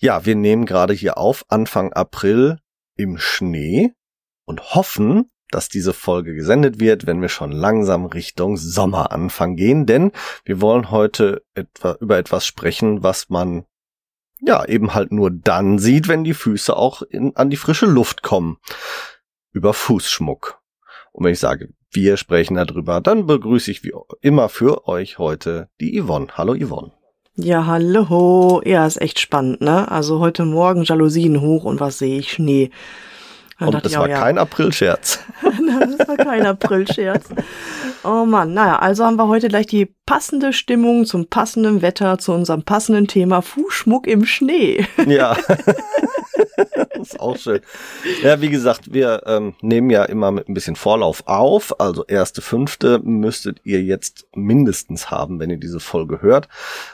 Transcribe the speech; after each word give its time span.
Ja, 0.00 0.24
wir 0.24 0.36
nehmen 0.36 0.64
gerade 0.64 0.94
hier 0.94 1.18
auf 1.18 1.44
Anfang 1.48 1.92
April 1.92 2.58
im 2.94 3.18
Schnee 3.18 3.94
und 4.44 4.74
hoffen, 4.74 5.28
dass 5.50 5.68
diese 5.68 5.92
Folge 5.92 6.34
gesendet 6.34 6.78
wird, 6.78 7.06
wenn 7.06 7.20
wir 7.20 7.28
schon 7.28 7.50
langsam 7.50 8.06
Richtung 8.06 8.56
Sommeranfang 8.56 9.56
gehen, 9.56 9.86
denn 9.86 10.12
wir 10.44 10.60
wollen 10.60 10.92
heute 10.92 11.42
etwa 11.54 11.96
über 12.00 12.16
etwas 12.16 12.46
sprechen, 12.46 13.02
was 13.02 13.28
man 13.28 13.64
ja 14.40 14.64
eben 14.66 14.94
halt 14.94 15.10
nur 15.10 15.32
dann 15.32 15.80
sieht, 15.80 16.06
wenn 16.06 16.22
die 16.22 16.34
Füße 16.34 16.76
auch 16.76 17.02
in, 17.02 17.34
an 17.34 17.50
die 17.50 17.56
frische 17.56 17.86
Luft 17.86 18.22
kommen. 18.22 18.58
Über 19.50 19.74
Fußschmuck. 19.74 20.60
Und 21.10 21.24
wenn 21.24 21.32
ich 21.32 21.40
sage, 21.40 21.70
wir 21.90 22.16
sprechen 22.16 22.54
darüber, 22.54 23.00
dann 23.00 23.26
begrüße 23.26 23.70
ich 23.70 23.82
wie 23.82 23.94
immer 24.20 24.48
für 24.48 24.86
euch 24.86 25.18
heute 25.18 25.70
die 25.80 26.00
Yvonne. 26.00 26.28
Hallo 26.36 26.54
Yvonne. 26.54 26.97
Ja, 27.40 27.66
hallo. 27.66 28.60
Ja, 28.64 28.84
ist 28.84 29.00
echt 29.00 29.20
spannend, 29.20 29.60
ne? 29.60 29.88
Also 29.92 30.18
heute 30.18 30.44
Morgen 30.44 30.82
Jalousien 30.82 31.40
hoch 31.40 31.62
und 31.62 31.78
was 31.78 31.98
sehe 31.98 32.18
ich? 32.18 32.32
Schnee. 32.32 32.70
Und 33.60 33.84
das 33.84 33.96
war 33.96 34.08
ja. 34.08 34.20
kein 34.20 34.38
Aprilscherz. 34.38 35.20
das 35.42 36.08
war 36.08 36.16
kein 36.16 36.46
Aprilscherz. 36.46 37.28
Oh 38.04 38.24
Mann, 38.24 38.54
naja, 38.54 38.78
also 38.78 39.04
haben 39.04 39.16
wir 39.16 39.26
heute 39.26 39.48
gleich 39.48 39.66
die 39.66 39.92
passende 40.06 40.52
Stimmung 40.52 41.04
zum 41.06 41.26
passenden 41.26 41.82
Wetter, 41.82 42.18
zu 42.18 42.32
unserem 42.32 42.62
passenden 42.62 43.08
Thema 43.08 43.42
Fußschmuck 43.42 44.06
im 44.06 44.24
Schnee. 44.24 44.86
Ja. 45.06 45.36
das 46.94 47.12
ist 47.12 47.20
auch 47.20 47.36
schön. 47.36 47.60
Ja, 48.22 48.40
wie 48.40 48.50
gesagt, 48.50 48.92
wir 48.92 49.22
ähm, 49.26 49.54
nehmen 49.60 49.90
ja 49.90 50.04
immer 50.04 50.30
mit 50.30 50.48
ein 50.48 50.54
bisschen 50.54 50.76
Vorlauf 50.76 51.22
auf. 51.26 51.80
Also 51.80 52.04
erste, 52.04 52.42
fünfte 52.42 53.00
müsstet 53.00 53.60
ihr 53.64 53.82
jetzt 53.82 54.26
mindestens 54.34 55.10
haben, 55.10 55.40
wenn 55.40 55.50
ihr 55.50 55.56
diese 55.56 55.80
Folge 55.80 56.20
hört. 56.20 56.48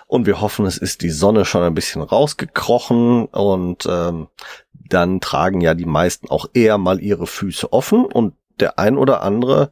Und 0.07 0.27
wir 0.27 0.41
hoffen, 0.41 0.65
es 0.67 0.79
ist 0.79 1.03
die 1.03 1.11
Sonne 1.11 1.45
schon 1.45 1.63
ein 1.63 1.75
bisschen 1.75 2.03
rausgekrochen 2.03 3.27
und 3.27 3.87
ähm, 3.91 4.29
dann 4.95 5.21
tragen 5.21 5.61
ja 5.61 5.75
die 5.75 5.87
meisten 5.87 6.31
auch 6.31 6.47
eher 6.55 6.79
mal 6.79 7.01
ihre 7.01 7.27
Füße 7.27 7.73
offen 7.73 8.05
und 8.05 8.35
der 8.61 8.79
ein 8.79 8.97
oder 8.97 9.23
andere 9.23 9.71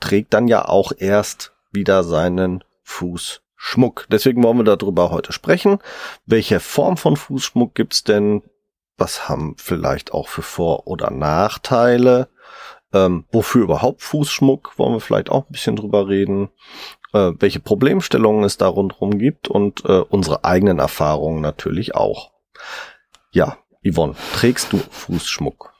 trägt 0.00 0.34
dann 0.34 0.48
ja 0.48 0.64
auch 0.64 0.92
erst 0.96 1.52
wieder 1.72 2.04
seinen 2.04 2.64
Fußschmuck. 2.82 4.06
Deswegen 4.10 4.42
wollen 4.42 4.58
wir 4.58 4.64
darüber 4.76 5.10
heute 5.10 5.32
sprechen. 5.32 5.78
Welche 6.26 6.60
Form 6.60 6.96
von 6.96 7.16
Fußschmuck 7.16 7.74
gibt's 7.74 8.04
denn? 8.04 8.42
was 8.96 9.28
haben 9.28 9.56
vielleicht 9.58 10.12
auch 10.12 10.28
für 10.28 10.42
Vor- 10.42 10.86
oder 10.86 11.10
Nachteile, 11.10 12.28
ähm, 12.92 13.24
wofür 13.32 13.62
überhaupt 13.62 14.02
Fußschmuck, 14.02 14.78
wollen 14.78 14.94
wir 14.94 15.00
vielleicht 15.00 15.30
auch 15.30 15.46
ein 15.46 15.52
bisschen 15.52 15.76
drüber 15.76 16.08
reden, 16.08 16.50
äh, 17.12 17.32
welche 17.38 17.60
Problemstellungen 17.60 18.44
es 18.44 18.56
da 18.56 18.68
rundherum 18.68 19.18
gibt 19.18 19.48
und 19.48 19.84
äh, 19.84 20.00
unsere 20.00 20.44
eigenen 20.44 20.78
Erfahrungen 20.78 21.40
natürlich 21.40 21.94
auch. 21.94 22.32
Ja, 23.32 23.58
Yvonne, 23.84 24.14
trägst 24.34 24.72
du 24.72 24.78
Fußschmuck? 24.90 25.72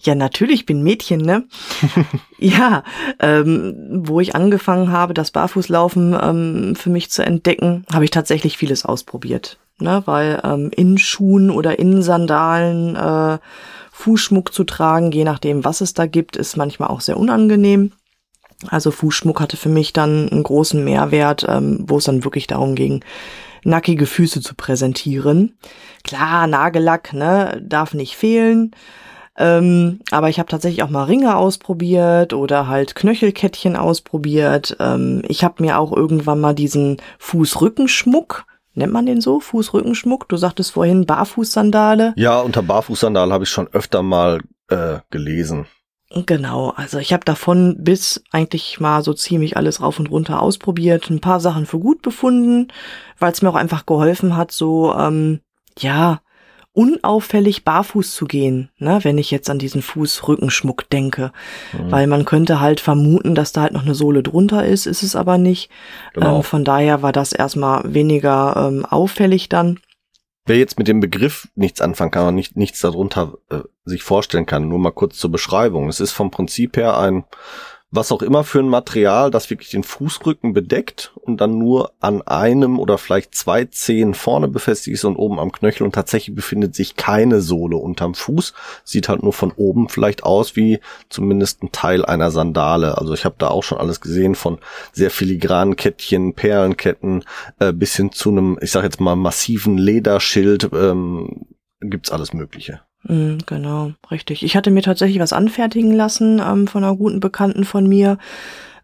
Ja, 0.00 0.14
natürlich, 0.14 0.64
bin 0.64 0.82
Mädchen, 0.82 1.20
ne? 1.20 1.44
ja, 2.38 2.82
ähm, 3.20 4.02
wo 4.06 4.20
ich 4.20 4.34
angefangen 4.34 4.90
habe, 4.90 5.12
das 5.12 5.30
Barfußlaufen 5.30 6.16
ähm, 6.20 6.74
für 6.74 6.88
mich 6.88 7.10
zu 7.10 7.24
entdecken, 7.24 7.84
habe 7.92 8.04
ich 8.04 8.10
tatsächlich 8.10 8.56
vieles 8.56 8.86
ausprobiert 8.86 9.58
ne? 9.78 10.02
weil 10.06 10.40
ähm, 10.44 10.70
in 10.74 10.98
Schuhen 10.98 11.50
oder 11.50 11.78
in 11.78 12.02
Sandalen 12.02 12.96
äh, 12.96 13.38
Fußschmuck 13.92 14.52
zu 14.52 14.64
tragen, 14.64 15.12
je 15.12 15.24
nachdem, 15.24 15.64
was 15.64 15.80
es 15.80 15.94
da 15.94 16.06
gibt, 16.06 16.36
ist 16.36 16.56
manchmal 16.56 16.88
auch 16.88 17.00
sehr 17.00 17.16
unangenehm. 17.16 17.92
Also 18.68 18.90
Fußschmuck 18.90 19.40
hatte 19.40 19.56
für 19.56 19.68
mich 19.68 19.92
dann 19.92 20.28
einen 20.28 20.42
großen 20.42 20.82
Mehrwert, 20.82 21.46
ähm, 21.48 21.84
wo 21.86 21.98
es 21.98 22.04
dann 22.04 22.24
wirklich 22.24 22.46
darum 22.46 22.74
ging, 22.74 23.04
nackige 23.66 24.06
Füße 24.06 24.40
zu 24.40 24.54
präsentieren. 24.54 25.58
Klar, 26.04 26.46
Nagellack, 26.46 27.12
ne, 27.12 27.62
darf 27.64 27.94
nicht 27.94 28.16
fehlen. 28.16 28.70
Ähm, 29.38 30.00
aber 30.10 30.30
ich 30.30 30.38
habe 30.38 30.48
tatsächlich 30.48 30.82
auch 30.82 30.88
mal 30.88 31.04
Ringe 31.04 31.36
ausprobiert 31.36 32.32
oder 32.32 32.68
halt 32.68 32.94
Knöchelkettchen 32.94 33.76
ausprobiert. 33.76 34.76
Ähm, 34.80 35.22
ich 35.28 35.44
habe 35.44 35.62
mir 35.62 35.78
auch 35.78 35.92
irgendwann 35.92 36.40
mal 36.40 36.54
diesen 36.54 36.96
Fußrückenschmuck 37.18 38.46
nennt 38.76 38.92
man 38.92 39.06
den 39.06 39.20
so? 39.20 39.40
Fußrückenschmuck? 39.40 40.28
Du 40.28 40.36
sagtest 40.36 40.72
vorhin 40.72 41.06
Barfußsandale. 41.06 42.12
Ja, 42.16 42.40
unter 42.40 42.62
Barfußsandale 42.62 43.32
habe 43.32 43.44
ich 43.44 43.50
schon 43.50 43.68
öfter 43.68 44.02
mal 44.02 44.40
äh, 44.68 44.98
gelesen. 45.10 45.66
Genau, 46.10 46.70
also 46.70 46.98
ich 46.98 47.12
habe 47.12 47.24
davon 47.24 47.76
bis 47.78 48.22
eigentlich 48.30 48.78
mal 48.78 49.02
so 49.02 49.12
ziemlich 49.12 49.56
alles 49.56 49.80
rauf 49.80 49.98
und 49.98 50.10
runter 50.10 50.40
ausprobiert, 50.40 51.10
ein 51.10 51.20
paar 51.20 51.40
Sachen 51.40 51.66
für 51.66 51.80
gut 51.80 52.00
befunden, 52.00 52.68
weil 53.18 53.32
es 53.32 53.42
mir 53.42 53.50
auch 53.50 53.56
einfach 53.56 53.86
geholfen 53.86 54.36
hat, 54.36 54.52
so 54.52 54.94
ähm, 54.94 55.40
ja 55.78 56.20
unauffällig 56.76 57.64
barfuß 57.64 58.14
zu 58.14 58.26
gehen, 58.26 58.68
ne, 58.78 58.98
wenn 59.02 59.16
ich 59.16 59.30
jetzt 59.30 59.48
an 59.48 59.58
diesen 59.58 59.80
Fußrückenschmuck 59.80 60.90
denke. 60.90 61.32
Mhm. 61.72 61.90
Weil 61.90 62.06
man 62.06 62.26
könnte 62.26 62.60
halt 62.60 62.80
vermuten, 62.80 63.34
dass 63.34 63.52
da 63.52 63.62
halt 63.62 63.72
noch 63.72 63.84
eine 63.84 63.94
Sohle 63.94 64.22
drunter 64.22 64.64
ist, 64.64 64.84
ist 64.86 65.02
es 65.02 65.16
aber 65.16 65.38
nicht. 65.38 65.70
Genau. 66.12 66.36
Ähm, 66.36 66.42
von 66.42 66.64
daher 66.64 67.00
war 67.00 67.12
das 67.12 67.32
erstmal 67.32 67.94
weniger 67.94 68.68
ähm, 68.68 68.84
auffällig 68.84 69.48
dann. 69.48 69.80
Wer 70.46 70.58
jetzt 70.58 70.78
mit 70.78 70.86
dem 70.86 71.00
Begriff 71.00 71.48
nichts 71.56 71.80
anfangen 71.80 72.12
kann 72.12 72.28
und 72.28 72.36
nicht, 72.36 72.56
nichts 72.56 72.80
darunter 72.80 73.38
äh, 73.50 73.60
sich 73.84 74.04
vorstellen 74.04 74.46
kann, 74.46 74.68
nur 74.68 74.78
mal 74.78 74.92
kurz 74.92 75.18
zur 75.18 75.30
Beschreibung. 75.30 75.88
Es 75.88 75.98
ist 75.98 76.12
vom 76.12 76.30
Prinzip 76.30 76.76
her 76.76 76.96
ein 76.96 77.24
was 77.90 78.10
auch 78.10 78.22
immer 78.22 78.42
für 78.42 78.58
ein 78.58 78.68
Material, 78.68 79.30
das 79.30 79.48
wirklich 79.48 79.70
den 79.70 79.84
Fußrücken 79.84 80.52
bedeckt 80.52 81.12
und 81.22 81.40
dann 81.40 81.56
nur 81.56 81.92
an 82.00 82.20
einem 82.22 82.80
oder 82.80 82.98
vielleicht 82.98 83.34
zwei 83.34 83.64
Zehen 83.64 84.14
vorne 84.14 84.48
befestigt 84.48 84.94
ist 84.94 85.04
und 85.04 85.16
oben 85.16 85.38
am 85.38 85.52
Knöchel 85.52 85.84
und 85.84 85.94
tatsächlich 85.94 86.34
befindet 86.34 86.74
sich 86.74 86.96
keine 86.96 87.40
Sohle 87.40 87.76
unterm 87.76 88.14
Fuß. 88.14 88.54
Sieht 88.84 89.08
halt 89.08 89.22
nur 89.22 89.32
von 89.32 89.52
oben 89.52 89.88
vielleicht 89.88 90.24
aus 90.24 90.56
wie 90.56 90.80
zumindest 91.08 91.62
ein 91.62 91.70
Teil 91.70 92.04
einer 92.04 92.32
Sandale. 92.32 92.98
Also 92.98 93.14
ich 93.14 93.24
habe 93.24 93.36
da 93.38 93.48
auch 93.48 93.62
schon 93.62 93.78
alles 93.78 94.00
gesehen 94.00 94.34
von 94.34 94.58
sehr 94.92 95.10
filigranen 95.10 95.76
Kettchen, 95.76 96.34
Perlenketten 96.34 97.24
äh, 97.60 97.72
bis 97.72 97.94
hin 97.94 98.10
zu 98.10 98.30
einem, 98.30 98.58
ich 98.60 98.72
sag 98.72 98.82
jetzt 98.82 99.00
mal 99.00 99.16
massiven 99.16 99.78
Lederschild. 99.78 100.70
Ähm, 100.72 101.46
gibt's 101.80 102.10
alles 102.10 102.32
Mögliche. 102.32 102.80
Mm, 103.08 103.38
genau, 103.46 103.92
richtig. 104.10 104.42
Ich 104.42 104.56
hatte 104.56 104.70
mir 104.70 104.82
tatsächlich 104.82 105.20
was 105.20 105.32
anfertigen 105.32 105.92
lassen 105.92 106.40
ähm, 106.44 106.66
von 106.66 106.82
einer 106.84 106.96
guten 106.96 107.20
Bekannten 107.20 107.64
von 107.64 107.86
mir. 107.86 108.18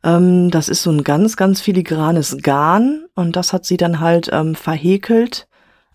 Ähm, 0.05 0.51
das 0.51 0.69
ist 0.69 0.83
so 0.83 0.91
ein 0.91 1.05
ganz, 1.05 1.37
ganz 1.37 1.61
filigranes 1.61 2.39
Garn 2.43 3.07
und 3.15 3.37
das 3.37 3.53
hat 3.53 3.65
sie 3.65 3.77
dann 3.77 4.01
halt 4.01 4.31
ähm, 4.33 4.55
verhäkelt. 4.55 5.49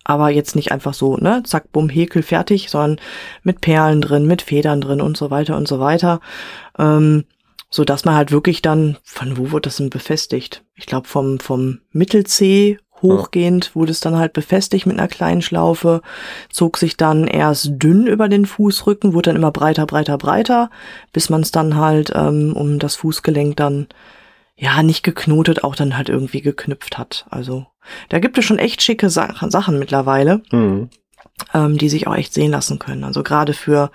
Aber 0.04 0.30
jetzt 0.30 0.56
nicht 0.56 0.72
einfach 0.72 0.94
so, 0.94 1.16
ne, 1.16 1.42
zack, 1.44 1.70
bumm, 1.70 1.90
häkel, 1.90 2.22
fertig, 2.22 2.70
sondern 2.70 2.98
mit 3.42 3.60
Perlen 3.60 4.00
drin, 4.00 4.26
mit 4.26 4.40
Federn 4.40 4.80
drin 4.80 5.02
und 5.02 5.18
so 5.18 5.30
weiter 5.30 5.56
und 5.56 5.68
so 5.68 5.80
weiter. 5.80 6.20
Ähm, 6.78 7.24
so 7.70 7.84
dass 7.84 8.06
man 8.06 8.14
halt 8.14 8.32
wirklich 8.32 8.62
dann, 8.62 8.96
von 9.04 9.36
wo 9.36 9.52
wird 9.52 9.66
das 9.66 9.76
denn 9.76 9.90
befestigt? 9.90 10.64
Ich 10.74 10.86
glaube 10.86 11.06
vom, 11.06 11.38
vom 11.38 11.80
Mittel-C 11.92 12.78
Hochgehend 13.02 13.74
wurde 13.74 13.92
es 13.92 14.00
dann 14.00 14.16
halt 14.16 14.32
befestigt 14.32 14.86
mit 14.86 14.98
einer 14.98 15.08
kleinen 15.08 15.42
Schlaufe, 15.42 16.02
zog 16.50 16.78
sich 16.78 16.96
dann 16.96 17.26
erst 17.26 17.70
dünn 17.72 18.06
über 18.06 18.28
den 18.28 18.46
Fußrücken, 18.46 19.14
wurde 19.14 19.30
dann 19.30 19.36
immer 19.36 19.52
breiter, 19.52 19.86
breiter, 19.86 20.18
breiter, 20.18 20.70
bis 21.12 21.30
man 21.30 21.42
es 21.42 21.50
dann 21.50 21.76
halt 21.76 22.12
ähm, 22.14 22.54
um 22.54 22.78
das 22.78 22.96
Fußgelenk 22.96 23.56
dann 23.56 23.86
ja 24.56 24.82
nicht 24.82 25.02
geknotet, 25.02 25.64
auch 25.64 25.76
dann 25.76 25.96
halt 25.96 26.08
irgendwie 26.08 26.40
geknüpft 26.40 26.98
hat. 26.98 27.26
Also 27.30 27.66
da 28.08 28.18
gibt 28.18 28.38
es 28.38 28.44
schon 28.44 28.58
echt 28.58 28.82
schicke 28.82 29.08
Sa 29.10 29.32
Sachen 29.48 29.78
mittlerweile. 29.78 30.42
Mhm 30.50 30.90
ähm, 31.54 31.78
die 31.78 31.88
sich 31.88 32.06
auch 32.06 32.14
echt 32.14 32.34
sehen 32.34 32.50
lassen 32.50 32.78
können. 32.78 33.04
Also 33.04 33.22
gerade 33.22 33.52
für 33.52 33.90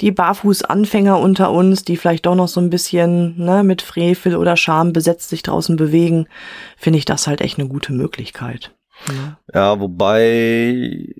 die 0.00 0.12
Barfußanfänger 0.12 1.18
unter 1.18 1.50
uns, 1.50 1.82
die 1.82 1.96
vielleicht 1.96 2.26
doch 2.26 2.34
noch 2.34 2.48
so 2.48 2.60
ein 2.60 2.70
bisschen 2.70 3.36
ne, 3.36 3.62
mit 3.62 3.82
Frevel 3.82 4.36
oder 4.36 4.56
Scham 4.56 4.92
besetzt 4.92 5.28
sich 5.28 5.42
draußen 5.42 5.76
bewegen, 5.76 6.28
finde 6.76 6.98
ich 6.98 7.04
das 7.04 7.26
halt 7.26 7.40
echt 7.40 7.58
eine 7.58 7.68
gute 7.68 7.92
Möglichkeit. 7.92 8.74
Ja. 9.08 9.38
ja, 9.54 9.80
wobei 9.80 11.14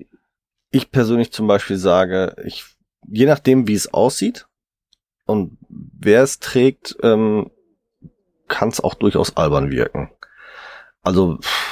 ich 0.70 0.90
persönlich 0.90 1.32
zum 1.32 1.46
Beispiel 1.46 1.76
sage, 1.76 2.36
ich, 2.44 2.64
je 3.06 3.26
nachdem 3.26 3.66
wie 3.68 3.74
es 3.74 3.92
aussieht 3.92 4.46
und 5.26 5.58
wer 5.68 6.22
es 6.22 6.38
trägt, 6.38 6.96
ähm, 7.02 7.50
kann 8.48 8.68
es 8.68 8.80
auch 8.80 8.94
durchaus 8.94 9.36
albern 9.36 9.70
wirken. 9.70 10.10
Also 11.02 11.38
pff, 11.38 11.67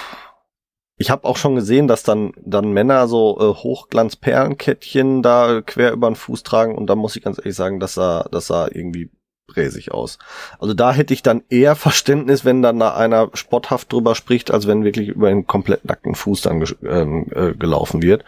ich 0.98 1.10
habe 1.10 1.24
auch 1.24 1.36
schon 1.36 1.54
gesehen, 1.54 1.88
dass 1.88 2.02
dann 2.02 2.32
dann 2.40 2.72
Männer 2.72 3.06
so 3.08 3.38
äh, 3.38 3.54
Hochglanzperlenkettchen 3.62 5.22
da 5.22 5.60
quer 5.64 5.92
über 5.92 6.10
den 6.10 6.16
Fuß 6.16 6.42
tragen 6.42 6.74
und 6.74 6.86
da 6.86 6.94
muss 6.94 7.16
ich 7.16 7.22
ganz 7.22 7.38
ehrlich 7.38 7.54
sagen, 7.54 7.80
dass 7.80 7.94
sah 7.94 8.26
das 8.30 8.46
sah 8.46 8.68
irgendwie 8.70 9.10
bräsig 9.46 9.92
aus. 9.92 10.18
Also 10.58 10.74
da 10.74 10.92
hätte 10.92 11.14
ich 11.14 11.22
dann 11.22 11.42
eher 11.48 11.76
Verständnis, 11.76 12.44
wenn 12.44 12.62
dann 12.62 12.78
da 12.78 12.94
einer 12.94 13.30
spotthaft 13.34 13.92
drüber 13.92 14.14
spricht, 14.14 14.50
als 14.50 14.66
wenn 14.66 14.84
wirklich 14.84 15.08
über 15.08 15.28
einen 15.28 15.46
komplett 15.46 15.84
nackten 15.84 16.14
Fuß 16.14 16.42
dann 16.42 16.64
ähm, 16.82 17.26
äh, 17.32 17.52
gelaufen 17.54 18.02
wird. 18.02 18.24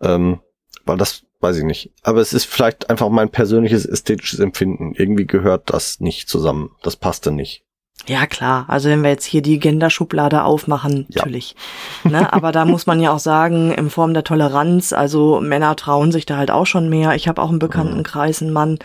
Ähm, 0.00 0.40
weil 0.84 0.98
das 0.98 1.22
weiß 1.40 1.56
ich 1.58 1.64
nicht. 1.64 1.92
Aber 2.02 2.20
es 2.20 2.32
ist 2.32 2.44
vielleicht 2.46 2.90
einfach 2.90 3.08
mein 3.08 3.30
persönliches 3.30 3.86
ästhetisches 3.86 4.40
Empfinden. 4.40 4.94
Irgendwie 4.94 5.26
gehört 5.26 5.70
das 5.72 6.00
nicht 6.00 6.28
zusammen. 6.28 6.70
Das 6.82 6.96
passte 6.96 7.30
nicht. 7.30 7.65
Ja, 8.06 8.26
klar. 8.26 8.66
Also 8.68 8.88
wenn 8.88 9.02
wir 9.02 9.10
jetzt 9.10 9.24
hier 9.24 9.42
die 9.42 9.58
Genderschublade 9.58 10.44
aufmachen, 10.44 11.06
Ja. 11.08 11.16
natürlich. 11.22 11.56
Ne? 12.04 12.32
Aber 12.32 12.52
da 12.52 12.64
muss 12.64 12.86
man 12.86 13.00
ja 13.00 13.10
auch 13.12 13.18
sagen, 13.18 13.72
in 13.72 13.90
Form 13.90 14.14
der 14.14 14.22
Toleranz, 14.22 14.92
also 14.92 15.40
Männer 15.40 15.74
trauen 15.74 16.12
sich 16.12 16.24
da 16.26 16.36
halt 16.36 16.50
auch 16.50 16.66
schon 16.66 16.88
mehr. 16.88 17.14
Ich 17.16 17.26
habe 17.26 17.42
auch 17.42 17.50
im 17.50 17.58
Bekanntenkreis 17.58 18.42
einen 18.42 18.52
Mann, 18.52 18.78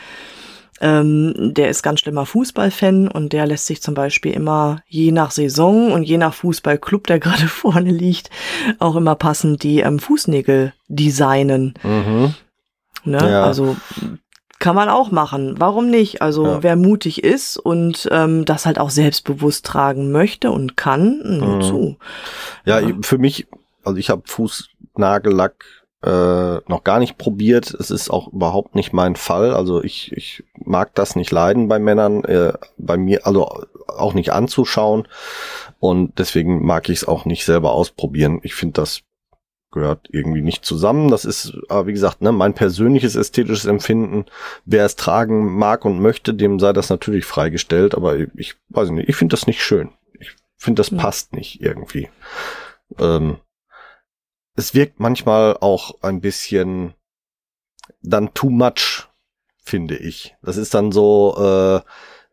ähm, 0.80 1.54
der 1.54 1.70
ist 1.70 1.84
ganz 1.84 2.00
schlimmer 2.00 2.26
Fußballfan 2.26 3.08
und 3.08 3.34
der 3.34 3.46
lässt 3.46 3.68
sich 3.68 3.84
zum 3.84 3.94
Beispiel 3.94 4.32
immer 4.34 4.82
je 4.88 5.12
nach 5.12 5.30
Saison 5.30 5.92
und 5.92 6.02
je 6.02 6.18
nach 6.18 6.34
Fußballclub, 6.34 7.06
der 7.06 7.20
gerade 7.20 7.48
vorne 7.48 7.92
liegt, 7.92 8.32
auch 8.80 8.96
immer 8.96 9.14
passend 9.14 9.62
die 9.62 9.82
ähm, 9.82 10.00
Fußnägel 10.00 10.74
designen. 10.88 11.76
Mhm. 11.84 12.34
Ne? 13.04 13.32
Ja. 13.32 13.44
Also 13.44 13.76
kann 14.62 14.76
man 14.76 14.88
auch 14.88 15.12
machen. 15.12 15.56
Warum 15.58 15.90
nicht? 15.90 16.22
Also 16.22 16.46
Ja. 16.46 16.64
wer 16.64 16.76
mutig 16.78 17.24
ist 17.24 17.58
und 17.58 18.08
ähm, 18.12 18.46
das 18.46 18.66
halt 18.66 18.80
auch 18.80 18.92
selbstbewusst 18.92 19.66
tragen 19.66 20.12
möchte 20.14 20.52
und 20.52 20.78
kann, 20.78 21.20
nur 21.40 21.56
Mhm. 21.58 21.62
zu. 21.62 21.98
Ja, 22.64 22.80
Ja. 22.80 22.96
für 23.02 23.18
mich, 23.18 23.48
also 23.84 23.98
ich 23.98 24.10
habe 24.10 24.22
Fußnagellack 24.26 25.66
äh, 26.04 26.58
noch 26.68 26.84
gar 26.84 26.98
nicht 26.98 27.20
probiert. 27.20 27.76
Es 27.76 27.92
ist 27.92 28.10
auch 28.10 28.34
überhaupt 28.34 28.74
nicht 28.74 28.92
mein 28.92 29.16
Fall. 29.16 29.54
Also 29.54 29.84
ich, 29.84 30.12
ich 30.14 30.44
mag 30.56 30.96
das 30.96 31.16
nicht 31.16 31.30
leiden 31.30 31.68
bei 31.68 31.78
Männern, 31.78 32.24
äh, 32.24 32.54
bei 32.78 32.98
mir, 32.98 33.28
also 33.28 33.48
auch 33.88 34.16
nicht 34.16 34.32
anzuschauen. 34.32 35.08
Und 35.80 36.18
deswegen 36.18 36.66
mag 36.66 36.90
ich 36.90 37.00
es 37.00 37.08
auch 37.08 37.26
nicht 37.26 37.46
selber 37.46 37.74
ausprobieren. 37.74 38.40
Ich 38.42 38.56
finde, 38.56 38.82
das 38.82 39.02
gehört 39.72 40.08
irgendwie 40.12 40.42
nicht 40.42 40.66
zusammen. 40.66 41.10
Das 41.10 41.26
ist, 41.26 41.58
aber 41.70 41.88
wie 41.88 41.94
gesagt, 41.94 42.22
ne, 42.22 42.32
mein 42.32 42.54
persönliches 42.54 43.16
ästhetisches 43.16 43.66
Empfinden. 43.66 44.26
Wer 44.66 44.86
es 44.86 44.96
tragen 44.96 45.58
mag 45.58 45.86
und 45.86 46.00
möchte, 46.02 46.34
dem 46.34 46.60
sei 46.60 46.74
das 46.74 46.90
natürlich 46.90 47.26
freigestellt. 47.26 47.96
Aber 47.96 48.18
ich 48.36 48.56
weiß 48.70 48.90
nicht, 48.90 49.10
ich 49.10 49.16
finde 49.16 49.34
das 49.34 49.48
nicht 49.48 49.64
schön. 49.64 49.90
Ich 50.20 50.36
finde, 50.58 50.80
das 50.82 50.90
Ja. 50.92 50.98
passt 50.98 51.34
nicht 51.34 51.62
irgendwie. 51.62 52.10
Ähm, 53.00 53.38
es 54.56 54.74
wirkt 54.74 55.00
manchmal 55.00 55.58
auch 55.62 56.02
ein 56.02 56.22
bisschen 56.22 56.94
dann 58.02 58.34
too 58.34 58.50
much, 58.50 59.08
finde 59.64 59.96
ich. 59.96 60.36
Das 60.42 60.58
ist 60.58 60.74
dann 60.74 60.92
so, 60.92 61.36
äh, 61.38 61.82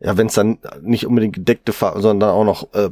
ja, 0.04 0.16
wenn 0.16 0.26
es 0.28 0.34
dann 0.34 0.58
nicht 0.82 1.06
unbedingt 1.06 1.34
gedeckte 1.34 1.72
Farben, 1.72 2.02
sondern 2.02 2.28
dann 2.28 2.36
auch 2.36 2.44
noch 2.44 2.74
äh, 2.74 2.90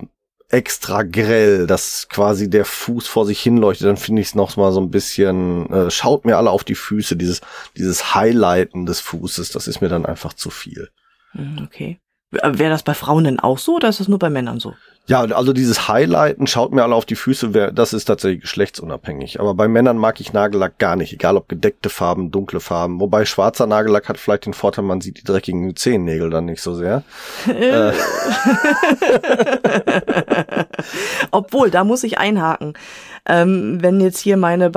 extra 0.49 1.03
grell, 1.03 1.67
dass 1.67 2.09
quasi 2.09 2.49
der 2.49 2.65
Fuß 2.65 3.07
vor 3.09 3.27
sich 3.27 3.41
hinleuchtet, 3.41 3.87
dann 3.89 3.97
finde 3.97 4.23
ich 4.23 4.29
es 4.29 4.35
noch 4.35 4.57
mal 4.57 4.73
so 4.73 4.81
ein 4.81 4.91
bisschen, 4.91 5.71
äh, 5.73 5.91
schaut 5.91 6.25
mir 6.25 6.37
alle 6.37 6.51
auf 6.51 6.63
die 6.65 6.75
Füße, 6.77 7.17
dieses, 7.17 7.41
dieses 7.77 8.15
Highlighten 8.15 8.87
des 8.87 9.01
Fußes, 9.01 9.51
das 9.51 9.67
ist 9.67 9.81
mir 9.81 9.89
dann 9.89 10.07
einfach 10.07 10.33
zu 10.33 10.51
viel. 10.51 10.91
Hm, 11.33 11.59
Okay. 11.65 11.99
Wäre 12.43 12.71
das 12.71 12.83
bei 12.83 12.95
Frauen 12.95 13.25
denn 13.25 13.41
auch 13.41 13.59
so 13.59 13.77
oder 13.77 13.89
ist 13.89 14.01
das 14.01 14.09
nur 14.09 14.19
bei 14.19 14.31
Männern 14.31 14.61
so? 14.61 14.75
Ja, 15.09 15.21
also 15.21 15.53
dieses 15.53 15.87
Highlighten, 15.87 16.49
schaut 16.49 16.73
mir 16.73 16.83
alle 16.83 16.97
auf 16.97 17.05
die 17.05 17.15
Füße, 17.15 17.55
wer, 17.55 17.71
das 17.71 17.93
ist 17.93 18.07
tatsächlich 18.07 18.41
geschlechtsunabhängig. 18.41 19.39
Aber 19.39 19.55
bei 19.55 19.69
Männern 19.69 19.99
mag 19.99 20.21
ich 20.21 20.33
Nagellack 20.33 20.79
gar 20.79 20.97
nicht, 20.97 21.13
egal 21.13 21.37
ob 21.37 21.49
gedeckte 21.49 21.91
Farben, 21.91 22.33
dunkle 22.33 22.59
Farben. 22.59 22.99
Wobei 22.99 23.25
schwarzer 23.25 23.69
Nagellack 23.69 24.09
hat 24.09 24.19
vielleicht 24.19 24.47
den 24.47 24.53
Vorteil, 24.53 24.85
man 24.85 25.01
sieht 25.01 25.19
die 25.19 25.25
dreckigen 25.25 25.77
Zehennägel 25.77 26.31
dann 26.31 26.47
nicht 26.47 26.61
so 26.61 26.75
sehr. 26.75 27.05
Äh, 27.47 27.93
Obwohl, 31.31 31.71
da 31.71 31.85
muss 31.85 32.05
ich 32.05 32.19
einhaken. 32.19 32.75
Ähm, 33.29 33.79
wenn 33.83 34.01
jetzt 34.01 34.21
hier 34.21 34.37
meine 34.37 34.71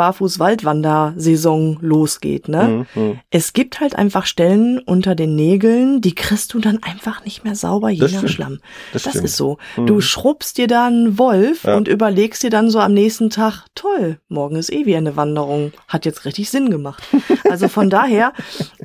Barfuß-Waldwander-Saison 0.73 1.77
losgeht, 1.81 2.47
ne? 2.47 2.85
Mhm, 2.95 3.01
mhm. 3.01 3.19
Es 3.29 3.53
gibt 3.53 3.79
halt 3.79 3.95
einfach 3.95 4.25
Stellen 4.25 4.79
unter 4.79 5.13
den 5.13 5.35
Nägeln, 5.35 6.01
die 6.01 6.15
kriegst 6.15 6.53
du 6.53 6.59
dann 6.59 6.81
einfach 6.81 7.23
nicht 7.25 7.43
mehr 7.43 7.53
sauber, 7.55 7.89
je 7.89 7.99
Das 7.99 8.11
nach 8.11 8.19
stimmt. 8.21 8.33
Schlamm. 8.33 8.59
Das 8.93 9.03
Das, 9.03 9.15
ist 9.15 9.37
so. 9.37 9.57
Mhm. 9.77 9.85
Du 9.87 10.01
schrubbst 10.01 10.57
dir 10.57 10.67
da 10.67 10.87
einen 10.87 11.19
Wolf 11.19 11.63
Ja. 11.63 11.77
und 11.77 11.87
überlegst 11.87 12.41
dir 12.41 12.49
dann 12.49 12.69
so 12.71 12.79
am 12.79 12.93
nächsten 12.93 13.29
Tag, 13.29 13.65
toll, 13.75 14.17
morgen 14.29 14.55
ist 14.55 14.71
eh 14.73 14.85
wieder 14.87 14.97
eine 14.97 15.15
Wanderung. 15.15 15.71
Hat 15.87 16.05
jetzt 16.05 16.25
richtig 16.25 16.49
Sinn 16.49 16.71
gemacht. 16.71 17.03
Also 17.49 17.67
von 17.67 17.89
daher, 17.91 18.33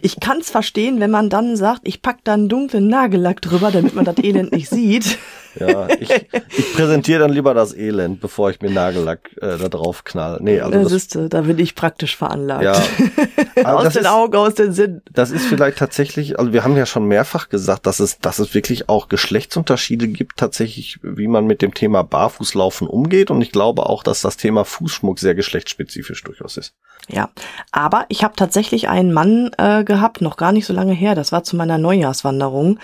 ich 0.03 0.21
kann's 0.21 0.51
verstehen, 0.51 1.01
wenn 1.01 1.11
man 1.11 1.31
dann 1.31 1.57
sagt, 1.57 1.83
ich 1.85 2.03
pack 2.03 2.19
da 2.25 2.35
einen 2.35 2.49
dunklen 2.51 2.89
Nagellack 2.89 3.41
drüber, 3.41 3.71
damit 3.71 3.95
man 3.95 4.05
das 4.05 4.19
Elend 4.23 4.53
nicht 4.53 4.69
sieht. 4.69 5.19
Ja, 5.59 5.89
ich, 6.01 6.11
ich 6.11 6.73
präsentiere 6.75 7.21
dann 7.21 7.33
lieber 7.33 7.55
das 7.55 7.75
Elend, 7.75 8.21
bevor 8.21 8.51
ich 8.51 8.61
mir 8.61 8.71
Nagellack 8.71 9.31
äh, 9.41 9.57
da 9.59 9.69
drauf 9.69 10.05
knall. 10.05 10.39
Nee, 10.41 10.61
also 10.61 10.83
da, 10.83 10.89
das, 10.89 11.09
du, 11.09 11.29
da 11.29 11.43
bin 11.43 11.59
ich 11.59 11.75
praktisch 11.75 12.17
veranlagt. 12.17 12.65
ja. 12.65 12.75
Aus 13.65 13.93
den 13.93 14.03
ist- 14.03 14.09
Augen, 14.09 14.37
aus 14.37 14.55
den 14.55 14.73
Sinn. 14.73 15.01
Das 15.13 15.31
ist 15.31 15.47
vielleicht 15.47 15.79
tatsächlich, 15.79 16.39
also 16.39 16.53
wir 16.53 16.65
haben 16.65 16.77
ja 16.77 16.87
schon 16.87 17.07
mehrfach 17.07 17.49
gesagt, 17.49 17.87
dass 17.87 18.01
es, 18.01 18.19
dass 18.19 18.39
es 18.41 18.53
wirklich 18.53 18.89
auch 18.89 19.09
Geschlechtsunterschiede 19.09 20.09
gibt, 20.09 20.39
tatsächlich, 20.39 20.99
wie 21.03 21.29
man 21.29 21.47
mit 21.47 21.63
dem 21.63 21.73
Thema 21.73 22.03
Barfußlaufen 22.03 22.89
umgeht. 22.89 23.31
Und 23.31 23.41
ich 23.43 23.53
glaube 23.53 23.87
auch, 23.87 24.03
dass 24.03 24.21
das 24.23 24.37
Thema 24.37 24.65
Fußschmuck 24.65 25.19
sehr 25.21 25.35
geschlechtsspezifisch 25.37 26.23
durchaus 26.25 26.57
ist. 26.57 26.75
Ja, 27.09 27.31
aber 27.71 28.07
ich 28.09 28.25
habe 28.25 28.35
tatsächlich 28.37 28.89
einen 28.89 29.13
Mann 29.13 29.51
äh, 29.59 29.85
gehabt, 29.85 30.21
noch 30.21 30.37
gar 30.37 30.53
nicht 30.53 30.67
so 30.67 30.73
lange 30.73 30.95
her, 30.95 31.15
das 31.15 31.33
war 31.33 31.45
zu 31.45 31.55
meiner 31.57 31.79
Neujahrswanderung. 31.79 32.79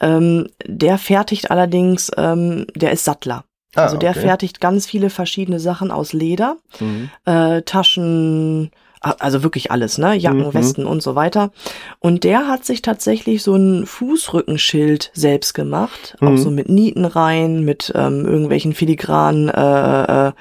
Ähm, 0.00 0.48
der 0.66 0.98
fertigt 0.98 1.50
allerdings, 1.50 2.10
ähm, 2.16 2.66
der 2.74 2.92
ist 2.92 3.04
Sattler. 3.04 3.44
Ah, 3.74 3.82
also 3.82 3.96
der 3.96 4.10
okay. 4.10 4.20
fertigt 4.20 4.60
ganz 4.60 4.86
viele 4.86 5.10
verschiedene 5.10 5.60
Sachen 5.60 5.90
aus 5.90 6.12
Leder, 6.12 6.56
Mhm. 6.80 7.10
äh, 7.26 7.62
Taschen, 7.62 8.70
also 9.00 9.42
wirklich 9.44 9.70
alles, 9.70 9.98
ne? 9.98 10.14
Jacken, 10.14 10.46
Mhm. 10.48 10.54
Westen 10.54 10.86
und 10.86 11.02
so 11.02 11.14
weiter. 11.14 11.50
Und 12.00 12.24
der 12.24 12.48
hat 12.48 12.64
sich 12.64 12.82
tatsächlich 12.82 13.42
so 13.42 13.54
ein 13.54 13.86
Fußrückenschild 13.86 15.10
selbst 15.14 15.54
gemacht, 15.54 16.16
auch 16.20 16.30
Mhm. 16.30 16.38
so 16.38 16.50
mit 16.50 16.68
Nieten 16.68 17.04
rein, 17.04 17.64
mit 17.64 17.92
ähm, 17.94 18.24
irgendwelchen 18.26 18.72
filigranen, 18.74 19.48
äh, 19.48 20.28
äh, 20.28 20.32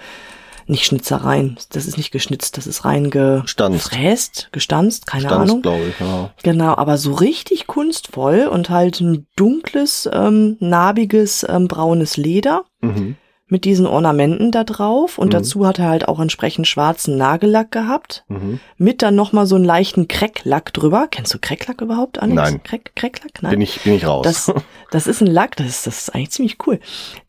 nicht 0.70 0.86
Schnitzereien, 0.86 1.58
das 1.72 1.86
ist 1.86 1.98
nicht 1.98 2.12
geschnitzt, 2.12 2.58
das 2.58 2.68
ist 2.68 2.84
rein 2.86 3.10
Stanzt. 3.46 3.90
gefräst, 3.92 4.50
gestanzt, 4.52 5.08
keine 5.08 5.28
Stanz, 5.28 5.50
Ahnung. 5.50 5.62
glaube 5.62 5.84
ich. 5.90 6.00
Ja. 6.00 6.32
Genau, 6.44 6.76
aber 6.76 6.98
so 6.98 7.14
richtig 7.14 7.68
kunstvoll 7.68 8.48
und 8.52 8.70
halt 8.70 9.00
ein 9.00 9.26
dunkles, 9.36 10.10
ähm, 10.12 10.58
narbiges, 10.60 11.46
ähm, 11.48 11.68
braunes 11.68 12.18
Leder 12.18 12.66
Mhm. 12.82 13.16
mit 13.50 13.64
diesen 13.64 13.86
Ornamenten 13.88 14.52
da 14.52 14.66
drauf 14.66 15.18
und 15.18 15.28
Mhm. 15.28 15.32
dazu 15.32 15.66
hat 15.66 15.80
er 15.80 15.88
halt 15.88 16.08
auch 16.10 16.20
entsprechend 16.20 16.68
schwarzen 16.68 17.16
Nagellack 17.18 17.72
gehabt, 17.72 18.26
Mhm. 18.28 18.60
mit 18.78 19.02
dann 19.02 19.16
nochmal 19.16 19.46
so 19.46 19.56
einen 19.56 19.64
leichten 19.64 20.08
Krecklack 20.10 20.74
drüber. 20.74 21.08
Kennst 21.10 21.34
du 21.34 21.40
Krecklack 21.40 21.80
überhaupt, 21.82 22.22
Alex? 22.22 22.36
Nein. 22.36 22.62
Crack, 22.64 22.92
Krecklack? 22.96 23.42
Nein. 23.42 23.52
Bin 23.52 23.62
ich, 23.62 23.80
bin 23.82 23.94
ich 23.96 24.06
raus. 24.06 24.24
Das, 24.26 24.52
das 24.92 25.08
ist 25.08 25.22
ein 25.22 25.28
Lack, 25.28 25.56
das 25.56 25.68
ist, 25.68 25.88
das 25.88 25.98
ist 26.00 26.10
eigentlich 26.14 26.32
ziemlich 26.32 26.58
cool. 26.68 26.80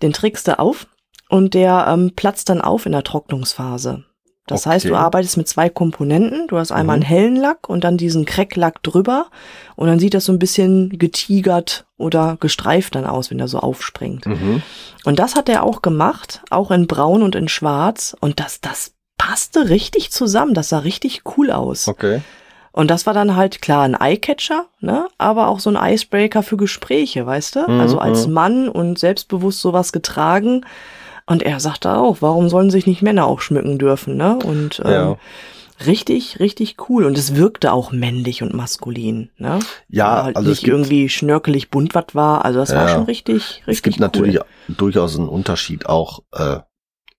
Den 0.02 0.12
trägst 0.12 0.48
du 0.48 0.58
auf 0.58 0.88
und 1.28 1.54
der 1.54 1.86
ähm, 1.88 2.12
platzt 2.16 2.48
dann 2.48 2.60
auf 2.60 2.86
in 2.86 2.92
der 2.92 3.04
Trocknungsphase. 3.04 4.04
Das 4.46 4.64
heißt, 4.64 4.86
du 4.86 4.94
Okay. 4.94 4.98
arbeitest 5.02 5.36
mit 5.36 5.46
zwei 5.46 5.68
Komponenten. 5.68 6.46
Du 6.48 6.56
hast 6.56 6.72
einmal 6.72 6.96
Mhm. 6.96 7.02
einen 7.02 7.08
hellen 7.10 7.36
Lack 7.36 7.68
und 7.68 7.84
dann 7.84 7.98
diesen 7.98 8.24
Krecklack 8.24 8.82
drüber. 8.82 9.26
Und 9.76 9.88
dann 9.88 9.98
sieht 9.98 10.14
das 10.14 10.24
so 10.24 10.32
ein 10.32 10.38
bisschen 10.38 10.98
getigert 10.98 11.84
oder 11.98 12.38
gestreift 12.40 12.94
dann 12.94 13.04
aus, 13.04 13.30
wenn 13.30 13.40
er 13.40 13.48
so 13.48 13.58
aufspringt. 13.58 14.24
mhm. 14.24 14.62
Und 15.04 15.18
das 15.18 15.36
hat 15.36 15.50
er 15.50 15.64
auch 15.64 15.82
gemacht, 15.82 16.40
auch 16.48 16.70
in 16.70 16.86
Braun 16.86 17.22
und 17.22 17.34
in 17.34 17.48
Schwarz. 17.48 18.16
Und 18.20 18.40
das, 18.40 18.62
das 18.62 18.92
passte 19.18 19.68
richtig 19.68 20.12
zusammen. 20.12 20.54
Das 20.54 20.70
sah 20.70 20.78
richtig 20.78 21.24
cool 21.36 21.50
aus. 21.50 21.86
Okay. 21.86 22.22
Und 22.72 22.90
das 22.90 23.04
war 23.04 23.12
dann 23.12 23.36
halt 23.36 23.60
klar 23.60 23.82
ein 23.82 23.96
Eyecatcher, 24.00 24.66
ne? 24.80 25.08
aber 25.18 25.48
auch 25.48 25.60
so 25.60 25.68
ein 25.68 25.92
Icebreaker 25.92 26.42
für 26.42 26.56
Gespräche, 26.56 27.26
weißt 27.26 27.56
du? 27.56 27.70
Mhm, 27.70 27.80
Also 27.80 27.98
als 27.98 28.26
mhm. 28.28 28.32
Mann 28.32 28.68
und 28.70 28.98
selbstbewusst 28.98 29.60
sowas 29.60 29.92
getragen. 29.92 30.64
Und 31.28 31.42
er 31.42 31.60
sagte 31.60 31.96
auch, 31.96 32.18
warum 32.20 32.48
sollen 32.48 32.70
sich 32.70 32.86
nicht 32.86 33.02
Männer 33.02 33.26
auch 33.26 33.40
schmücken 33.40 33.78
dürfen, 33.78 34.16
ne? 34.16 34.38
Und 34.38 34.80
ähm, 34.84 34.90
Ja. 34.90 35.16
richtig, 35.86 36.40
richtig 36.40 36.76
cool. 36.88 37.04
Und 37.04 37.18
es 37.18 37.36
wirkte 37.36 37.72
auch 37.72 37.92
männlich 37.92 38.42
und 38.42 38.54
maskulin, 38.54 39.30
ne? 39.36 39.58
Ja, 39.88 40.16
Weil 40.16 40.22
halt 40.24 40.36
also 40.36 40.48
nicht 40.48 40.66
irgendwie 40.66 41.08
schnörkelig 41.08 41.70
bunt 41.70 41.94
was 41.94 42.06
war. 42.14 42.44
Also 42.44 42.60
das 42.60 42.74
war 42.74 42.82
Ja. 42.82 42.88
schon 42.88 43.04
richtig, 43.04 43.62
richtig 43.66 43.76
Es 43.76 43.82
gibt 43.82 43.96
cool. 43.96 44.00
natürlich 44.06 44.40
durchaus 44.68 45.18
einen 45.18 45.28
Unterschied 45.28 45.86
auch 45.86 46.20
äh, 46.32 46.60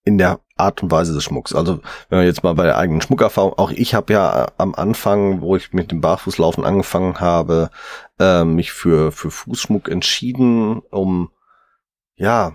in 0.04 0.18
der 0.18 0.39
Art 0.58 0.82
und 0.82 0.89
Weise 0.89 1.13
des 1.13 1.24
Schmucks. 1.24 1.54
Also 1.54 1.80
wenn 2.10 2.20
wir 2.20 2.25
jetzt 2.25 2.44
mal 2.44 2.56
bei 2.56 2.63
der 2.63 2.78
eigenen 2.80 3.01
Schmuckerfahrung, 3.01 3.54
auch 3.54 3.70
ich 3.72 3.94
habe 3.94 4.12
ja 4.13 4.48
am 4.58 4.74
Anfang, 4.74 5.42
wo 5.42 5.56
ich 5.56 5.72
mit 5.72 5.92
dem 5.92 6.01
Barfußlaufen 6.01 6.66
angefangen 6.66 7.20
habe, 7.20 7.70
äh, 8.20 8.44
mich 8.44 8.72
für 8.72 9.12
für 9.12 9.30
Fußschmuck 9.30 9.88
entschieden, 9.88 10.80
um 10.89 11.30
ja 12.16 12.54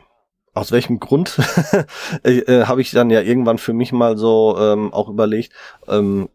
aus 0.54 0.72
welchem 0.72 1.00
Grund 1.00 1.38
äh, 2.22 2.64
habe 2.64 2.80
ich 2.80 2.92
dann 2.92 3.10
ja 3.10 3.20
irgendwann 3.20 3.58
für 3.58 3.72
mich 3.72 3.92
mal 3.92 4.16
so 4.16 4.56
ähm, 4.58 4.92
auch 4.92 5.08
überlegt, 5.08 5.52
ähm, 5.88 6.28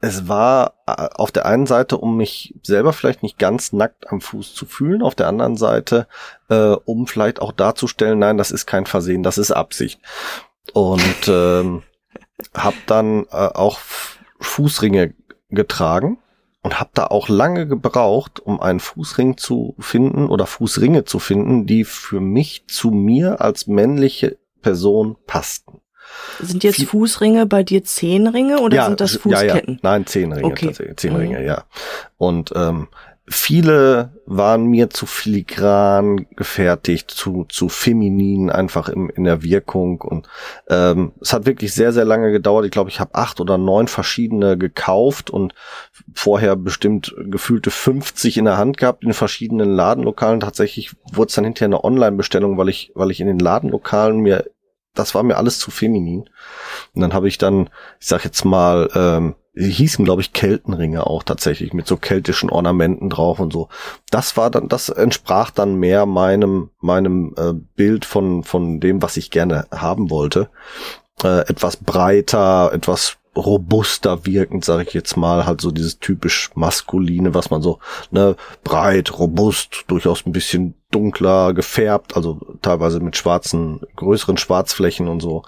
es 0.00 0.28
war 0.28 0.74
äh, 0.86 1.08
auf 1.14 1.32
der 1.32 1.46
einen 1.46 1.66
Seite, 1.66 1.98
um 1.98 2.16
mich 2.16 2.54
selber 2.62 2.92
vielleicht 2.92 3.22
nicht 3.22 3.38
ganz 3.38 3.72
nackt 3.72 4.10
am 4.10 4.20
Fuß 4.20 4.54
zu 4.54 4.66
fühlen, 4.66 5.02
auf 5.02 5.14
der 5.14 5.28
anderen 5.28 5.56
Seite, 5.56 6.06
äh, 6.48 6.76
um 6.84 7.06
vielleicht 7.06 7.40
auch 7.40 7.52
darzustellen, 7.52 8.18
nein, 8.18 8.38
das 8.38 8.50
ist 8.50 8.66
kein 8.66 8.86
Versehen, 8.86 9.22
das 9.22 9.38
ist 9.38 9.52
Absicht. 9.52 10.00
Und 10.72 11.28
ähm, 11.28 11.82
habe 12.54 12.76
dann 12.86 13.24
äh, 13.30 13.48
auch 13.54 13.78
Fußringe 14.40 15.14
getragen 15.50 16.18
und 16.66 16.80
habe 16.80 16.90
da 16.94 17.06
auch 17.06 17.28
lange 17.28 17.68
gebraucht, 17.68 18.40
um 18.40 18.60
einen 18.60 18.80
Fußring 18.80 19.36
zu 19.36 19.76
finden 19.78 20.26
oder 20.26 20.46
Fußringe 20.46 21.04
zu 21.04 21.20
finden, 21.20 21.64
die 21.64 21.84
für 21.84 22.18
mich 22.18 22.64
zu 22.66 22.90
mir 22.90 23.40
als 23.40 23.68
männliche 23.68 24.38
Person 24.62 25.14
passten. 25.28 25.80
Sind 26.40 26.64
jetzt 26.64 26.74
Viel 26.74 26.86
Fußringe 26.88 27.46
bei 27.46 27.62
dir 27.62 27.84
Zehnringe 27.84 28.58
oder 28.58 28.78
ja, 28.78 28.86
sind 28.86 29.00
das 29.00 29.14
Fußketten? 29.14 29.74
Ja, 29.74 29.74
ja. 29.74 29.78
Nein, 29.80 30.06
Zehnringe 30.06 30.44
okay. 30.44 30.66
tatsächlich. 30.66 30.96
Zehnringe, 30.96 31.38
mhm. 31.38 31.46
ja. 31.46 31.64
Und 32.16 32.52
ähm, 32.56 32.88
viele 33.28 34.12
waren 34.24 34.66
mir 34.66 34.90
zu 34.90 35.04
filigran 35.04 36.26
gefertigt, 36.36 37.10
zu, 37.10 37.44
zu 37.48 37.68
feminin 37.68 38.50
einfach 38.50 38.88
im, 38.88 39.10
in 39.10 39.24
der 39.24 39.42
Wirkung. 39.42 40.00
Und 40.00 40.28
ähm, 40.68 41.12
es 41.20 41.32
hat 41.32 41.44
wirklich 41.44 41.74
sehr, 41.74 41.92
sehr 41.92 42.04
lange 42.04 42.30
gedauert. 42.30 42.64
Ich 42.64 42.70
glaube, 42.70 42.90
ich 42.90 43.00
habe 43.00 43.14
acht 43.14 43.40
oder 43.40 43.58
neun 43.58 43.88
verschiedene 43.88 44.56
gekauft 44.56 45.30
und 45.30 45.54
vorher 46.14 46.54
bestimmt 46.54 47.14
gefühlte 47.18 47.70
50 47.70 48.38
in 48.38 48.44
der 48.44 48.58
Hand 48.58 48.76
gehabt 48.76 49.02
in 49.02 49.12
verschiedenen 49.12 49.70
Ladenlokalen. 49.70 50.40
Tatsächlich 50.40 50.94
wurde 51.12 51.28
es 51.28 51.34
dann 51.34 51.44
hinterher 51.44 51.66
eine 51.66 51.84
Online-Bestellung, 51.84 52.58
weil 52.58 52.68
ich, 52.68 52.92
weil 52.94 53.10
ich 53.10 53.20
in 53.20 53.26
den 53.26 53.40
Ladenlokalen 53.40 54.20
mir 54.20 54.44
das 54.94 55.14
war 55.14 55.22
mir 55.22 55.36
alles 55.36 55.58
zu 55.58 55.70
feminin. 55.70 56.30
Und 56.94 57.02
dann 57.02 57.12
habe 57.12 57.28
ich 57.28 57.36
dann, 57.36 57.68
ich 58.00 58.06
sag 58.06 58.24
jetzt 58.24 58.46
mal, 58.46 58.88
ähm, 58.94 59.34
hießen, 59.56 60.04
glaube 60.04 60.22
ich, 60.22 60.32
Keltenringe 60.32 61.06
auch 61.06 61.22
tatsächlich 61.22 61.72
mit 61.72 61.86
so 61.86 61.96
keltischen 61.96 62.50
Ornamenten 62.50 63.08
drauf 63.08 63.40
und 63.40 63.52
so. 63.52 63.68
Das 64.10 64.36
war 64.36 64.50
dann, 64.50 64.68
das 64.68 64.88
entsprach 64.88 65.50
dann 65.50 65.76
mehr 65.76 66.06
meinem 66.06 66.70
meinem 66.80 67.34
äh, 67.36 67.52
Bild 67.52 68.04
von 68.04 68.44
von 68.44 68.80
dem, 68.80 69.02
was 69.02 69.16
ich 69.16 69.30
gerne 69.30 69.66
haben 69.70 70.10
wollte. 70.10 70.50
Äh, 71.22 71.48
etwas 71.48 71.78
breiter, 71.78 72.70
etwas 72.72 73.16
robuster 73.36 74.24
wirkend, 74.24 74.64
sage 74.64 74.84
ich 74.84 74.94
jetzt 74.94 75.16
mal, 75.16 75.46
halt 75.46 75.60
so 75.60 75.70
dieses 75.70 75.98
typisch 75.98 76.50
maskuline, 76.54 77.34
was 77.34 77.50
man 77.50 77.62
so, 77.62 77.78
ne, 78.10 78.36
breit, 78.64 79.18
robust, 79.18 79.84
durchaus 79.88 80.24
ein 80.24 80.32
bisschen 80.32 80.74
dunkler 80.90 81.52
gefärbt, 81.52 82.16
also 82.16 82.40
teilweise 82.62 83.00
mit 83.00 83.16
schwarzen, 83.16 83.80
größeren 83.96 84.38
Schwarzflächen 84.38 85.08
und 85.08 85.20
so. 85.20 85.42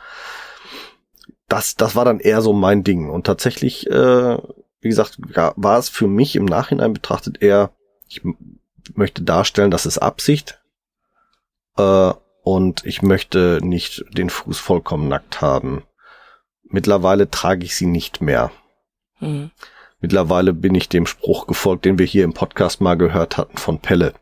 Das, 1.49 1.75
das 1.75 1.97
war 1.97 2.05
dann 2.05 2.21
eher 2.21 2.43
so 2.43 2.53
mein 2.53 2.85
Ding. 2.85 3.09
Und 3.09 3.27
tatsächlich, 3.27 3.89
äh, 3.89 4.39
wie 4.81 4.89
gesagt, 4.89 5.19
war 5.19 5.79
es 5.79 5.89
für 5.89 6.07
mich 6.07 6.37
im 6.37 6.45
Nachhinein 6.45 6.93
betrachtet 6.93 7.43
eher, 7.43 7.73
ich 8.07 8.23
möchte 8.95 9.23
darstellen, 9.23 9.71
das 9.71 9.87
ist 9.87 9.99
Absicht. 9.99 10.63
Äh, 11.77 12.13
und 12.43 12.87
ich 12.87 13.03
möchte 13.03 13.61
nicht 13.63 14.05
den 14.17 14.31
Fuß 14.31 14.59
vollkommen 14.59 15.09
nackt 15.09 15.41
haben. 15.41 15.85
Mittlerweile 16.63 17.31
trage 17.31 17.65
ich 17.65 17.77
sie 17.77 17.87
nicht 17.87 18.21
mehr. 18.21 18.51
Mhm. 19.21 19.51
Mittlerweile 20.01 20.53
bin 20.53 20.75
ich 20.75 20.89
dem 20.89 21.07
Spruch 21.07 21.47
gefolgt, 21.47 21.85
den 21.85 21.99
wir 21.99 22.07
hier 22.07 22.25
im 22.25 22.33
Podcast 22.33 22.81
mal 22.81 22.95
gehört 22.95 23.37
hatten 23.37 23.59
von 23.59 23.81
Pelle. 23.81 24.15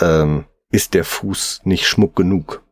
Ähm, 0.00 0.46
ist 0.70 0.94
der 0.94 1.04
Fuß 1.04 1.62
nicht 1.64 1.86
Schmuck 1.86 2.16
genug? 2.16 2.62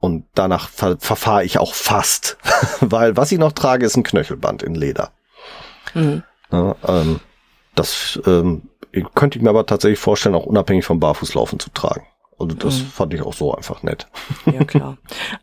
Und 0.00 0.24
danach 0.34 0.70
ver 0.70 0.96
verfahre 0.98 1.44
ich 1.44 1.58
auch 1.58 1.74
fast, 1.74 2.38
weil 2.80 3.16
was 3.16 3.32
ich 3.32 3.38
noch 3.38 3.52
trage, 3.52 3.84
ist 3.84 3.96
ein 3.96 4.02
Knöchelband 4.02 4.62
in 4.62 4.74
Leder. 4.74 5.12
Mhm. 5.94 6.22
Ja, 6.50 6.74
ähm, 6.88 7.20
das 7.74 8.18
ähm, 8.26 8.62
könnte 9.14 9.38
ich 9.38 9.42
mir 9.42 9.50
aber 9.50 9.66
tatsächlich 9.66 9.98
vorstellen, 9.98 10.34
auch 10.34 10.46
unabhängig 10.46 10.84
vom 10.84 11.00
Barfußlaufen 11.00 11.60
zu 11.60 11.70
tragen. 11.70 12.06
Also 12.38 12.56
das 12.56 12.78
mhm. 12.78 12.86
fand 12.86 13.14
ich 13.14 13.22
auch 13.22 13.34
so 13.34 13.54
einfach 13.54 13.82
nett. 13.82 14.08
Ja, 14.46 14.64
klar. 14.64 14.96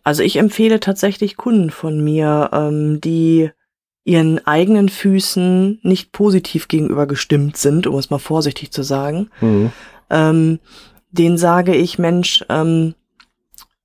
Also 0.04 0.24
ich 0.24 0.38
empfehle 0.38 0.80
tatsächlich 0.80 1.38
Kunden 1.38 1.70
von 1.70 2.04
mir, 2.04 2.50
ähm, 2.52 3.00
die 3.00 3.52
ihren 4.04 4.46
eigenen 4.48 4.90
Füßen 4.90 5.80
nicht 5.84 6.12
positiv 6.12 6.68
gegenüber 6.68 7.06
gestimmt 7.06 7.58
sind, 7.58 7.86
um 7.88 8.00
es 8.00 8.10
mal 8.10 8.20
vorsichtig 8.20 8.72
zu 8.72 8.82
sagen. 8.82 9.30
Mhm. 9.42 9.72
Ähm, 10.10 10.60
den 11.12 11.38
sage 11.38 11.76
ich, 11.76 12.00
Mensch, 12.00 12.44
ähm, 12.50 12.96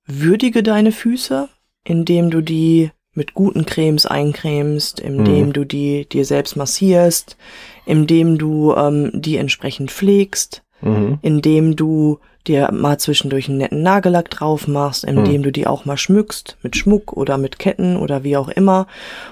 würdige 0.05 0.63
deine 0.63 0.91
Füße, 0.91 1.49
indem 1.83 2.29
du 2.29 2.41
die 2.41 2.91
mit 3.13 3.33
guten 3.33 3.65
Cremes 3.65 4.05
eincremst, 4.05 4.99
indem 4.99 5.47
mhm. 5.47 5.53
du 5.53 5.65
die 5.65 6.07
dir 6.09 6.25
selbst 6.25 6.55
massierst, 6.55 7.37
indem 7.85 8.37
du 8.37 8.73
ähm, 8.73 9.11
die 9.13 9.37
entsprechend 9.37 9.91
pflegst, 9.91 10.63
mhm. 10.81 11.19
indem 11.21 11.75
du 11.75 12.19
dir 12.47 12.71
mal 12.71 12.97
zwischendurch 12.97 13.47
einen 13.47 13.57
netten 13.57 13.83
Nagellack 13.83 14.29
drauf 14.29 14.67
machst, 14.67 15.03
indem 15.03 15.41
mhm. 15.41 15.43
du 15.43 15.51
die 15.51 15.67
auch 15.67 15.85
mal 15.85 15.97
schmückst 15.97 16.57
mit 16.61 16.75
Schmuck 16.75 17.13
oder 17.13 17.37
mit 17.37 17.59
Ketten 17.59 17.95
oder 17.95 18.23
wie 18.23 18.37
auch 18.37 18.49
immer, 18.49 18.87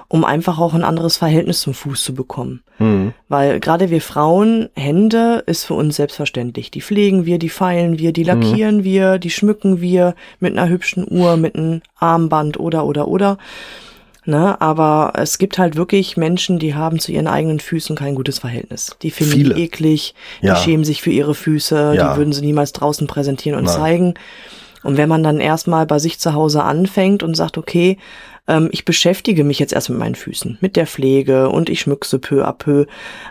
um 0.08 0.24
einfach 0.24 0.60
auch 0.60 0.74
ein 0.74 0.84
anderes 0.84 1.18
Verhältnis 1.18 1.62
zum 1.62 1.74
Fuß 1.74 2.04
zu 2.04 2.14
bekommen. 2.14 2.64
Mhm. 2.80 3.14
Weil 3.28 3.60
gerade 3.60 3.90
wir 3.90 4.02
Frauen, 4.02 4.70
Hände 4.76 5.44
ist 5.46 5.66
für 5.66 5.74
uns 5.74 5.98
selbstverständlich. 5.98 6.72
Die 6.72 6.82
pflegen 6.82 7.26
wir, 7.26 7.38
die 7.38 7.50
feilen 7.50 8.00
wir, 8.00 8.14
die 8.14 8.24
lackieren 8.24 8.78
mhm. 8.78 8.84
wir, 8.84 9.18
die 9.18 9.30
schmücken 9.30 9.82
wir 9.82 10.16
mit 10.40 10.58
einer 10.58 10.70
hübschen 10.70 11.06
Uhr, 11.10 11.38
mit 11.38 11.56
einem 11.56 11.82
Armband 11.98 12.60
oder 12.60 12.86
oder 12.86 13.08
oder. 13.08 13.38
Ne? 14.26 14.60
Aber 14.62 15.14
es 15.16 15.40
gibt 15.40 15.58
halt 15.58 15.76
wirklich 15.76 16.16
Menschen, 16.16 16.60
die 16.60 16.76
haben 16.76 17.00
zu 17.00 17.12
ihren 17.12 17.28
eigenen 17.28 17.60
Füßen 17.60 17.96
kein 17.96 18.14
gutes 18.14 18.40
Verhältnis. 18.40 18.96
Die 19.02 19.10
finden 19.10 19.34
Viele. 19.34 19.56
die 19.56 19.64
eklig, 19.64 20.14
die 20.42 20.48
ja. 20.48 20.56
schämen 20.56 20.86
sich 20.86 21.02
für 21.02 21.10
ihre 21.10 21.34
Füße, 21.34 21.94
ja. 21.96 22.14
die 22.14 22.18
würden 22.18 22.34
sie 22.34 22.42
niemals 22.42 22.72
draußen 22.72 23.08
präsentieren 23.08 23.58
und 23.58 23.66
Nein. 23.66 23.76
zeigen. 23.76 24.14
Und 24.84 24.98
wenn 24.98 25.10
man 25.10 25.24
dann 25.24 25.40
erstmal 25.40 25.86
bei 25.86 26.00
sich 26.00 26.20
zu 26.20 26.34
Hause 26.34 26.64
anfängt 26.64 27.24
und 27.24 27.36
sagt, 27.36 27.58
okay, 27.58 27.98
ähm, 28.48 28.70
ich 28.72 28.86
beschäftige 28.86 29.44
mich 29.44 29.60
jetzt 29.60 29.74
erst 29.74 29.90
mit 29.90 30.00
meinen 30.00 30.16
Füßen, 30.16 30.58
mit 30.62 30.76
der 30.76 30.88
Pflege 30.88 31.50
und 31.50 31.70
ich 31.70 31.82
schmücke 31.82 32.20
peu 32.20 32.46
à 32.46 32.54
peu, 32.54 32.86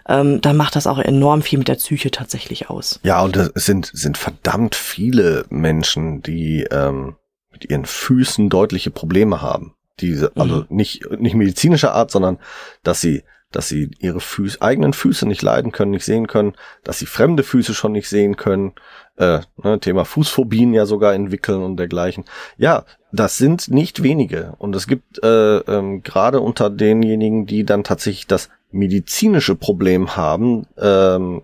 ähm, 0.09 0.41
dann 0.41 0.57
macht 0.57 0.77
das 0.77 0.87
auch 0.87 0.99
enorm 0.99 1.43
viel 1.43 1.59
mit 1.59 1.69
der 1.69 1.75
Psyche 1.75 2.11
tatsächlich 2.11 2.71
aus. 2.71 3.01
Ja, 3.03 3.23
und 3.23 3.37
es 3.37 3.67
sind, 3.67 3.91
sind 3.93 4.19
verdammt 4.19 4.75
viele 4.75 5.45
Menschen, 5.51 6.23
die 6.23 6.67
ähm, 6.71 7.17
mit 7.53 7.69
ihren 7.69 7.85
Füßen 7.85 8.49
deutliche 8.49 8.91
Probleme 8.91 9.43
haben 9.43 9.75
diese, 10.01 10.33
also 10.37 10.57
mhm. 10.57 10.67
nicht, 10.69 11.11
nicht 11.19 11.35
medizinischer 11.35 11.95
Art, 11.95 12.11
sondern 12.11 12.39
dass 12.83 13.01
sie, 13.01 13.25
dass 13.53 13.69
sie 13.69 13.91
ihre 13.99 14.21
Füße, 14.21 14.63
eigenen 14.63 14.93
Füße 14.93 15.27
nicht 15.27 15.43
leiden 15.43 15.73
können, 15.73 15.91
nicht 15.91 16.05
sehen 16.05 16.27
können, 16.27 16.55
dass 16.85 16.99
sie 16.99 17.07
fremde 17.07 17.43
Füße 17.43 17.75
schon 17.75 17.93
nicht 17.93 18.09
sehen 18.09 18.37
können, 18.37 18.73
äh, 19.17 19.41
ne, 19.63 19.79
Thema 19.81 20.05
Fußphobien 20.05 20.73
ja 20.73 20.87
sogar 20.87 21.15
entwickeln 21.15 21.63
und 21.63 21.77
dergleichen. 21.77 22.25
Ja, 22.57 22.85
das 23.13 23.39
sind 23.39 23.69
nicht 23.69 24.03
wenige. 24.03 24.55
Und 24.59 24.75
es 24.77 24.87
gibt 24.87 25.23
äh, 25.23 25.59
ähm, 25.59 26.03
gerade 26.03 26.41
unter 26.41 26.71
denjenigen, 26.71 27.47
die 27.47 27.65
dann 27.65 27.85
tatsächlich 27.85 28.27
das 28.27 28.49
medizinische 28.73 29.57
Problem 29.57 30.17
haben, 30.17 30.67
ähm, 30.79 31.43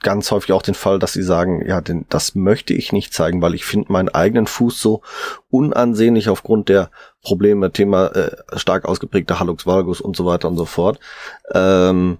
ganz 0.00 0.30
häufig 0.30 0.52
auch 0.52 0.62
den 0.62 0.74
Fall, 0.74 0.98
dass 0.98 1.12
sie 1.12 1.22
sagen, 1.22 1.66
ja, 1.66 1.80
den, 1.80 2.06
das 2.08 2.34
möchte 2.34 2.72
ich 2.72 2.92
nicht 2.92 3.12
zeigen, 3.12 3.42
weil 3.42 3.54
ich 3.54 3.64
finde 3.64 3.92
meinen 3.92 4.08
eigenen 4.08 4.46
Fuß 4.46 4.80
so 4.80 5.02
unansehnlich 5.50 6.28
aufgrund 6.28 6.68
der 6.68 6.90
Probleme, 7.22 7.72
Thema 7.72 8.06
äh, 8.08 8.36
stark 8.56 8.84
ausgeprägter 8.84 9.40
Hallux 9.40 9.66
valgus 9.66 10.00
und 10.00 10.16
so 10.16 10.24
weiter 10.24 10.48
und 10.48 10.56
so 10.56 10.66
fort, 10.66 11.00
ähm, 11.52 12.18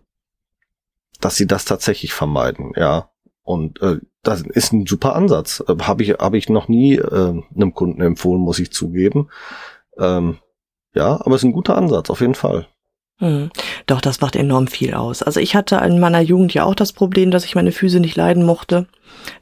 dass 1.21 1.37
sie 1.37 1.47
das 1.47 1.65
tatsächlich 1.65 2.13
vermeiden, 2.13 2.73
ja. 2.77 3.11
Und 3.43 3.81
äh, 3.81 3.99
das 4.23 4.43
ist 4.43 4.73
ein 4.73 4.85
super 4.87 5.15
Ansatz. 5.15 5.65
Äh, 5.67 5.77
Habe 5.81 6.03
ich, 6.03 6.11
hab 6.11 6.35
ich 6.35 6.51
noch 6.51 6.69
nie 6.69 6.97
äh, 6.97 7.43
einem 7.55 7.75
Kunden 7.75 8.03
empfohlen, 8.03 8.43
muss 8.43 8.59
ich 8.59 8.73
zugeben. 8.73 9.31
Ähm, 9.97 10.39
ja, 10.95 11.15
aber 11.15 11.35
es 11.35 11.43
ist 11.43 11.45
ein 11.45 11.53
guter 11.53 11.77
Ansatz, 11.77 12.11
auf 12.11 12.21
jeden 12.21 12.35
Fall. 12.35 12.67
Hm. 13.21 13.51
Doch, 13.87 14.01
das 14.01 14.21
macht 14.21 14.37
enorm 14.37 14.69
viel 14.69 14.95
aus. 14.95 15.23
Also 15.23 15.41
ich 15.41 15.57
hatte 15.57 15.77
in 15.77 15.99
meiner 15.99 16.21
Jugend 16.21 16.55
ja 16.55 16.65
auch 16.65 16.77
das 16.77 16.93
Problem, 16.93 17.31
dass 17.31 17.45
ich 17.45 17.57
meine 17.57 17.73
Füße 17.73 17.99
nicht 17.99 18.17
leiden 18.17 18.45
mochte, 18.45 18.87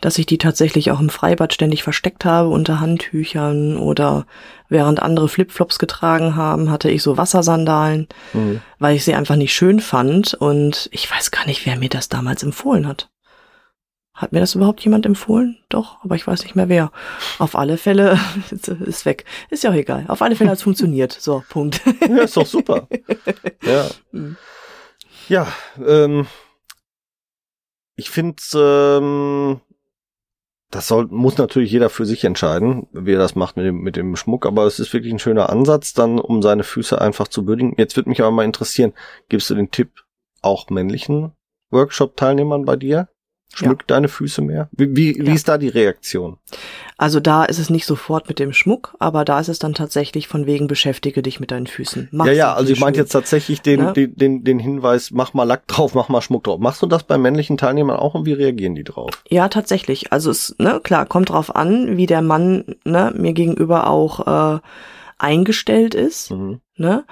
dass 0.00 0.16
ich 0.18 0.24
die 0.24 0.38
tatsächlich 0.38 0.90
auch 0.90 1.00
im 1.00 1.10
Freibad 1.10 1.52
ständig 1.52 1.82
versteckt 1.82 2.24
habe 2.24 2.48
unter 2.48 2.80
Handtüchern 2.80 3.76
oder 3.76 4.26
während 4.68 5.02
andere 5.02 5.28
Flipflops 5.28 5.78
getragen 5.78 6.36
haben, 6.36 6.70
hatte 6.70 6.90
ich 6.90 7.02
so 7.02 7.16
Wassersandalen, 7.18 8.08
mhm. 8.32 8.60
weil 8.78 8.96
ich 8.96 9.04
sie 9.04 9.14
einfach 9.14 9.36
nicht 9.36 9.52
schön 9.52 9.80
fand 9.80 10.32
und 10.34 10.88
ich 10.92 11.10
weiß 11.10 11.30
gar 11.30 11.46
nicht, 11.46 11.66
wer 11.66 11.76
mir 11.76 11.90
das 11.90 12.08
damals 12.08 12.42
empfohlen 12.42 12.86
hat. 12.88 13.10
Hat 14.16 14.32
mir 14.32 14.40
das 14.40 14.54
überhaupt 14.54 14.82
jemand 14.82 15.04
empfohlen? 15.04 15.58
Doch, 15.68 16.02
aber 16.02 16.16
ich 16.16 16.26
weiß 16.26 16.42
nicht 16.42 16.56
mehr 16.56 16.70
wer. 16.70 16.90
Auf 17.38 17.54
alle 17.54 17.76
Fälle 17.76 18.18
ist 18.50 19.04
weg. 19.04 19.26
Ist 19.50 19.62
ja 19.62 19.70
auch 19.70 19.74
egal. 19.74 20.06
Auf 20.08 20.22
alle 20.22 20.34
Fälle 20.34 20.50
hat 20.50 20.56
es 20.56 20.62
funktioniert. 20.62 21.12
So, 21.12 21.44
Punkt. 21.48 21.82
Ja, 22.08 22.22
ist 22.22 22.36
doch 22.36 22.46
super. 22.46 22.88
Ja. 23.62 23.88
Hm. 24.12 24.36
Ja, 25.28 25.52
ähm, 25.84 26.26
ich 27.96 28.10
finde 28.10 28.40
ähm, 28.54 29.60
das 30.70 30.88
soll, 30.88 31.06
muss 31.06 31.38
natürlich 31.38 31.70
jeder 31.70 31.90
für 31.90 32.06
sich 32.06 32.24
entscheiden, 32.24 32.86
wie 32.92 33.12
er 33.12 33.18
das 33.18 33.34
macht 33.34 33.56
mit 33.56 33.66
dem, 33.66 33.80
mit 33.80 33.96
dem 33.96 34.16
Schmuck, 34.16 34.46
aber 34.46 34.64
es 34.64 34.78
ist 34.78 34.92
wirklich 34.92 35.12
ein 35.12 35.18
schöner 35.18 35.50
Ansatz, 35.50 35.94
dann, 35.94 36.18
um 36.18 36.42
seine 36.42 36.64
Füße 36.64 37.00
einfach 37.00 37.28
zu 37.28 37.46
würdigen. 37.46 37.74
Jetzt 37.76 37.96
würde 37.96 38.08
mich 38.08 38.20
aber 38.20 38.30
mal 38.30 38.44
interessieren, 38.44 38.92
gibst 39.28 39.48
du 39.50 39.54
den 39.54 39.70
Tipp 39.70 39.90
auch 40.42 40.68
männlichen 40.70 41.32
Workshop-Teilnehmern 41.70 42.64
bei 42.64 42.76
dir? 42.76 43.08
Schmück 43.54 43.82
ja. 43.82 43.94
deine 43.94 44.08
Füße 44.08 44.42
mehr? 44.42 44.68
Wie, 44.72 44.94
wie, 44.96 45.18
ja. 45.18 45.26
wie 45.26 45.32
ist 45.32 45.48
da 45.48 45.56
die 45.56 45.68
Reaktion? 45.68 46.36
Also 46.98 47.20
da 47.20 47.44
ist 47.44 47.58
es 47.58 47.70
nicht 47.70 47.86
sofort 47.86 48.28
mit 48.28 48.38
dem 48.38 48.52
Schmuck, 48.52 48.94
aber 48.98 49.24
da 49.24 49.40
ist 49.40 49.48
es 49.48 49.58
dann 49.58 49.74
tatsächlich 49.74 50.28
von 50.28 50.46
wegen 50.46 50.66
beschäftige 50.66 51.22
dich 51.22 51.40
mit 51.40 51.50
deinen 51.50 51.66
Füßen. 51.66 52.08
Mach 52.12 52.26
ja, 52.26 52.32
ja, 52.32 52.54
also 52.54 52.72
ich 52.72 52.80
meinte 52.80 53.00
jetzt 53.00 53.12
tatsächlich 53.12 53.62
den, 53.62 53.80
ja? 53.80 53.92
den, 53.92 54.14
den, 54.14 54.44
den 54.44 54.58
Hinweis, 54.58 55.10
mach 55.10 55.32
mal 55.32 55.44
Lack 55.44 55.66
drauf, 55.68 55.94
mach 55.94 56.08
mal 56.08 56.20
Schmuck 56.20 56.44
drauf. 56.44 56.58
Machst 56.60 56.82
du 56.82 56.86
das 56.86 57.04
bei 57.04 57.18
männlichen 57.18 57.56
Teilnehmern 57.56 57.96
auch 57.96 58.14
und 58.14 58.26
wie 58.26 58.32
reagieren 58.32 58.74
die 58.74 58.84
drauf? 58.84 59.22
Ja, 59.28 59.48
tatsächlich. 59.48 60.12
Also 60.12 60.30
es, 60.30 60.54
ne, 60.58 60.80
klar, 60.82 61.06
kommt 61.06 61.30
drauf 61.30 61.54
an, 61.54 61.96
wie 61.96 62.06
der 62.06 62.22
Mann 62.22 62.76
ne, 62.84 63.12
mir 63.16 63.32
gegenüber 63.32 63.88
auch 63.88 64.56
äh, 64.56 64.60
eingestellt 65.18 65.94
ist. 65.94 66.30
Mhm. 66.30 66.60
Ne? 66.76 67.04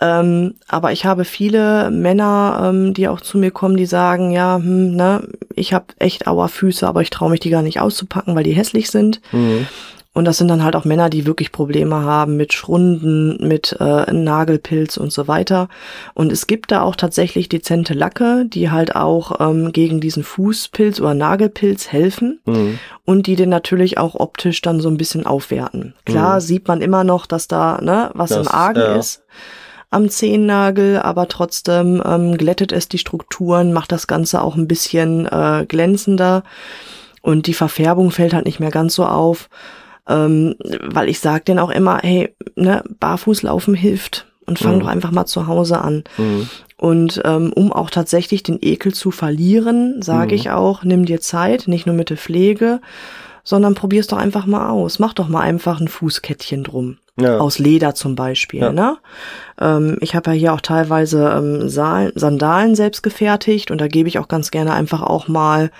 Ähm, 0.00 0.54
aber 0.66 0.92
ich 0.92 1.06
habe 1.06 1.24
viele 1.24 1.90
Männer, 1.90 2.64
ähm, 2.64 2.94
die 2.94 3.08
auch 3.08 3.20
zu 3.20 3.38
mir 3.38 3.52
kommen, 3.52 3.76
die 3.76 3.86
sagen, 3.86 4.32
ja, 4.32 4.56
hm, 4.56 4.96
ne, 4.96 5.28
ich 5.54 5.72
habe 5.72 5.86
echt 5.98 6.26
Auerfüße, 6.26 6.86
aber 6.86 7.02
ich 7.02 7.10
traue 7.10 7.30
mich 7.30 7.40
die 7.40 7.50
gar 7.50 7.62
nicht 7.62 7.80
auszupacken, 7.80 8.34
weil 8.34 8.44
die 8.44 8.52
hässlich 8.54 8.90
sind. 8.90 9.20
Mhm. 9.32 9.66
Und 10.16 10.26
das 10.26 10.38
sind 10.38 10.46
dann 10.46 10.62
halt 10.62 10.76
auch 10.76 10.84
Männer, 10.84 11.10
die 11.10 11.26
wirklich 11.26 11.50
Probleme 11.50 11.96
haben 11.96 12.36
mit 12.36 12.52
Schrunden, 12.52 13.36
mit 13.48 13.76
äh, 13.80 14.12
Nagelpilz 14.12 14.96
und 14.96 15.12
so 15.12 15.26
weiter. 15.26 15.68
Und 16.14 16.30
es 16.30 16.46
gibt 16.46 16.70
da 16.70 16.82
auch 16.82 16.94
tatsächlich 16.94 17.48
dezente 17.48 17.94
Lacke, 17.94 18.44
die 18.46 18.70
halt 18.70 18.94
auch 18.94 19.40
ähm, 19.40 19.72
gegen 19.72 20.00
diesen 20.00 20.22
Fußpilz 20.22 21.00
oder 21.00 21.14
Nagelpilz 21.14 21.90
helfen 21.90 22.40
mhm. 22.46 22.78
und 23.04 23.26
die 23.26 23.34
den 23.34 23.48
natürlich 23.48 23.98
auch 23.98 24.14
optisch 24.14 24.62
dann 24.62 24.80
so 24.80 24.88
ein 24.88 24.98
bisschen 24.98 25.26
aufwerten. 25.26 25.94
Klar 26.04 26.36
mhm. 26.36 26.40
sieht 26.40 26.68
man 26.68 26.80
immer 26.80 27.02
noch, 27.02 27.26
dass 27.26 27.48
da 27.48 27.80
ne, 27.82 28.12
was 28.14 28.30
das, 28.30 28.46
im 28.46 28.52
Argen 28.52 28.80
ja. 28.80 28.94
ist 28.94 29.24
am 29.94 30.08
Zehennagel, 30.08 30.98
aber 30.98 31.28
trotzdem 31.28 32.02
ähm, 32.04 32.36
glättet 32.36 32.72
es 32.72 32.88
die 32.88 32.98
Strukturen, 32.98 33.72
macht 33.72 33.92
das 33.92 34.06
Ganze 34.06 34.42
auch 34.42 34.56
ein 34.56 34.68
bisschen 34.68 35.26
äh, 35.26 35.64
glänzender 35.66 36.42
und 37.22 37.46
die 37.46 37.54
Verfärbung 37.54 38.10
fällt 38.10 38.34
halt 38.34 38.44
nicht 38.44 38.60
mehr 38.60 38.70
ganz 38.70 38.94
so 38.94 39.06
auf, 39.06 39.48
ähm, 40.08 40.56
weil 40.82 41.08
ich 41.08 41.20
sage 41.20 41.44
denen 41.44 41.58
auch 41.58 41.70
immer, 41.70 42.00
hey, 42.02 42.34
ne, 42.54 42.82
Barfußlaufen 43.00 43.74
hilft 43.74 44.26
und 44.46 44.58
fang 44.58 44.76
mhm. 44.76 44.80
doch 44.80 44.88
einfach 44.88 45.10
mal 45.10 45.26
zu 45.26 45.46
Hause 45.46 45.80
an. 45.80 46.04
Mhm. 46.18 46.48
Und 46.76 47.22
ähm, 47.24 47.52
um 47.54 47.72
auch 47.72 47.88
tatsächlich 47.88 48.42
den 48.42 48.58
Ekel 48.60 48.92
zu 48.92 49.10
verlieren, 49.10 50.02
sage 50.02 50.32
mhm. 50.32 50.34
ich 50.34 50.50
auch, 50.50 50.84
nimm 50.84 51.06
dir 51.06 51.20
Zeit, 51.20 51.66
nicht 51.66 51.86
nur 51.86 51.94
mit 51.94 52.10
der 52.10 52.18
Pflege, 52.18 52.80
sondern 53.44 53.74
probier's 53.74 54.06
doch 54.06 54.16
einfach 54.16 54.46
mal 54.46 54.70
aus. 54.70 54.98
Mach 54.98 55.12
doch 55.14 55.28
mal 55.28 55.40
einfach 55.40 55.80
ein 55.80 55.88
Fußkettchen 55.88 56.64
drum. 56.64 56.96
Ja. 57.20 57.38
Aus 57.38 57.60
Leder 57.60 57.94
zum 57.94 58.16
Beispiel. 58.16 58.60
Ja. 58.60 58.72
Ne? 58.72 58.96
Ähm, 59.60 59.98
ich 60.00 60.16
habe 60.16 60.32
ja 60.32 60.36
hier 60.36 60.52
auch 60.52 60.60
teilweise 60.60 61.30
ähm, 61.36 61.68
Sandalen 61.68 62.74
selbst 62.74 63.02
gefertigt 63.02 63.70
und 63.70 63.80
da 63.80 63.86
gebe 63.86 64.08
ich 64.08 64.18
auch 64.18 64.26
ganz 64.26 64.50
gerne 64.50 64.72
einfach 64.72 65.02
auch 65.02 65.28
mal 65.28 65.70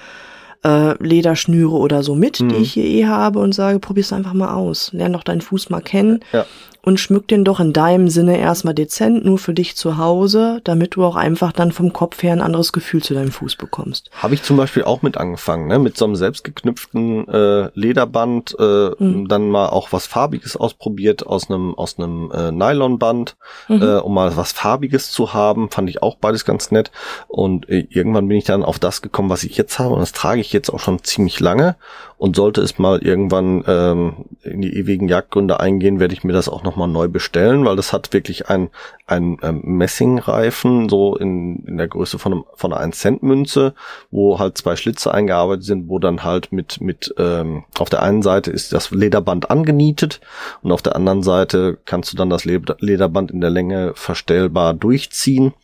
äh, 0.64 0.94
Lederschnüre 1.02 1.74
oder 1.74 2.04
so 2.04 2.14
mit, 2.14 2.40
mhm. 2.40 2.50
die 2.50 2.56
ich 2.56 2.74
hier 2.74 2.84
eh 2.84 3.06
habe 3.06 3.40
und 3.40 3.52
sage, 3.52 3.80
probier's 3.80 4.12
einfach 4.12 4.32
mal 4.32 4.54
aus. 4.54 4.92
Lern 4.92 5.12
doch 5.12 5.24
deinen 5.24 5.40
Fuß 5.40 5.70
mal 5.70 5.82
kennen. 5.82 6.20
Ja 6.32 6.46
und 6.84 7.00
schmück 7.00 7.26
den 7.28 7.44
doch 7.44 7.60
in 7.60 7.72
deinem 7.72 8.08
Sinne 8.08 8.36
erstmal 8.36 8.74
dezent, 8.74 9.24
nur 9.24 9.38
für 9.38 9.54
dich 9.54 9.74
zu 9.74 9.96
Hause, 9.96 10.60
damit 10.64 10.96
du 10.96 11.04
auch 11.04 11.16
einfach 11.16 11.52
dann 11.52 11.72
vom 11.72 11.92
Kopf 11.94 12.22
her 12.22 12.32
ein 12.32 12.42
anderes 12.42 12.72
Gefühl 12.72 13.02
zu 13.02 13.14
deinem 13.14 13.32
Fuß 13.32 13.56
bekommst. 13.56 14.10
Habe 14.12 14.34
ich 14.34 14.42
zum 14.42 14.58
Beispiel 14.58 14.84
auch 14.84 15.00
mit 15.00 15.16
angefangen, 15.16 15.66
ne? 15.66 15.78
mit 15.78 15.96
so 15.96 16.04
einem 16.04 16.14
selbstgeknüpften 16.14 17.26
äh, 17.26 17.70
Lederband, 17.74 18.54
äh, 18.58 18.90
mhm. 18.98 19.28
dann 19.28 19.48
mal 19.48 19.68
auch 19.68 19.92
was 19.92 20.06
Farbiges 20.06 20.56
ausprobiert 20.56 21.26
aus 21.26 21.48
einem 21.48 21.74
aus 21.74 21.98
einem 21.98 22.30
äh, 22.30 22.52
Nylonband, 22.52 23.36
mhm. 23.68 23.82
äh, 23.82 23.96
um 23.96 24.12
mal 24.12 24.36
was 24.36 24.52
Farbiges 24.52 25.10
zu 25.10 25.32
haben, 25.32 25.70
fand 25.70 25.88
ich 25.88 26.02
auch 26.02 26.16
beides 26.16 26.44
ganz 26.44 26.70
nett. 26.70 26.90
Und 27.28 27.68
äh, 27.70 27.86
irgendwann 27.88 28.28
bin 28.28 28.36
ich 28.36 28.44
dann 28.44 28.62
auf 28.62 28.78
das 28.78 29.00
gekommen, 29.00 29.30
was 29.30 29.44
ich 29.44 29.56
jetzt 29.56 29.78
habe 29.78 29.94
und 29.94 30.00
das 30.00 30.12
trage 30.12 30.42
ich 30.42 30.52
jetzt 30.52 30.68
auch 30.68 30.80
schon 30.80 31.02
ziemlich 31.02 31.40
lange 31.40 31.76
und 32.16 32.36
sollte 32.36 32.60
es 32.60 32.78
mal 32.78 32.98
irgendwann 33.02 33.64
ähm, 33.66 34.26
in 34.42 34.60
die 34.60 34.76
ewigen 34.76 35.08
Jagdgründe 35.08 35.60
eingehen, 35.60 36.00
werde 36.00 36.14
ich 36.14 36.24
mir 36.24 36.32
das 36.32 36.48
auch 36.48 36.62
nochmal 36.62 36.88
neu 36.88 37.08
bestellen, 37.08 37.64
weil 37.64 37.76
das 37.76 37.92
hat 37.92 38.12
wirklich 38.12 38.48
ein, 38.48 38.70
ein 39.06 39.38
ähm, 39.42 39.60
Messingreifen, 39.64 40.88
so 40.88 41.16
in, 41.16 41.64
in 41.64 41.76
der 41.76 41.88
Größe 41.88 42.18
von, 42.18 42.32
einem, 42.32 42.44
von 42.54 42.72
einer 42.72 42.80
1 42.80 42.98
Cent 42.98 43.22
Münze, 43.22 43.74
wo 44.10 44.38
halt 44.38 44.56
zwei 44.58 44.76
Schlitze 44.76 45.12
eingearbeitet 45.12 45.64
sind, 45.64 45.88
wo 45.88 45.98
dann 45.98 46.24
halt 46.24 46.52
mit, 46.52 46.80
mit 46.80 47.14
ähm, 47.18 47.64
auf 47.78 47.90
der 47.90 48.02
einen 48.02 48.22
Seite 48.22 48.50
ist 48.50 48.72
das 48.72 48.90
Lederband 48.90 49.50
angenietet 49.50 50.20
und 50.62 50.72
auf 50.72 50.82
der 50.82 50.96
anderen 50.96 51.22
Seite 51.22 51.78
kannst 51.84 52.12
du 52.12 52.16
dann 52.16 52.30
das 52.30 52.44
Lederband 52.44 53.30
in 53.30 53.40
der 53.40 53.50
Länge 53.50 53.92
verstellbar 53.94 54.74
durchziehen. 54.74 55.54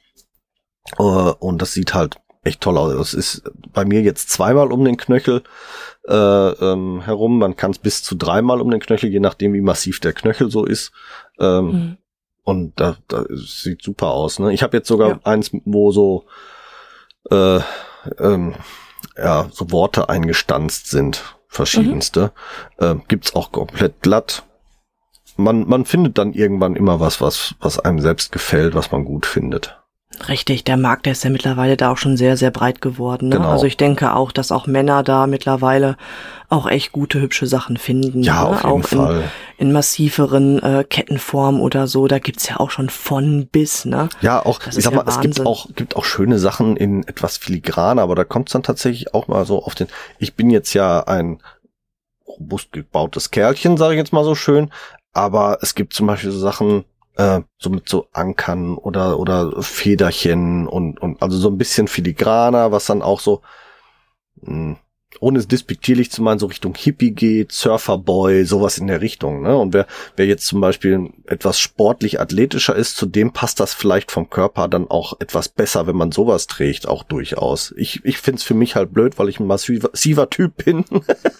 Uh, 0.98 1.34
und 1.38 1.62
das 1.62 1.72
sieht 1.72 1.94
halt 1.94 2.16
echt 2.42 2.60
toll 2.60 2.78
aus. 2.78 2.94
Das 2.94 3.14
ist 3.14 3.42
bei 3.72 3.84
mir 3.84 4.00
jetzt 4.02 4.30
zweimal 4.30 4.72
um 4.72 4.84
den 4.84 4.96
Knöchel 4.96 5.42
äh, 6.08 6.14
ähm, 6.14 7.02
herum. 7.02 7.38
Man 7.38 7.56
kann 7.56 7.70
es 7.70 7.78
bis 7.78 8.02
zu 8.02 8.14
dreimal 8.14 8.60
um 8.60 8.70
den 8.70 8.80
Knöchel, 8.80 9.10
je 9.10 9.20
nachdem, 9.20 9.52
wie 9.52 9.60
massiv 9.60 10.00
der 10.00 10.12
Knöchel 10.12 10.50
so 10.50 10.64
ist. 10.64 10.92
Ähm, 11.38 11.66
mhm. 11.66 11.96
Und 12.42 12.80
da, 12.80 12.96
da 13.08 13.24
sieht 13.30 13.82
super 13.82 14.08
aus. 14.08 14.38
Ne? 14.38 14.52
Ich 14.52 14.62
habe 14.62 14.76
jetzt 14.76 14.88
sogar 14.88 15.08
ja. 15.08 15.20
eins, 15.24 15.50
wo 15.64 15.92
so 15.92 16.24
äh, 17.30 17.60
ähm, 18.18 18.54
ja 19.16 19.48
so 19.52 19.70
Worte 19.70 20.08
eingestanzt 20.08 20.90
sind, 20.90 21.36
verschiedenste. 21.48 22.32
Mhm. 22.80 22.86
Äh, 22.86 22.94
gibt's 23.08 23.34
auch 23.34 23.52
komplett 23.52 24.00
glatt. 24.00 24.44
Man, 25.36 25.66
man 25.68 25.84
findet 25.84 26.18
dann 26.18 26.32
irgendwann 26.32 26.76
immer 26.76 27.00
was, 27.00 27.20
was, 27.20 27.54
was 27.60 27.78
einem 27.78 28.00
selbst 28.00 28.32
gefällt, 28.32 28.74
was 28.74 28.90
man 28.90 29.04
gut 29.04 29.26
findet. 29.26 29.79
Richtig, 30.28 30.64
der 30.64 30.76
Markt, 30.76 31.06
der 31.06 31.12
ist 31.12 31.24
ja 31.24 31.30
mittlerweile 31.30 31.76
da 31.76 31.90
auch 31.90 31.96
schon 31.96 32.16
sehr, 32.16 32.36
sehr 32.36 32.50
breit 32.50 32.80
geworden. 32.82 33.28
Ne? 33.28 33.36
Genau. 33.36 33.50
Also 33.50 33.66
ich 33.66 33.76
denke 33.76 34.14
auch, 34.14 34.32
dass 34.32 34.52
auch 34.52 34.66
Männer 34.66 35.02
da 35.02 35.26
mittlerweile 35.26 35.96
auch 36.48 36.68
echt 36.68 36.92
gute, 36.92 37.20
hübsche 37.20 37.46
Sachen 37.46 37.76
finden. 37.76 38.22
Ja, 38.22 38.42
ne? 38.42 38.48
auf 38.50 38.64
jeden 38.64 38.82
auch 38.82 38.86
Fall. 38.86 39.24
In, 39.56 39.68
in 39.68 39.72
massiveren 39.72 40.62
äh, 40.62 40.84
Kettenformen 40.84 41.60
oder 41.60 41.86
so, 41.86 42.06
da 42.06 42.18
gibt's 42.18 42.48
ja 42.48 42.58
auch 42.58 42.70
schon 42.70 42.90
von 42.90 43.46
bis, 43.46 43.84
ne? 43.84 44.08
Ja, 44.20 44.44
auch, 44.44 44.58
das 44.58 44.76
ich 44.76 44.84
sag 44.84 44.94
mal, 44.94 45.04
ja 45.06 45.08
es 45.08 45.20
gibt 45.20 45.46
auch, 45.46 45.68
gibt 45.74 45.96
auch 45.96 46.04
schöne 46.04 46.38
Sachen 46.38 46.76
in 46.76 47.06
etwas 47.06 47.36
filigraner, 47.36 48.02
aber 48.02 48.14
da 48.14 48.24
kommt's 48.24 48.52
dann 48.52 48.62
tatsächlich 48.62 49.14
auch 49.14 49.28
mal 49.28 49.46
so 49.46 49.62
auf 49.64 49.74
den, 49.74 49.86
ich 50.18 50.34
bin 50.34 50.50
jetzt 50.50 50.74
ja 50.74 51.00
ein 51.04 51.40
robust 52.26 52.72
gebautes 52.72 53.30
Kerlchen, 53.30 53.76
sage 53.76 53.94
ich 53.94 53.98
jetzt 53.98 54.12
mal 54.12 54.24
so 54.24 54.34
schön, 54.34 54.70
aber 55.12 55.58
es 55.62 55.74
gibt 55.74 55.94
zum 55.94 56.06
Beispiel 56.06 56.30
so 56.30 56.38
Sachen, 56.38 56.84
äh, 57.16 57.40
so 57.58 57.70
mit 57.70 57.88
so 57.88 58.08
Ankern 58.12 58.76
oder 58.76 59.18
oder 59.18 59.62
Federchen 59.62 60.66
und 60.66 61.00
und 61.00 61.22
also 61.22 61.38
so 61.38 61.48
ein 61.48 61.58
bisschen 61.58 61.88
filigraner, 61.88 62.72
was 62.72 62.86
dann 62.86 63.02
auch 63.02 63.20
so 63.20 63.42
mh, 64.42 64.52
hm, 64.52 64.76
ohne 65.18 65.38
es 65.38 65.48
despektierlich 65.48 66.10
zu 66.10 66.22
meinen, 66.22 66.38
so 66.38 66.46
Richtung 66.46 66.74
Hippie 66.76 67.10
geht, 67.10 67.50
Surferboy, 67.50 68.44
sowas 68.44 68.78
in 68.78 68.86
der 68.86 69.00
Richtung. 69.00 69.42
Ne? 69.42 69.56
Und 69.56 69.74
wer, 69.74 69.86
wer 70.16 70.26
jetzt 70.26 70.46
zum 70.46 70.60
Beispiel 70.60 71.10
etwas 71.26 71.58
sportlich 71.58 72.20
athletischer 72.20 72.76
ist, 72.76 72.96
zu 72.96 73.06
dem 73.06 73.32
passt 73.32 73.58
das 73.58 73.74
vielleicht 73.74 74.12
vom 74.12 74.30
Körper 74.30 74.68
dann 74.68 74.88
auch 74.88 75.20
etwas 75.20 75.48
besser, 75.48 75.86
wenn 75.86 75.96
man 75.96 76.12
sowas 76.12 76.46
trägt, 76.46 76.86
auch 76.86 77.02
durchaus. 77.02 77.74
Ich, 77.76 78.04
ich 78.04 78.18
find's 78.18 78.44
für 78.44 78.54
mich 78.54 78.76
halt 78.76 78.92
blöd, 78.92 79.18
weil 79.18 79.28
ich 79.28 79.40
ein 79.40 79.46
massiver, 79.46 79.90
massiver 79.90 80.30
Typ 80.30 80.64
bin. 80.64 80.84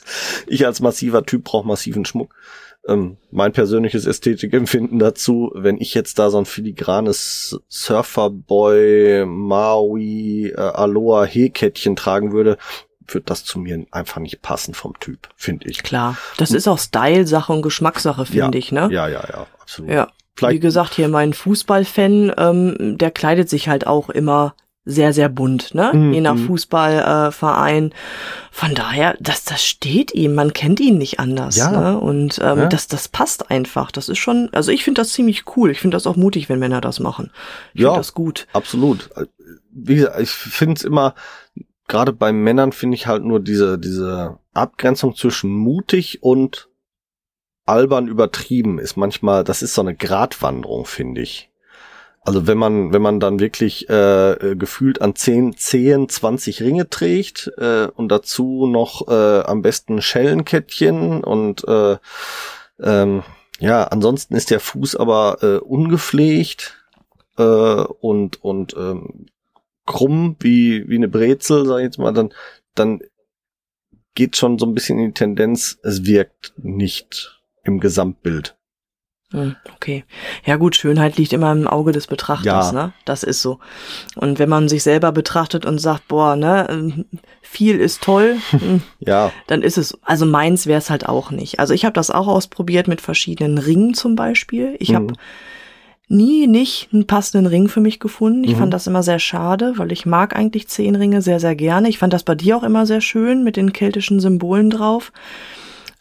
ich 0.46 0.66
als 0.66 0.80
massiver 0.80 1.24
Typ 1.24 1.44
brauche 1.44 1.66
massiven 1.66 2.04
Schmuck 2.04 2.35
ähm, 2.90 3.16
mein 3.31 3.53
persönliches 3.53 4.05
Ästhetikempfinden 4.05 4.98
dazu, 4.98 5.53
wenn 5.55 5.81
ich 5.81 5.94
jetzt 5.94 6.18
da 6.18 6.31
so 6.31 6.38
ein 6.38 6.44
filigranes 6.44 7.59
Surferboy, 7.68 9.24
Maui, 9.26 10.48
äh, 10.48 10.61
Aloha 10.61 11.24
He-Kettchen 11.24 11.96
tragen 11.96 12.33
würde, 12.33 12.59
würde 13.07 13.24
das 13.26 13.44
zu 13.44 13.59
mir 13.59 13.87
einfach 13.90 14.20
nicht 14.20 14.42
passen 14.42 14.74
vom 14.74 14.98
Typ, 15.00 15.29
finde 15.37 15.68
ich. 15.68 15.83
Klar, 15.83 16.16
das 16.37 16.50
ist 16.50 16.68
auch 16.68 16.79
Style-Sache 16.79 17.53
und 17.53 17.62
Geschmackssache, 17.62 18.26
finde 18.26 18.59
ja, 18.59 18.59
ich, 18.59 18.72
ne? 18.72 18.88
Ja, 18.90 19.09
ja, 19.09 19.24
ja, 19.29 19.46
absolut. 19.61 19.90
Ja. 19.90 20.09
Vielleicht 20.37 20.57
Wie 20.57 20.61
gesagt, 20.61 20.94
hier 20.94 21.09
mein 21.09 21.33
Fußballfan, 21.35 22.33
ähm, 22.38 22.96
der 22.98 23.11
kleidet 23.11 23.50
sich 23.50 23.68
halt 23.68 23.87
auch 23.87 24.09
immer 24.11 24.55
sehr, 24.85 25.12
sehr 25.12 25.29
bunt, 25.29 25.75
ne? 25.75 25.90
Mhm. 25.93 26.12
Je 26.12 26.21
nach 26.21 26.35
mhm. 26.35 26.47
Fußballverein. 26.47 27.90
Äh, 27.90 27.95
Von 28.51 28.75
daher, 28.75 29.16
das, 29.21 29.45
das 29.45 29.64
steht 29.64 30.14
ihm, 30.14 30.35
man 30.35 30.53
kennt 30.53 30.81
ihn 30.81 30.99
nicht 30.99 31.21
anders. 31.21 31.57
Ja. 31.57 31.71
Ne? 31.71 32.01
Und 32.01 32.38
ähm, 32.43 32.59
ja. 32.61 32.66
das, 32.66 32.88
das 32.88 33.09
passt 33.09 33.51
einfach. 33.51 33.90
Das 33.90 34.09
ist 34.09 34.19
schon, 34.19 34.49
also 34.53 34.73
ich 34.73 34.83
finde 34.83 35.03
das 35.03 35.12
ziemlich 35.12 35.45
cool. 35.57 35.71
Ich 35.71 35.81
finde 35.81 35.97
das 35.97 36.07
auch 36.07 36.16
mutig, 36.16 36.49
wenn 36.49 36.59
Männer 36.59 36.81
das 36.81 36.99
machen. 36.99 37.31
Ich 37.75 37.83
ja, 37.83 37.95
das 37.95 38.14
gut. 38.14 38.47
Absolut. 38.53 39.11
Wie 39.71 39.97
gesagt, 39.97 40.19
ich 40.19 40.31
finde 40.31 40.75
es 40.75 40.85
immer, 40.85 41.14
gerade 41.87 42.12
bei 42.12 42.33
Männern 42.33 42.73
finde 42.73 42.95
ich 42.95 43.07
halt 43.07 43.23
nur 43.23 43.40
diese, 43.40 43.79
diese 43.79 44.38
Abgrenzung 44.55 45.14
zwischen 45.14 45.51
mutig 45.51 46.23
und 46.23 46.69
albern 47.66 48.09
übertrieben 48.09 48.79
ist 48.79 48.97
manchmal, 48.97 49.45
das 49.45 49.62
ist 49.62 49.75
so 49.75 49.83
eine 49.83 49.95
Gratwanderung, 49.95 50.87
finde 50.87 51.21
ich. 51.21 51.49
Also 52.22 52.46
wenn 52.46 52.59
man, 52.59 52.92
wenn 52.92 53.00
man 53.00 53.18
dann 53.18 53.40
wirklich 53.40 53.88
äh, 53.88 54.54
gefühlt 54.56 55.00
an 55.00 55.14
10 55.14 55.56
10, 55.56 56.09
20 56.09 56.62
Ringe 56.62 56.90
trägt 56.90 57.50
äh, 57.56 57.87
und 57.87 58.09
dazu 58.11 58.66
noch 58.66 59.09
äh, 59.09 59.40
am 59.40 59.62
besten 59.62 60.02
Schellenkettchen 60.02 61.24
und 61.24 61.66
äh, 61.66 61.96
ähm, 62.78 63.22
ja, 63.59 63.85
ansonsten 63.85 64.35
ist 64.37 64.50
der 64.50 64.61
Fuß 64.61 64.96
aber 64.96 65.38
äh, 65.42 65.59
ungepflegt 65.59 66.85
äh, 67.38 67.42
und 67.42 68.42
und 68.42 68.74
ähm, 68.76 69.26
krumm 69.87 70.37
wie 70.40 70.88
wie 70.88 70.96
eine 70.96 71.09
Brezel, 71.09 71.66
sag 71.66 71.78
ich 71.78 71.85
jetzt 71.85 71.98
mal, 71.98 72.12
dann 72.12 72.35
dann 72.74 73.00
geht 74.14 74.37
schon 74.37 74.59
so 74.59 74.66
ein 74.66 74.74
bisschen 74.74 74.98
in 74.98 75.06
die 75.06 75.14
Tendenz, 75.14 75.78
es 75.83 76.04
wirkt 76.04 76.52
nicht 76.59 77.40
im 77.64 77.80
Gesamtbild. 77.80 78.60
Hm, 79.33 79.55
okay. 79.75 80.05
Ja 80.45 80.57
gut, 80.57 80.75
Schönheit 80.75 81.16
liegt 81.16 81.33
immer 81.33 81.53
im 81.53 81.69
Auge 81.69 81.93
des 81.93 82.09
Betrachters, 82.09 82.73
Ja. 82.73 82.73
ne? 82.73 82.93
Das 83.05 83.23
ist 83.23 83.43
so. 83.43 83.61
Und 84.16 84.38
wenn 84.40 84.49
man 84.49 84.69
sich 84.69 84.83
selber 84.83 85.12
betrachtet 85.12 85.64
und 85.64 85.79
sagt, 85.79 86.09
boah, 86.09 86.35
ne, 86.35 86.66
ähm, 86.69 87.05
viel 87.40 87.79
ist 87.79 88.03
toll, 88.03 88.38
hm, 88.51 88.83
Ja, 88.99 89.31
dann 89.47 89.62
ist 89.62 89.79
es, 89.79 89.97
also 90.03 90.27
meins 90.27 90.66
wäre 90.66 90.79
es 90.79 90.90
halt 90.90 91.09
auch 91.09 91.31
nicht. 91.31 91.61
Also 91.61 91.75
ich 91.75 91.85
habe 91.85 91.93
das 91.93 92.11
auch 92.11 92.27
ausprobiert 92.27 92.88
mit 92.88 93.01
verschiedenen 93.01 93.59
Ringen 93.59 93.95
zum 93.95 94.16
Beispiel. 94.16 94.75
Ich 94.81 94.95
habe 94.97 95.07
Mhm. 95.07 95.16
nie 96.09 96.47
nicht 96.49 96.88
einen 96.93 97.07
passenden 97.07 97.47
Ring 97.47 97.69
für 97.69 97.81
mich 97.81 98.01
gefunden. 98.01 98.43
Ich 98.43 98.55
Mhm. 98.55 98.59
fand 98.59 98.75
das 98.75 98.88
immer 98.88 99.05
sehr 99.05 99.21
schade, 99.21 99.75
weil 99.77 99.93
ich 99.93 100.07
mag 100.07 100.35
eigentlich 100.35 100.66
zehn 100.66 100.97
Ringe 100.97 101.23
sehr, 101.23 101.38
sehr 101.38 101.55
gerne. 101.55 101.88
Ich 101.88 101.99
fand 101.99 102.12
das 102.12 102.25
bei 102.25 102.35
dir 102.35 102.57
auch 102.57 102.64
immer 102.64 102.85
sehr 102.85 103.01
schön 103.01 103.45
mit 103.45 103.57
den 103.57 103.73
keltischen 103.73 104.19
Symbolen 104.19 104.71
drauf. 104.71 105.12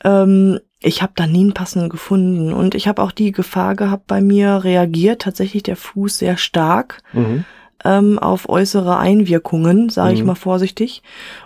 Ähm, 0.03 0.59
ich 0.81 1.01
habe 1.01 1.13
da 1.15 1.27
nie 1.27 1.41
einen 1.41 1.53
passenden 1.53 1.89
gefunden 1.89 2.53
und 2.53 2.73
ich 2.75 2.87
habe 2.87 3.01
auch 3.01 3.11
die 3.11 3.31
Gefahr 3.31 3.75
gehabt, 3.75 4.07
bei 4.07 4.21
mir 4.21 4.63
reagiert 4.63 5.21
tatsächlich 5.23 5.63
der 5.63 5.75
Fuß 5.75 6.17
sehr 6.17 6.37
stark 6.37 7.01
mhm. 7.11 7.43
ähm, 7.83 8.17
auf 8.19 8.47
äußere 8.47 8.97
Einwirkungen, 8.97 9.89
sage 9.89 10.13
ich 10.13 10.21
Mhm. 10.21 10.27
mal 10.27 10.35
vorsichtig. 10.35 11.03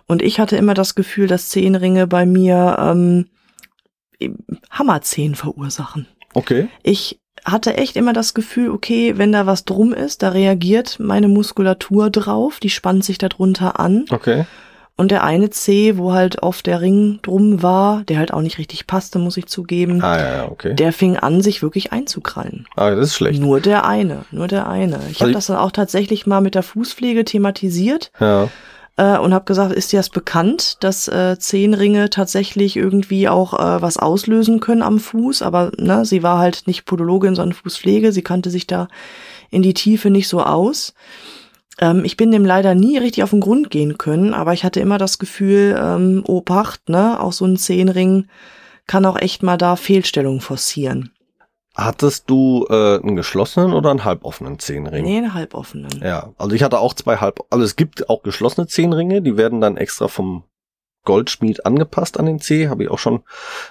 Und 0.07 0.21
ich 0.21 0.39
hatte 0.39 0.55
immer 0.55 0.75
das 0.75 0.93
Gefühl, 0.95 1.27
dass 1.27 1.49
Zehenringe 1.49 2.05
bei 2.05 2.25
mir 2.25 2.77
ähm, 2.79 3.25
Hammerzehen 4.69 5.35
verursachen. 5.35 6.07
okay. 6.33 6.69
Ich 6.83 7.19
hatte 7.45 7.75
echt 7.75 7.97
immer 7.97 8.13
das 8.13 8.33
Gefühl, 8.33 8.69
okay, 8.69 9.17
wenn 9.17 9.33
da 9.33 9.45
was 9.45 9.65
drum 9.65 9.91
ist, 9.93 10.23
da 10.23 10.29
reagiert 10.29 10.97
meine 10.99 11.27
Muskulatur 11.27 12.09
drauf, 12.09 12.59
die 12.61 12.69
spannt 12.69 13.03
sich 13.03 13.17
darunter 13.17 13.79
an. 13.81 14.05
Okay. 14.11 14.45
Und 14.95 15.09
der 15.09 15.23
eine 15.23 15.49
Zeh, 15.49 15.97
wo 15.97 16.13
halt 16.13 16.43
oft 16.43 16.67
der 16.67 16.79
Ring 16.81 17.17
drum 17.23 17.63
war, 17.63 18.03
der 18.03 18.19
halt 18.19 18.31
auch 18.31 18.41
nicht 18.41 18.59
richtig 18.59 18.85
passte, 18.85 19.17
muss 19.17 19.37
ich 19.37 19.47
zugeben, 19.47 20.03
Ah 20.03 20.17
ja, 20.19 20.47
okay. 20.51 20.75
der 20.75 20.93
fing 20.93 21.17
an, 21.17 21.41
sich 21.41 21.63
wirklich 21.63 21.91
einzukrallen. 21.91 22.67
ah, 22.75 22.91
das 22.91 23.07
ist 23.09 23.15
schlecht. 23.15 23.41
Nur 23.41 23.59
der 23.59 23.85
eine, 23.85 24.25
nur 24.29 24.47
der 24.47 24.67
eine. 24.69 24.97
Ich 25.09 25.15
Also 25.15 25.21
habe 25.21 25.31
das 25.31 25.47
dann 25.47 25.57
auch 25.57 25.71
tatsächlich 25.71 26.27
mal 26.27 26.41
mit 26.41 26.53
der 26.53 26.61
Fußpflege 26.61 27.25
thematisiert 27.25 28.11
Ja. 28.19 28.49
äh, 28.97 29.17
und 29.17 29.33
habe 29.33 29.45
gesagt, 29.45 29.73
ist 29.73 29.91
dir 29.91 29.97
das 29.97 30.09
bekannt, 30.11 30.77
dass 30.83 31.07
äh, 31.07 31.39
Zehenringe 31.39 32.11
tatsächlich 32.11 32.75
irgendwie 32.77 33.27
auch 33.27 33.55
äh, 33.55 33.81
was 33.81 33.97
auslösen 33.97 34.59
können 34.59 34.83
am 34.83 34.99
Fuß? 34.99 35.41
Aber 35.41 35.71
ne, 35.75 36.05
sie 36.05 36.21
war 36.21 36.37
halt 36.37 36.67
nicht 36.67 36.85
Podologin, 36.85 37.33
sondern 37.33 37.53
Fußpflege. 37.57 38.11
Sie 38.11 38.21
kannte 38.21 38.51
sich 38.51 38.67
da 38.67 38.87
in 39.49 39.63
die 39.63 39.73
Tiefe 39.73 40.11
nicht 40.11 40.27
so 40.27 40.43
aus. 40.43 40.93
Ähm, 41.79 42.05
ich 42.05 42.17
bin 42.17 42.31
dem 42.31 42.45
leider 42.45 42.75
nie 42.75 42.97
richtig 42.97 43.23
auf 43.23 43.31
den 43.31 43.39
Grund 43.39 43.69
gehen 43.69 43.97
können, 43.97 44.33
aber 44.33 44.53
ich 44.53 44.63
hatte 44.63 44.79
immer 44.79 44.97
das 44.97 45.19
Gefühl, 45.19 45.77
ähm, 45.79 46.23
Obacht, 46.27 46.89
ne, 46.89 47.19
auch 47.19 47.33
so 47.33 47.45
ein 47.45 47.57
Zehenring 47.57 48.27
kann 48.85 49.05
auch 49.05 49.17
echt 49.17 49.43
mal 49.43 49.57
da 49.57 49.75
Fehlstellungen 49.75 50.41
forcieren. 50.41 51.11
Hattest 51.75 52.29
du 52.29 52.67
äh, 52.69 52.99
einen 52.99 53.15
geschlossenen 53.15 53.73
oder 53.73 53.89
einen 53.89 54.05
halboffenen 54.05 54.59
Zehnring? 54.59 55.03
Nee, 55.03 55.17
einen 55.17 55.33
halboffenen. 55.33 56.01
Ja, 56.03 56.31
also 56.37 56.55
ich 56.55 56.61
hatte 56.61 56.79
auch 56.79 56.93
zwei 56.93 57.17
halb, 57.17 57.39
also 57.49 57.65
es 57.65 57.75
gibt 57.75 58.09
auch 58.09 58.21
geschlossene 58.21 58.67
Zehnringe, 58.67 59.23
die 59.23 59.37
werden 59.37 59.59
dann 59.59 59.77
extra 59.77 60.07
vom 60.07 60.43
Goldschmied 61.03 61.65
angepasst 61.65 62.19
an 62.19 62.25
den 62.25 62.39
C, 62.39 62.69
habe 62.69 62.83
ich 62.83 62.89
auch 62.89 62.99
schon 62.99 63.23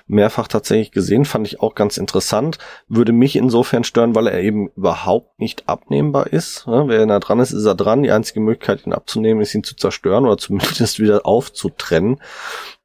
mehrfach 0.07 0.49
tatsächlich 0.49 0.93
gesehen, 0.93 1.25
fand 1.25 1.47
ich 1.47 1.61
auch 1.61 1.75
ganz 1.75 1.97
interessant, 1.97 2.59
würde 2.89 3.13
mich 3.13 3.37
insofern 3.37 3.85
stören, 3.85 4.15
weil 4.15 4.27
er 4.27 4.41
eben 4.41 4.69
überhaupt 4.77 5.39
nicht 5.39 5.69
abnehmbar 5.69 6.27
ist. 6.27 6.67
Ne? 6.67 6.85
Wer 6.87 7.05
nah 7.07 7.21
dran 7.21 7.41
ist, 7.41 7.53
ist 7.53 7.65
er 7.65 7.75
dran. 7.75 8.03
Die 8.03 8.11
einzige 8.11 8.41
Möglichkeit, 8.41 8.87
ihn 8.87 8.93
abzunehmen, 8.93 9.43
ist 9.43 9.55
ihn 9.55 9.65
zu 9.65 9.77
zerstören 9.77 10.25
oder 10.25 10.39
zumindest 10.39 10.99
wieder 10.99 11.27
aufzutrennen. 11.27 12.21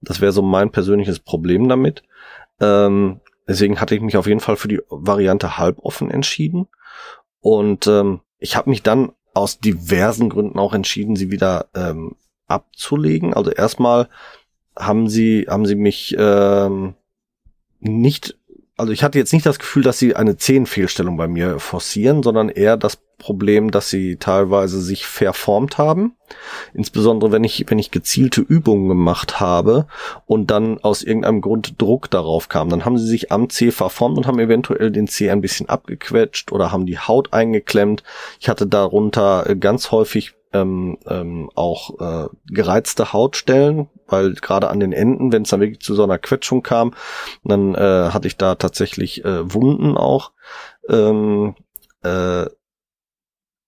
Das 0.02 0.22
wäre 0.22 0.32
so 0.32 0.42
mein 0.42 0.72
persönliches 0.72 1.20
Problem 1.20 1.68
damit. 1.68 2.04
Ähm, 2.60 3.20
deswegen 3.48 3.82
hatte 3.82 3.96
ich 3.96 4.02
mich 4.02 4.18
auf 4.18 4.28
jeden 4.28 4.40
Fall 4.40 4.56
für 4.56 4.68
die 4.68 4.82
Variante 4.90 5.58
halboffen 5.58 6.10
entschieden. 6.10 6.68
Und 7.42 7.88
ähm, 7.88 8.22
ich 8.40 8.56
habe 8.56 8.70
mich 8.70 8.84
dann 8.84 9.12
aus 9.34 9.60
diversen 9.60 10.30
Gründen 10.30 10.58
auch 10.58 10.74
entschieden, 10.74 11.16
sie 11.16 11.32
wieder 11.32 11.68
ähm, 11.76 12.16
abzulegen. 12.48 13.34
Also 13.34 13.52
erstmal 13.52 14.10
haben 14.78 15.10
sie 15.10 15.48
haben 15.50 15.66
sie 15.66 15.76
mich 15.76 16.16
ähm, 16.18 16.96
nicht, 17.80 18.38
also 18.76 18.92
ich 18.92 19.04
hatte 19.04 19.18
jetzt 19.18 19.34
nicht 19.34 19.46
das 19.46 19.60
Gefühl, 19.60 19.84
dass 19.84 20.00
sie 20.00 20.16
eine 20.16 20.38
Zehenfehlstellung 20.38 21.18
bei 21.18 21.28
mir 21.28 21.60
forcieren, 21.60 22.24
sondern 22.24 22.50
eher 22.50 22.78
das 22.78 22.98
Problem, 23.18 23.72
dass 23.72 23.90
sie 23.90 24.18
teilweise 24.18 24.80
sich 24.80 25.08
verformt 25.08 25.80
haben. 25.80 26.16
Insbesondere 26.74 27.32
wenn 27.32 27.44
ich, 27.44 27.66
wenn 27.68 27.80
ich 27.80 27.90
gezielte 27.90 28.42
Übungen 28.42 28.88
gemacht 28.88 29.40
habe 29.40 29.88
und 30.28 30.52
dann 30.52 30.78
aus 30.80 31.02
irgendeinem 31.02 31.42
Grund 31.42 31.82
Druck 31.82 32.12
darauf 32.12 32.48
kam, 32.48 32.70
dann 32.70 32.86
haben 32.86 32.98
sie 32.98 33.08
sich 33.08 33.32
am 33.32 33.50
Zeh 33.50 33.72
verformt 33.72 34.18
und 34.18 34.28
haben 34.28 34.40
eventuell 34.40 34.92
den 34.92 35.08
Zeh 35.08 35.32
ein 35.32 35.42
bisschen 35.42 35.68
abgequetscht 35.68 36.52
oder 36.52 36.72
haben 36.72 36.86
die 36.86 37.00
Haut 37.00 37.34
eingeklemmt. 37.34 38.04
Ich 38.40 38.50
hatte 38.50 38.68
darunter 38.68 39.50
äh, 39.50 39.56
ganz 39.56 39.92
häufig 39.92 40.37
ähm, 40.54 40.98
ähm, 41.08 41.50
auch 41.56 42.00
äh, 42.00 42.30
gereizte 42.48 43.14
Hautstellen, 43.14 43.90
weil 44.08 44.34
gerade 44.34 44.70
an 44.70 44.80
den 44.80 44.94
Enden, 44.94 45.32
wenn 45.32 45.44
es 45.44 45.50
dann 45.50 45.60
wirklich 45.60 45.82
zu 45.82 45.96
so 45.96 46.04
einer 46.04 46.18
Quetschung 46.18 46.64
kam, 46.64 46.94
dann 47.44 47.76
äh, 47.76 48.10
hatte 48.12 48.28
ich 48.28 48.38
da 48.38 48.56
tatsächlich 48.56 49.26
äh, 49.26 49.54
Wunden 49.54 49.98
auch. 49.98 50.32
Ähm, 50.90 51.56
äh, 52.04 52.46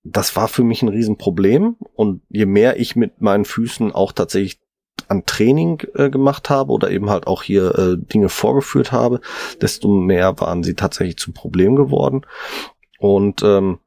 das 0.03 0.35
war 0.35 0.47
für 0.47 0.63
mich 0.63 0.81
ein 0.81 0.89
Riesenproblem 0.89 1.75
und 1.93 2.21
je 2.29 2.45
mehr 2.45 2.79
ich 2.79 2.95
mit 2.95 3.21
meinen 3.21 3.45
Füßen 3.45 3.91
auch 3.91 4.11
tatsächlich 4.11 4.59
an 5.07 5.25
Training 5.25 5.81
äh, 5.95 6.09
gemacht 6.09 6.49
habe 6.49 6.71
oder 6.71 6.91
eben 6.91 7.09
halt 7.09 7.27
auch 7.27 7.43
hier 7.43 7.77
äh, 7.77 7.97
Dinge 7.97 8.29
vorgeführt 8.29 8.91
habe, 8.91 9.21
desto 9.61 9.87
mehr 9.87 10.39
waren 10.39 10.63
sie 10.63 10.75
tatsächlich 10.75 11.17
zum 11.17 11.33
Problem 11.33 11.75
geworden. 11.75 12.25
Und 12.99 13.43
ähm, 13.43 13.79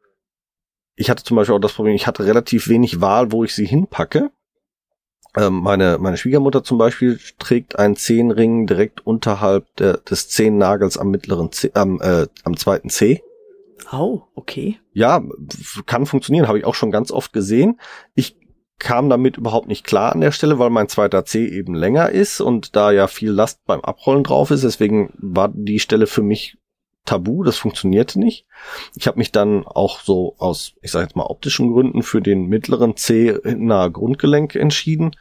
ich 0.94 1.10
hatte 1.10 1.24
zum 1.24 1.36
Beispiel 1.36 1.54
auch 1.54 1.60
das 1.60 1.72
Problem, 1.72 1.94
ich 1.94 2.06
hatte 2.06 2.26
relativ 2.26 2.68
wenig 2.68 3.00
Wahl, 3.00 3.32
wo 3.32 3.44
ich 3.44 3.54
sie 3.54 3.66
hinpacke. 3.66 4.30
Ähm, 5.36 5.60
meine, 5.60 5.98
meine 5.98 6.18
Schwiegermutter 6.18 6.62
zum 6.62 6.76
Beispiel 6.76 7.18
trägt 7.38 7.78
einen 7.78 7.96
Zehenring 7.96 8.66
direkt 8.66 9.06
unterhalb 9.06 9.74
der, 9.76 9.98
des 9.98 10.28
Zehennagels 10.28 10.98
am 10.98 11.10
mittleren 11.10 11.50
Zeh, 11.52 11.70
am, 11.74 12.00
äh, 12.00 12.26
am 12.44 12.56
zweiten 12.56 12.90
Zeh. 12.90 13.22
Au, 13.90 14.28
okay. 14.34 14.78
Ja, 14.92 15.22
kann 15.86 16.06
funktionieren, 16.06 16.48
habe 16.48 16.58
ich 16.58 16.64
auch 16.64 16.74
schon 16.74 16.90
ganz 16.90 17.10
oft 17.10 17.32
gesehen. 17.32 17.80
Ich 18.14 18.36
kam 18.78 19.08
damit 19.08 19.36
überhaupt 19.36 19.68
nicht 19.68 19.84
klar 19.84 20.12
an 20.12 20.20
der 20.20 20.32
Stelle, 20.32 20.58
weil 20.58 20.70
mein 20.70 20.88
zweiter 20.88 21.24
C 21.24 21.46
eben 21.46 21.74
länger 21.74 22.10
ist 22.10 22.40
und 22.40 22.74
da 22.74 22.90
ja 22.90 23.06
viel 23.06 23.30
Last 23.30 23.64
beim 23.64 23.80
Abrollen 23.80 24.24
drauf 24.24 24.50
ist. 24.50 24.64
Deswegen 24.64 25.14
war 25.18 25.50
die 25.54 25.78
Stelle 25.78 26.06
für 26.06 26.22
mich 26.22 26.58
tabu, 27.04 27.42
das 27.42 27.56
funktionierte 27.56 28.18
nicht. 28.18 28.46
Ich 28.94 29.06
habe 29.06 29.18
mich 29.18 29.32
dann 29.32 29.66
auch 29.66 30.00
so 30.00 30.34
aus, 30.38 30.74
ich 30.82 30.90
sage 30.90 31.06
jetzt 31.06 31.16
mal 31.16 31.24
optischen 31.26 31.72
Gründen 31.72 32.02
für 32.02 32.20
den 32.20 32.46
mittleren 32.46 32.96
C 32.96 33.36
nahe 33.44 33.90
Grundgelenk 33.90 34.54
entschieden. 34.54 35.16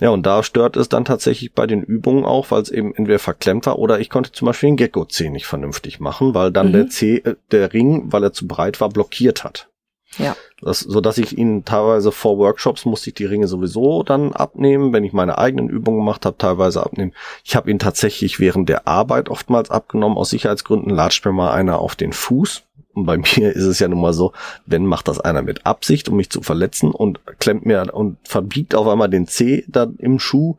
Ja, 0.00 0.08
und 0.10 0.24
da 0.24 0.42
stört 0.42 0.76
es 0.76 0.88
dann 0.88 1.04
tatsächlich 1.04 1.52
bei 1.52 1.66
den 1.66 1.82
Übungen 1.82 2.24
auch, 2.24 2.50
weil 2.50 2.62
es 2.62 2.70
eben 2.70 2.94
entweder 2.94 3.18
verklemmt 3.18 3.66
war 3.66 3.78
oder 3.78 4.00
ich 4.00 4.08
konnte 4.08 4.32
zum 4.32 4.46
Beispiel 4.46 4.70
den 4.70 4.76
Gecko-C 4.78 5.28
nicht 5.28 5.44
vernünftig 5.46 6.00
machen, 6.00 6.34
weil 6.34 6.50
dann 6.50 6.68
Mhm. 6.68 6.72
der 6.72 6.88
C, 6.88 7.16
äh, 7.18 7.36
der 7.50 7.72
Ring, 7.74 8.10
weil 8.10 8.24
er 8.24 8.32
zu 8.32 8.46
breit 8.48 8.80
war, 8.80 8.88
blockiert 8.88 9.44
hat. 9.44 9.68
Ja. 10.18 10.36
Das, 10.60 10.80
so 10.80 11.00
dass 11.00 11.18
ich 11.18 11.36
ihn 11.36 11.64
teilweise 11.64 12.12
vor 12.12 12.38
Workshops 12.38 12.84
musste 12.84 13.10
ich 13.10 13.14
die 13.14 13.24
Ringe 13.24 13.48
sowieso 13.48 14.02
dann 14.02 14.32
abnehmen, 14.32 14.92
wenn 14.92 15.04
ich 15.04 15.12
meine 15.12 15.38
eigenen 15.38 15.68
Übungen 15.68 15.98
gemacht 15.98 16.24
habe, 16.26 16.38
teilweise 16.38 16.82
abnehmen. 16.82 17.12
Ich 17.44 17.56
habe 17.56 17.70
ihn 17.70 17.78
tatsächlich 17.78 18.38
während 18.38 18.68
der 18.68 18.86
Arbeit 18.86 19.28
oftmals 19.28 19.70
abgenommen. 19.70 20.18
Aus 20.18 20.30
Sicherheitsgründen 20.30 20.90
latscht 20.90 21.24
mir 21.24 21.32
mal 21.32 21.52
einer 21.52 21.78
auf 21.78 21.96
den 21.96 22.12
Fuß. 22.12 22.62
Und 22.94 23.06
bei 23.06 23.16
mir 23.36 23.52
ist 23.52 23.64
es 23.64 23.78
ja 23.78 23.88
nun 23.88 24.00
mal 24.00 24.12
so, 24.12 24.32
wenn 24.66 24.86
macht 24.86 25.08
das 25.08 25.18
einer 25.18 25.42
mit 25.42 25.66
Absicht, 25.66 26.08
um 26.08 26.16
mich 26.16 26.30
zu 26.30 26.42
verletzen 26.42 26.90
und 26.92 27.20
klemmt 27.38 27.66
mir 27.66 27.92
und 27.92 28.18
verbiegt 28.22 28.74
auf 28.74 28.86
einmal 28.86 29.08
den 29.08 29.26
Zeh 29.26 29.64
da 29.68 29.86
im 29.98 30.18
Schuh 30.18 30.56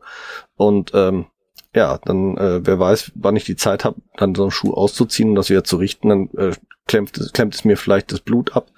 und 0.56 0.90
ähm, 0.94 1.26
ja, 1.74 1.98
dann 2.04 2.36
äh, 2.36 2.66
wer 2.66 2.78
weiß, 2.78 3.12
wann 3.16 3.36
ich 3.36 3.44
die 3.44 3.56
Zeit 3.56 3.84
habe, 3.84 3.96
dann 4.16 4.34
so 4.34 4.42
einen 4.42 4.50
Schuh 4.50 4.72
auszuziehen 4.74 5.30
und 5.30 5.34
das 5.34 5.50
wieder 5.50 5.64
zu 5.64 5.76
richten, 5.76 6.08
dann 6.08 6.30
äh, 6.36 6.52
klemmt, 6.86 7.16
es- 7.18 7.32
klemmt 7.32 7.54
es 7.54 7.64
mir 7.64 7.76
vielleicht 7.76 8.12
das 8.12 8.20
Blut 8.20 8.54
ab 8.56 8.68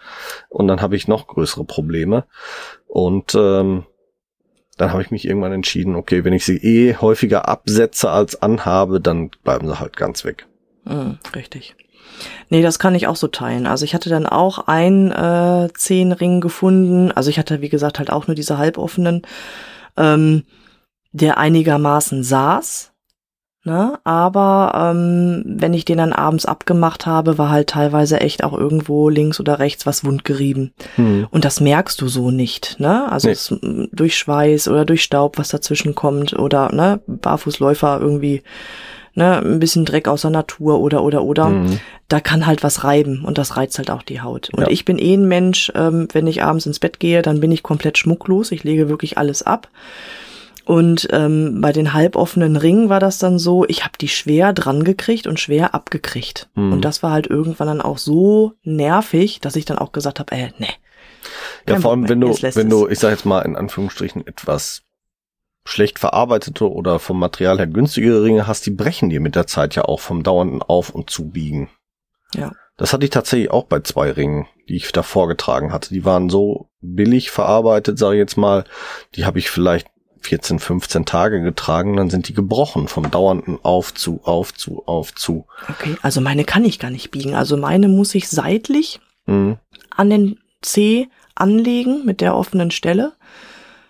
und 0.49 0.67
dann 0.69 0.81
habe 0.81 0.97
ich 0.97 1.07
noch 1.09 1.27
größere 1.27 1.65
Probleme. 1.65 2.25
Und 2.87 3.35
ähm, 3.35 3.85
dann 4.79 4.93
habe 4.93 5.03
ich 5.03 5.11
mich 5.11 5.27
irgendwann 5.27 5.53
entschieden, 5.53 5.95
okay, 5.97 6.25
wenn 6.25 6.33
ich 6.33 6.45
sie 6.45 6.57
eh 6.59 6.97
häufiger 6.97 7.49
absetze 7.49 8.11
als 8.11 8.41
anhabe, 8.43 9.01
dann 9.01 9.31
bleiben 9.45 9.67
sie 9.69 9.79
halt 9.81 9.97
ganz 9.97 10.25
weg. 10.25 10.47
Mhm, 10.85 11.19
richtig. 11.35 11.75
Nee, 12.49 12.63
das 12.63 12.79
kann 12.79 12.95
ich 12.95 13.07
auch 13.07 13.17
so 13.17 13.27
teilen. 13.29 13.67
Also 13.67 13.85
ich 13.85 13.95
hatte 13.95 14.09
dann 14.09 14.27
auch 14.27 14.69
ein 14.69 15.11
äh, 15.13 15.69
Zehnring 15.75 16.41
gefunden. 16.41 17.11
Also 17.13 17.29
ich 17.31 17.39
hatte, 17.39 17.61
wie 17.61 17.69
gesagt, 17.69 17.99
halt 17.99 18.11
auch 18.11 18.27
nur 18.27 18.35
diese 18.35 18.57
halboffenen, 18.59 19.23
ähm, 19.97 20.45
der 21.17 21.39
einigermaßen 21.39 22.23
saß. 22.23 22.93
Ne? 23.65 23.99
Aber 24.05 24.93
ähm, 24.95 25.43
wenn 25.45 25.75
ich 25.75 25.85
den 25.85 25.99
dann 25.99 26.13
abends 26.13 26.47
abgemacht 26.47 27.05
habe, 27.05 27.37
war 27.37 27.51
halt 27.51 27.69
teilweise 27.71 28.21
echt 28.21 28.45
auch 28.45 28.53
irgendwo 28.53 29.09
links 29.09 29.41
oder 29.41 29.59
rechts 29.59 29.87
was 29.87 30.05
wundgerieben. 30.05 30.73
Hm. 30.95 31.27
Und 31.33 31.45
das 31.45 31.61
merkst 31.61 32.01
du 32.01 32.07
so 32.07 32.31
nicht, 32.31 32.79
ne? 32.79 33.11
Also 33.11 33.27
Nee. 33.27 33.33
es, 33.33 33.53
durch 33.93 34.17
Schweiß 34.17 34.69
oder 34.69 34.85
durch 34.85 35.03
Staub, 35.03 35.37
was 35.37 35.49
dazwischen 35.49 35.97
kommt, 35.97 36.39
oder 36.39 36.71
ne, 36.73 37.01
Barfußläufer 37.09 37.99
irgendwie, 38.01 38.45
ne, 39.15 39.39
ein 39.41 39.59
bisschen 39.59 39.85
Dreck 39.85 40.07
aus 40.07 40.21
der 40.23 40.31
Natur 40.31 40.79
oder 40.79 41.03
oder 41.03 41.25
oder. 41.25 41.49
Mhm. 41.49 41.81
Da 42.07 42.21
kann 42.21 42.47
halt 42.47 42.63
was 42.63 42.85
reiben 42.85 43.25
und 43.25 43.37
das 43.37 43.57
reizt 43.57 43.79
halt 43.79 43.91
auch 43.91 44.03
die 44.05 44.21
Haut. 44.21 44.51
Und 44.55 44.61
Ja. 44.63 44.69
ich 44.71 44.85
bin 44.85 44.97
eh 44.97 45.15
ein 45.15 45.27
Mensch, 45.27 45.73
ähm, 45.75 46.07
wenn 46.13 46.29
ich 46.29 46.45
abends 46.45 46.67
ins 46.67 46.79
Bett 46.79 47.01
gehe, 47.01 47.21
dann 47.21 47.41
bin 47.41 47.51
ich 47.51 47.65
komplett 47.65 47.99
schmucklos. 47.99 48.53
Ich 48.53 48.63
lege 48.63 48.89
wirklich 48.89 49.19
alles 49.19 49.43
ab. 49.43 49.67
Und 50.67 51.07
ähm, 51.13 51.61
bei 51.61 51.73
den 51.73 51.93
halboffenen 51.93 52.57
Ringen 52.57 52.89
war 52.89 52.99
das 52.99 53.19
dann 53.19 53.39
so, 53.39 53.65
ich 53.69 53.85
habe 53.85 53.97
die 54.01 54.09
schwer 54.09 54.53
dran 54.53 54.83
gekriegt 54.83 55.29
und 55.29 55.39
schwer 55.39 55.75
abgekriegt. 55.77 56.49
Mhm. 56.57 56.73
Und 56.73 56.85
das 56.85 57.05
war 57.05 57.13
halt 57.13 57.29
irgendwann 57.29 57.69
dann 57.69 57.81
auch 57.81 57.99
so 57.99 58.55
nervig, 58.65 59.39
dass 59.41 59.55
ich 59.55 59.65
dann 59.65 59.79
auch 59.79 59.93
gesagt 59.93 60.19
habe, 60.19 60.35
äh, 60.35 60.51
nee. 60.59 60.67
Ja, 61.69 61.79
vor 61.79 61.93
allem, 61.93 62.09
wenn 62.09 62.21
du, 62.21 62.31
wenn 62.31 62.67
es. 62.67 62.69
du, 62.69 62.89
ich 62.89 62.99
sag 62.99 63.11
jetzt 63.11 63.25
mal 63.25 63.43
in 63.43 63.55
Anführungsstrichen 63.55 64.27
etwas 64.27 64.83
schlecht 65.65 66.01
verarbeitete 66.01 66.69
oder 66.69 66.99
vom 66.99 67.21
Material 67.21 67.59
her 67.59 67.69
günstigere 67.69 68.25
Ringe 68.25 68.49
hast, 68.49 68.67
die 68.67 68.73
brechen 68.73 69.09
dir 69.09 69.21
mit 69.21 69.37
der 69.37 69.47
Zeit 69.47 69.77
ja 69.77 69.85
auch 69.85 70.01
vom 70.01 70.25
dauernden 70.25 70.63
Auf- 70.63 70.91
und 70.91 71.11
Zubiegen. 71.11 71.71
Ja. 72.35 72.51
Das 72.77 72.93
hatte 72.93 73.05
ich 73.05 73.11
tatsächlich 73.11 73.53
auch 73.53 73.67
bei 73.67 73.81
zwei 73.81 74.11
Ringen, 74.11 74.49
die 74.69 74.75
ich 74.75 74.91
da 74.91 75.05
vorgetragen 75.05 75.73
hatte. 75.73 75.95
Die 75.95 76.05
waren 76.05 76.29
so 76.29 76.71
billig 76.81 77.31
verarbeitet, 77.31 78.01
sage 78.01 78.17
ich 78.17 78.21
jetzt 78.21 78.37
mal. 78.37 78.65
Die 79.15 79.25
habe 79.25 79.39
ich 79.39 79.49
vielleicht 79.49 79.87
14, 80.27 80.59
15 80.59 81.05
Tage 81.07 81.41
getragen, 81.43 81.97
dann 81.97 82.11
sind 82.11 82.29
die 82.29 82.35
gebrochen 82.35 82.89
vom 82.89 83.11
dauernden 83.11 83.59
Auf 83.63 83.95
zu, 83.95 84.21
auf 84.25 84.53
zu, 84.55 84.83
auf 84.87 85.15
zu. 85.15 85.47
Okay, 85.71 85.97
also 86.03 86.21
meine 86.21 86.45
kann 86.45 86.65
ich 86.65 86.79
gar 86.79 86.91
nicht 86.91 87.11
biegen. 87.11 87.35
Also 87.35 87.57
meine 87.57 87.89
muss 87.89 88.15
ich 88.15 88.29
seitlich 88.29 89.01
Mhm. 89.27 89.57
an 89.91 90.11
den 90.11 90.39
C 90.63 91.09
anlegen 91.35 92.05
mit 92.05 92.21
der 92.21 92.37
offenen 92.37 92.71
Stelle, 92.71 93.13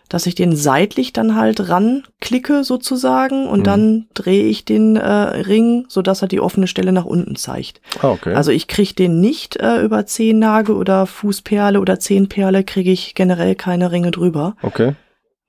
dass 0.09 0.27
ich 0.27 0.35
den 0.37 0.55
seitlich 0.55 1.13
dann 1.13 1.35
halt 1.35 1.69
ranklicke 1.69 2.63
sozusagen 2.65 3.47
und 3.49 3.61
Mhm. 3.61 3.65
dann 3.65 4.07
drehe 4.15 4.45
ich 4.45 4.65
den 4.65 4.97
äh, 4.97 5.11
Ring, 5.11 5.85
so 5.89 6.01
dass 6.01 6.23
er 6.23 6.29
die 6.29 6.41
offene 6.41 6.69
Stelle 6.69 6.93
nach 6.93 7.05
unten 7.05 7.35
zeigt. 7.37 7.81
Ah, 8.03 8.11
okay. 8.11 8.35
Also 8.35 8.51
ich 8.53 8.69
kriege 8.69 8.95
den 8.95 9.21
nicht 9.21 9.57
äh, 9.57 9.83
über 9.83 10.07
Zehennagel 10.07 10.77
oder 10.77 11.07
Fußperle 11.07 11.81
oder 11.81 11.99
Zehenperle 11.99 12.63
kriege 12.63 12.93
ich 12.93 13.15
generell 13.15 13.55
keine 13.57 13.91
Ringe 13.91 14.11
drüber, 14.13 14.55
okay. 14.63 14.95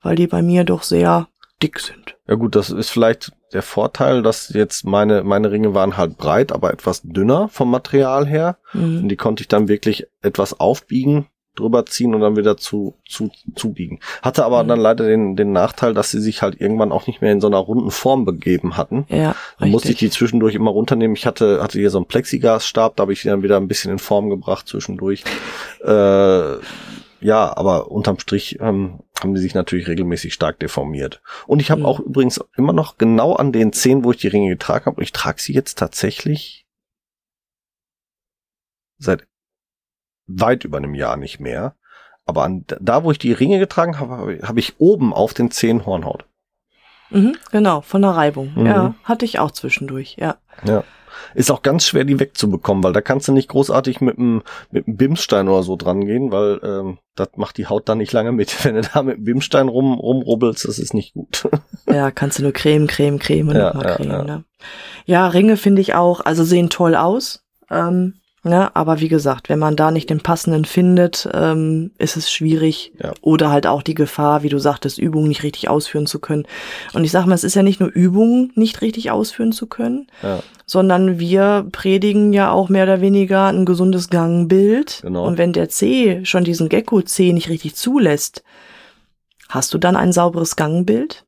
Weil 0.02 0.16
die 0.16 0.26
bei 0.26 0.42
mir 0.42 0.64
doch 0.64 0.82
sehr 0.82 1.28
dick 1.62 1.80
sind. 1.80 2.16
Ja 2.28 2.34
gut, 2.34 2.54
das 2.54 2.70
ist 2.70 2.90
vielleicht 2.90 3.32
der 3.52 3.62
Vorteil, 3.62 4.22
dass 4.22 4.50
jetzt 4.50 4.84
meine, 4.84 5.24
meine 5.24 5.50
Ringe 5.50 5.74
waren 5.74 5.96
halt 5.96 6.18
breit, 6.18 6.52
aber 6.52 6.72
etwas 6.72 7.00
dünner 7.02 7.48
vom 7.48 7.70
Material 7.70 8.26
her. 8.26 8.58
Mhm. 8.74 8.98
Und 9.02 9.08
die 9.08 9.16
konnte 9.16 9.42
ich 9.42 9.48
dann 9.48 9.66
wirklich 9.68 10.06
etwas 10.22 10.60
aufbiegen, 10.60 11.26
drüber 11.56 11.84
ziehen 11.86 12.14
und 12.14 12.20
dann 12.20 12.36
wieder 12.36 12.56
zu, 12.58 12.94
zu, 13.08 13.30
zubiegen. 13.56 13.98
Hatte 14.22 14.44
aber 14.44 14.62
Mhm. 14.62 14.68
dann 14.68 14.78
leider 14.80 15.06
den, 15.08 15.34
den 15.34 15.50
Nachteil, 15.50 15.94
dass 15.94 16.10
sie 16.12 16.20
sich 16.20 16.42
halt 16.42 16.60
irgendwann 16.60 16.92
auch 16.92 17.06
nicht 17.08 17.20
mehr 17.22 17.32
in 17.32 17.40
so 17.40 17.48
einer 17.48 17.56
runden 17.56 17.90
Form 17.90 18.24
begeben 18.24 18.76
hatten. 18.76 19.06
Ja, 19.08 19.34
Dann 19.58 19.70
musste 19.70 19.90
ich 19.90 19.98
die 19.98 20.10
zwischendurch 20.10 20.54
immer 20.54 20.70
runternehmen. 20.70 21.16
Ich 21.16 21.26
hatte, 21.26 21.60
hatte 21.62 21.78
hier 21.80 21.90
so 21.90 21.98
einen 21.98 22.06
Plexiglasstab, 22.06 22.94
da 22.96 23.00
habe 23.02 23.12
ich 23.14 23.22
die 23.22 23.28
dann 23.28 23.42
wieder 23.42 23.56
ein 23.56 23.66
bisschen 23.66 23.90
in 23.90 23.98
Form 23.98 24.30
gebracht 24.30 24.68
zwischendurch. 24.68 25.24
Äh, 25.82 26.56
ja, 27.20 27.56
aber 27.56 27.90
unterm 27.90 28.18
Strich 28.18 28.58
ähm, 28.60 29.00
haben 29.20 29.34
die 29.34 29.40
sich 29.40 29.54
natürlich 29.54 29.88
regelmäßig 29.88 30.32
stark 30.34 30.58
deformiert. 30.60 31.20
Und 31.46 31.60
ich 31.60 31.70
habe 31.70 31.80
Mhm. 31.80 31.86
auch 31.86 32.00
übrigens 32.00 32.40
immer 32.56 32.72
noch 32.72 32.98
genau 32.98 33.34
an 33.34 33.52
den 33.52 33.72
Zehen, 33.72 34.04
wo 34.04 34.12
ich 34.12 34.18
die 34.18 34.28
Ringe 34.28 34.48
getragen 34.50 34.86
habe, 34.86 34.96
und 34.96 35.02
ich 35.02 35.12
trage 35.12 35.40
sie 35.40 35.52
jetzt 35.52 35.78
tatsächlich 35.78 36.66
seit 38.98 39.26
weit 40.26 40.64
über 40.64 40.78
einem 40.78 40.94
Jahr 40.94 41.16
nicht 41.16 41.40
mehr. 41.40 41.74
Aber 42.26 42.44
an, 42.44 42.64
da, 42.80 43.04
wo 43.04 43.10
ich 43.10 43.18
die 43.18 43.32
Ringe 43.32 43.58
getragen 43.58 43.98
habe, 43.98 44.12
habe 44.18 44.34
ich- 44.34 44.42
habe 44.42 44.60
ich 44.60 44.78
oben 44.80 45.14
auf 45.14 45.32
den 45.34 45.50
Zehen 45.50 45.86
Hornhaut. 45.86 46.26
Mhm, 47.10 47.36
genau, 47.50 47.80
von 47.80 48.02
der 48.02 48.10
Reibung. 48.10 48.52
Mhm. 48.54 48.66
Ja, 48.66 48.94
hatte 49.04 49.24
ich 49.24 49.38
auch 49.38 49.50
zwischendurch, 49.50 50.16
ja. 50.18 50.36
Ja. 50.64 50.84
Ist 51.34 51.50
auch 51.50 51.62
ganz 51.62 51.86
schwer, 51.86 52.04
die 52.04 52.20
wegzubekommen, 52.20 52.82
weil 52.84 52.92
da 52.92 53.00
kannst 53.00 53.28
du 53.28 53.32
nicht 53.32 53.48
großartig 53.48 54.00
mit 54.00 54.18
einem 54.18 54.42
mit 54.70 54.86
einem 54.86 54.96
Bimsstein 54.96 55.48
oder 55.48 55.62
so 55.62 55.76
dran 55.76 56.04
gehen, 56.04 56.30
weil 56.32 56.60
ähm, 56.62 56.98
das 57.14 57.30
macht 57.36 57.56
die 57.58 57.66
Haut 57.66 57.88
dann 57.88 57.98
nicht 57.98 58.12
lange 58.12 58.32
mit. 58.32 58.52
Wenn 58.64 58.76
du 58.76 58.82
da 58.82 59.02
mit 59.02 59.18
dem 59.18 59.24
Bimsstein 59.24 59.68
rum, 59.68 59.94
rumrubbelst, 59.94 60.64
das 60.66 60.78
ist 60.78 60.94
nicht 60.94 61.14
gut. 61.14 61.48
Ja, 61.90 62.10
kannst 62.10 62.38
du 62.38 62.42
nur 62.42 62.52
Creme, 62.52 62.86
Creme, 62.86 63.18
Creme 63.18 63.48
und 63.48 63.56
Ja, 63.56 63.68
nochmal 63.68 63.86
ja, 63.86 63.96
Creme. 63.96 64.10
ja. 64.10 64.24
Ne? 64.24 64.44
ja, 65.06 65.26
Ringe 65.26 65.56
finde 65.56 65.80
ich 65.80 65.94
auch, 65.94 66.20
also 66.20 66.44
sehen 66.44 66.68
toll 66.68 66.94
aus. 66.94 67.46
Ähm, 67.70 68.14
ne? 68.42 68.74
Aber 68.74 69.00
wie 69.00 69.08
gesagt, 69.08 69.48
wenn 69.48 69.58
man 69.58 69.76
da 69.76 69.90
nicht 69.90 70.10
den 70.10 70.20
passenden 70.20 70.64
findet, 70.64 71.28
ähm, 71.32 71.90
ist 71.98 72.16
es 72.16 72.30
schwierig. 72.30 72.92
Ja. 73.02 73.12
Oder 73.20 73.50
halt 73.50 73.66
auch 73.66 73.82
die 73.82 73.94
Gefahr, 73.94 74.42
wie 74.42 74.48
du 74.48 74.58
sagtest, 74.58 74.98
Übungen 74.98 75.28
nicht 75.28 75.42
richtig 75.42 75.68
ausführen 75.68 76.06
zu 76.06 76.18
können. 76.18 76.46
Und 76.92 77.04
ich 77.04 77.10
sag 77.10 77.26
mal, 77.26 77.34
es 77.34 77.44
ist 77.44 77.54
ja 77.54 77.62
nicht 77.62 77.80
nur 77.80 77.90
Übungen 77.90 78.52
nicht 78.54 78.80
richtig 78.80 79.10
ausführen 79.10 79.52
zu 79.52 79.66
können, 79.66 80.08
ja. 80.22 80.40
sondern 80.66 81.18
wir 81.18 81.66
predigen 81.72 82.32
ja 82.32 82.50
auch 82.50 82.68
mehr 82.68 82.84
oder 82.84 83.00
weniger 83.00 83.46
ein 83.46 83.64
gesundes 83.64 84.10
Gangbild. 84.10 85.00
Genau. 85.02 85.26
Und 85.26 85.38
wenn 85.38 85.52
der 85.52 85.68
C 85.68 86.24
schon 86.24 86.44
diesen 86.44 86.68
Gecko-C 86.68 87.32
nicht 87.32 87.48
richtig 87.48 87.74
zulässt, 87.74 88.42
hast 89.48 89.72
du 89.74 89.78
dann 89.78 89.96
ein 89.96 90.12
sauberes 90.12 90.56
Gangbild? 90.56 91.24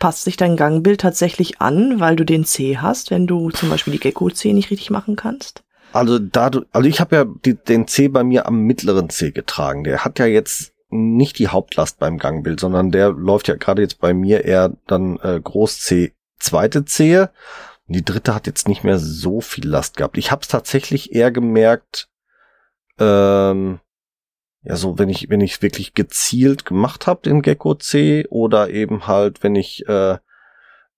Passt 0.00 0.22
sich 0.22 0.36
dein 0.36 0.56
Gangbild 0.56 1.00
tatsächlich 1.00 1.60
an, 1.60 1.98
weil 1.98 2.14
du 2.14 2.24
den 2.24 2.44
C 2.44 2.78
hast, 2.78 3.10
wenn 3.10 3.26
du 3.26 3.50
zum 3.50 3.68
Beispiel 3.68 3.92
die 3.94 3.98
Gecko-C 3.98 4.52
nicht 4.52 4.70
richtig 4.70 4.90
machen 4.90 5.16
kannst? 5.16 5.64
Also 5.92 6.18
da 6.18 6.50
also 6.72 6.88
ich 6.88 7.00
habe 7.00 7.16
ja 7.16 7.24
die, 7.24 7.54
den 7.54 7.86
C 7.86 8.08
bei 8.08 8.24
mir 8.24 8.46
am 8.46 8.60
mittleren 8.60 9.10
C 9.10 9.30
getragen. 9.30 9.84
Der 9.84 10.04
hat 10.04 10.18
ja 10.18 10.26
jetzt 10.26 10.74
nicht 10.90 11.38
die 11.38 11.48
Hauptlast 11.48 11.98
beim 11.98 12.18
Gangbild, 12.18 12.60
sondern 12.60 12.90
der 12.90 13.10
läuft 13.10 13.48
ja 13.48 13.56
gerade 13.56 13.82
jetzt 13.82 14.00
bei 14.00 14.14
mir 14.14 14.44
eher 14.44 14.76
dann 14.86 15.18
äh, 15.18 15.40
Groß 15.42 15.80
C, 15.80 16.14
zweite 16.38 16.84
Zehe. 16.84 17.30
Die 17.86 18.04
dritte 18.04 18.34
hat 18.34 18.46
jetzt 18.46 18.68
nicht 18.68 18.84
mehr 18.84 18.98
so 18.98 19.40
viel 19.40 19.66
Last 19.66 19.96
gehabt. 19.96 20.18
Ich 20.18 20.30
habe 20.30 20.42
es 20.42 20.48
tatsächlich 20.48 21.14
eher 21.14 21.30
gemerkt, 21.30 22.08
ähm, 22.98 23.80
ja 24.62 24.76
so, 24.76 24.98
wenn 24.98 25.08
ich 25.08 25.30
wenn 25.30 25.40
ich 25.40 25.62
wirklich 25.62 25.94
gezielt 25.94 26.64
gemacht 26.64 27.06
habe 27.06 27.22
den 27.22 27.42
Gecko 27.42 27.74
C 27.74 28.26
oder 28.28 28.70
eben 28.70 29.06
halt, 29.06 29.42
wenn 29.42 29.56
ich 29.56 29.86
äh, 29.88 30.18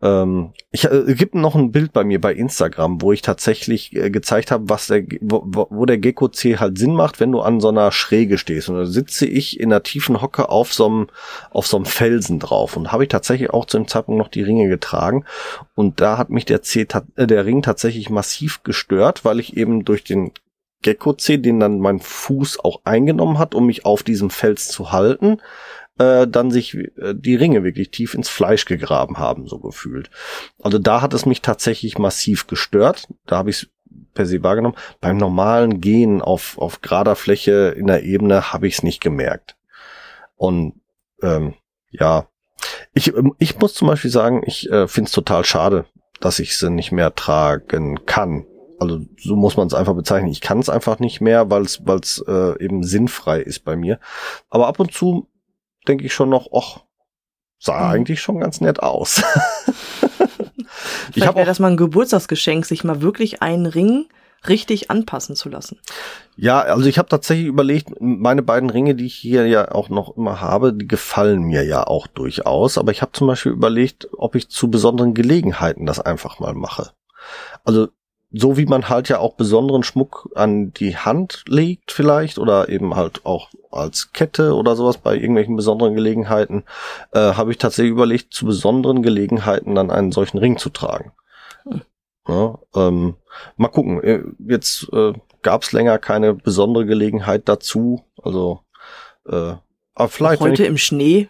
ähm, 0.03 0.53
ich, 0.71 0.85
äh, 0.85 1.15
gibt 1.15 1.35
noch 1.35 1.55
ein 1.55 1.73
Bild 1.73 1.93
bei 1.93 2.05
mir 2.05 2.21
bei 2.21 2.33
Instagram, 2.33 3.03
wo 3.03 3.13
ich 3.13 3.21
tatsächlich 3.21 3.95
äh, 3.95 4.11
gezeigt 4.11 4.51
habe, 4.51 4.69
was 4.69 4.87
der, 4.87 5.05
wo, 5.21 5.67
wo 5.71 5.85
der 5.85 5.99
Gecko 5.99 6.29
C 6.29 6.57
halt 6.57 6.79
Sinn 6.79 6.95
macht, 6.95 7.21
wenn 7.21 7.33
du 7.33 7.41
an 7.41 7.61
so 7.61 7.69
einer 7.69 7.93
Schräge 7.93 8.39
stehst. 8.39 8.71
Und 8.71 8.77
da 8.77 8.87
sitze 8.87 9.27
ich 9.27 9.61
in 9.61 9.71
einer 9.71 9.83
tiefen 9.83 10.23
Hocke 10.23 10.49
auf 10.49 10.73
so 10.73 10.87
einem, 10.87 11.07
auf 11.51 11.67
so 11.67 11.77
einem 11.77 11.87
Felsen 11.87 12.39
drauf. 12.39 12.77
Und 12.77 12.93
habe 12.93 13.03
ich 13.03 13.11
tatsächlich 13.11 13.51
auch 13.51 13.67
zu 13.67 13.77
dem 13.77 13.89
Zeitpunkt 13.89 14.19
noch 14.19 14.29
die 14.29 14.43
Ringe 14.43 14.69
getragen. 14.69 15.25
Und 15.75 16.01
da 16.01 16.17
hat 16.17 16.31
mich 16.31 16.47
der 16.47 16.63
C, 16.63 16.87
äh, 17.17 17.27
der 17.27 17.45
Ring 17.45 17.61
tatsächlich 17.61 18.09
massiv 18.09 18.63
gestört, 18.63 19.25
weil 19.27 19.39
ich 19.39 19.57
eben 19.57 19.85
durch 19.85 20.03
den 20.03 20.33
Gecko 20.83 21.13
C, 21.13 21.37
den 21.37 21.61
dann 21.61 21.79
mein 21.79 22.01
Fuß 22.01 22.65
auch 22.65 22.81
eingenommen 22.85 23.39
hat, 23.39 23.55
um 23.55 23.67
mich 23.67 23.85
auf 23.85 24.03
diesem 24.03 24.31
Fels 24.31 24.69
zu 24.69 24.93
halten, 24.93 25.43
äh, 26.01 26.27
dann 26.27 26.51
sich 26.51 26.75
äh, 26.75 27.15
die 27.15 27.37
Ringe 27.37 27.63
wirklich 27.63 27.91
tief 27.91 28.15
ins 28.15 28.31
Fleisch 28.31 28.65
gegraben 28.65 29.19
haben, 29.19 29.47
so 29.47 29.59
gefühlt. 29.59 30.11
Also 30.63 30.79
da 30.79 31.03
hat 31.03 31.13
es 31.13 31.27
mich 31.27 31.43
tatsächlich 31.43 31.99
massiv 31.99 32.47
gestört. 32.47 33.07
Da 33.27 33.37
habe 33.37 33.51
ich 33.51 33.57
es 33.63 33.69
per 34.15 34.25
se 34.25 34.43
wahrgenommen. 34.43 34.77
Beim 35.01 35.19
normalen 35.19 35.81
Gehen 35.81 36.23
auf, 36.23 36.57
auf 36.57 36.81
gerader 36.81 37.17
Fläche 37.17 37.75
in 37.77 37.87
der 37.87 38.03
Ebene 38.03 38.53
habe 38.53 38.67
ich 38.67 38.75
es 38.75 38.83
nicht 38.83 39.01
gemerkt. 39.03 39.57
Und 40.37 40.81
ähm, 41.23 41.55
ja, 41.91 42.29
ich, 42.95 43.15
ähm, 43.15 43.35
ich 43.39 43.59
muss 43.59 43.75
zum 43.75 43.89
Beispiel 43.89 44.11
sagen, 44.11 44.43
ich 44.47 44.71
äh, 44.71 44.89
finde 44.89 45.09
es 45.09 45.13
total 45.13 45.45
schade, 45.45 45.85
dass 46.21 46.39
ich 46.39 46.57
sie 46.57 46.71
nicht 46.71 46.93
mehr 46.93 47.15
tragen 47.15 48.07
kann. 48.07 48.47
Also 48.79 49.01
so 49.19 49.37
muss 49.37 49.59
man 49.59 49.67
es 49.67 49.75
einfach 49.75 49.95
bezeichnen. 49.95 50.31
Ich 50.31 50.41
kann 50.41 50.61
es 50.61 50.71
einfach 50.71 50.99
nicht 50.99 51.21
mehr, 51.21 51.51
weil 51.51 51.63
es 51.63 52.25
äh, 52.27 52.65
eben 52.65 52.83
sinnfrei 52.83 53.41
ist 53.41 53.65
bei 53.67 53.77
mir. 53.77 54.01
Aber 54.49 54.67
ab 54.67 54.81
und 54.81 54.95
zu 54.95 55.27
denke 55.89 56.05
ich 56.05 56.15
schon 56.15 56.29
noch, 56.31 56.49
ach, 56.55 56.83
sah 57.59 57.87
Mhm. 57.87 57.93
eigentlich 57.93 58.21
schon 58.21 58.41
ganz 58.41 58.61
nett 58.61 58.83
aus. 58.83 59.23
ich 61.15 61.27
habe 61.27 61.37
wäre 61.37 61.47
das 61.47 61.59
mal 61.59 61.71
ein 61.71 61.77
Geburtstagsgeschenk, 61.77 62.65
sich 62.67 62.85
mal 62.85 63.03
wirklich 63.03 63.43
einen 63.43 63.67
Ring 63.67 64.07
richtig 64.49 64.91
anpassen 64.91 65.37
zu 65.37 65.51
lassen. 65.51 65.79
Ja, 66.37 66.61
also 66.63 66.89
ich 66.89 66.99
habe 66.99 67.09
tatsächlich 67.11 67.47
überlegt, 67.47 67.91
meine 68.01 68.43
beiden 68.43 68.71
Ringe, 68.71 68.95
die 68.95 69.05
ich 69.05 69.15
hier 69.15 69.47
ja 69.47 69.71
auch 69.73 69.91
noch 69.91 70.17
immer 70.17 70.41
habe, 70.41 70.73
die 70.73 70.89
gefallen 70.89 71.43
mir 71.43 71.63
ja 71.65 71.87
auch 71.87 72.07
durchaus. 72.07 72.79
Aber 72.79 72.91
ich 72.93 73.03
habe 73.03 73.13
zum 73.13 73.27
Beispiel 73.27 73.53
überlegt, 73.53 74.09
ob 74.17 74.35
ich 74.37 74.49
zu 74.49 74.71
besonderen 74.71 75.13
Gelegenheiten 75.13 75.85
das 75.85 76.01
einfach 76.01 76.41
mal 76.41 76.55
mache. 76.55 76.93
Also 77.65 77.89
so 78.33 78.57
wie 78.57 78.67
man 78.67 78.89
halt 78.89 79.09
ja 79.09 79.19
auch 79.19 79.35
besonderen 79.35 79.83
Schmuck 79.83 80.29
an 80.35 80.73
die 80.73 80.97
Hand 80.97 81.45
legt 81.49 81.93
vielleicht 81.93 82.39
oder 82.39 82.69
eben 82.69 82.95
halt 82.95 83.27
auch 83.27 83.51
als 83.71 84.13
Kette 84.13 84.55
oder 84.55 84.77
sowas 84.77 84.99
bei 84.99 85.15
irgendwelchen 85.15 85.57
besonderen 85.57 85.95
Gelegenheiten, 85.95 86.65
äh, 87.13 87.35
habe 87.35 87.51
ich 87.51 87.59
tatsächlich 87.59 87.93
überlegt, 87.93 88.33
zu 88.33 88.47
besonderen 88.47 89.03
Gelegenheiten 89.03 89.75
dann 89.75 89.91
einen 89.91 90.13
solchen 90.13 90.39
Ring 90.39 90.59
zu 90.59 90.71
tragen. 90.71 91.13
Hm. 91.65 91.83
Ja, 92.29 92.59
ähm, 92.77 93.17
mal 93.57 93.69
gucken. 93.69 94.03
Äh, 94.03 94.23
jetzt 94.39 94.89
äh, 94.93 95.13
gab 95.43 95.63
es 95.63 95.73
länger 95.73 95.99
keine 95.99 96.35
besondere 96.35 96.87
Gelegenheit 96.87 97.49
dazu. 97.49 98.05
Also 98.23 98.61
äh, 99.27 99.55
aber 99.95 100.09
vielleicht. 100.09 100.41
Heute 100.41 100.63
ich, 100.63 100.69
im 100.69 100.79
Schnee. 100.79 101.29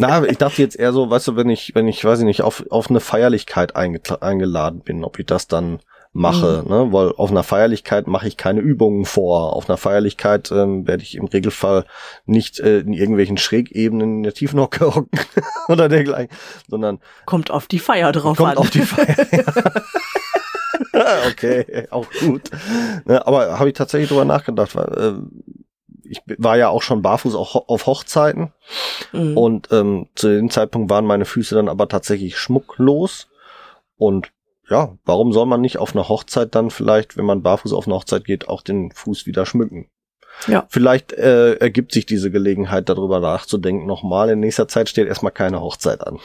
Na, 0.00 0.24
ich 0.24 0.38
dachte 0.38 0.62
jetzt 0.62 0.76
eher 0.76 0.92
so, 0.92 1.10
weißt 1.10 1.28
du, 1.28 1.36
wenn 1.36 1.50
ich, 1.50 1.74
wenn 1.74 1.86
ich, 1.86 2.04
weiß 2.04 2.20
ich 2.20 2.24
nicht, 2.24 2.42
auf, 2.42 2.64
auf 2.70 2.90
eine 2.90 3.00
Feierlichkeit 3.00 3.76
eingeladen 3.76 4.80
bin, 4.80 5.04
ob 5.04 5.18
ich 5.18 5.26
das 5.26 5.46
dann 5.46 5.80
mache, 6.12 6.62
mhm. 6.64 6.70
ne? 6.70 6.92
Weil 6.92 7.12
auf 7.16 7.30
einer 7.30 7.42
Feierlichkeit 7.42 8.06
mache 8.06 8.26
ich 8.26 8.36
keine 8.36 8.60
Übungen 8.60 9.04
vor. 9.04 9.54
Auf 9.54 9.68
einer 9.68 9.76
Feierlichkeit 9.76 10.50
ähm, 10.50 10.86
werde 10.86 11.02
ich 11.02 11.14
im 11.14 11.26
Regelfall 11.26 11.84
nicht 12.26 12.58
äh, 12.58 12.80
in 12.80 12.92
irgendwelchen 12.94 13.36
Schrägebenen 13.36 14.16
in 14.16 14.22
der 14.24 14.34
Tiefenhocke 14.34 14.86
hocken 14.94 15.20
oder 15.68 15.88
dergleichen, 15.88 16.34
sondern 16.68 16.98
kommt 17.26 17.50
auf 17.50 17.66
die 17.66 17.78
Feier 17.78 18.10
drauf 18.12 18.38
kommt 18.38 18.52
an. 18.52 18.58
auf 18.58 18.70
die 18.70 18.80
Feier. 18.80 19.16
okay, 21.30 21.86
auch 21.90 22.06
gut. 22.20 22.50
Ne, 23.04 23.24
aber 23.26 23.58
habe 23.58 23.68
ich 23.68 23.74
tatsächlich 23.74 24.08
drüber 24.08 24.24
nachgedacht, 24.24 24.74
weil 24.74 24.86
äh, 24.98 25.12
ich 26.10 26.22
war 26.38 26.58
ja 26.58 26.68
auch 26.68 26.82
schon 26.82 27.02
barfuß 27.02 27.34
auch 27.34 27.68
auf 27.68 27.86
Hochzeiten 27.86 28.52
mhm. 29.12 29.36
und 29.36 29.68
ähm, 29.70 30.08
zu 30.14 30.28
dem 30.28 30.50
Zeitpunkt 30.50 30.90
waren 30.90 31.06
meine 31.06 31.24
Füße 31.24 31.54
dann 31.54 31.68
aber 31.68 31.88
tatsächlich 31.88 32.36
schmucklos 32.36 33.28
und 33.96 34.32
ja, 34.68 34.96
warum 35.04 35.32
soll 35.32 35.46
man 35.46 35.60
nicht 35.60 35.78
auf 35.78 35.94
einer 35.94 36.08
Hochzeit 36.08 36.54
dann 36.54 36.70
vielleicht, 36.70 37.16
wenn 37.16 37.24
man 37.24 37.42
barfuß 37.42 37.72
auf 37.72 37.86
eine 37.86 37.96
Hochzeit 37.96 38.24
geht, 38.24 38.48
auch 38.48 38.62
den 38.62 38.92
Fuß 38.92 39.26
wieder 39.26 39.46
schmücken? 39.46 39.88
Ja. 40.46 40.66
Vielleicht 40.68 41.12
äh, 41.12 41.54
ergibt 41.54 41.92
sich 41.92 42.06
diese 42.06 42.30
Gelegenheit, 42.30 42.88
darüber 42.88 43.20
nachzudenken 43.20 43.86
nochmal. 43.86 44.30
In 44.30 44.40
nächster 44.40 44.68
Zeit 44.68 44.88
steht 44.88 45.08
erstmal 45.08 45.32
keine 45.32 45.60
Hochzeit 45.60 46.06
an. 46.06 46.18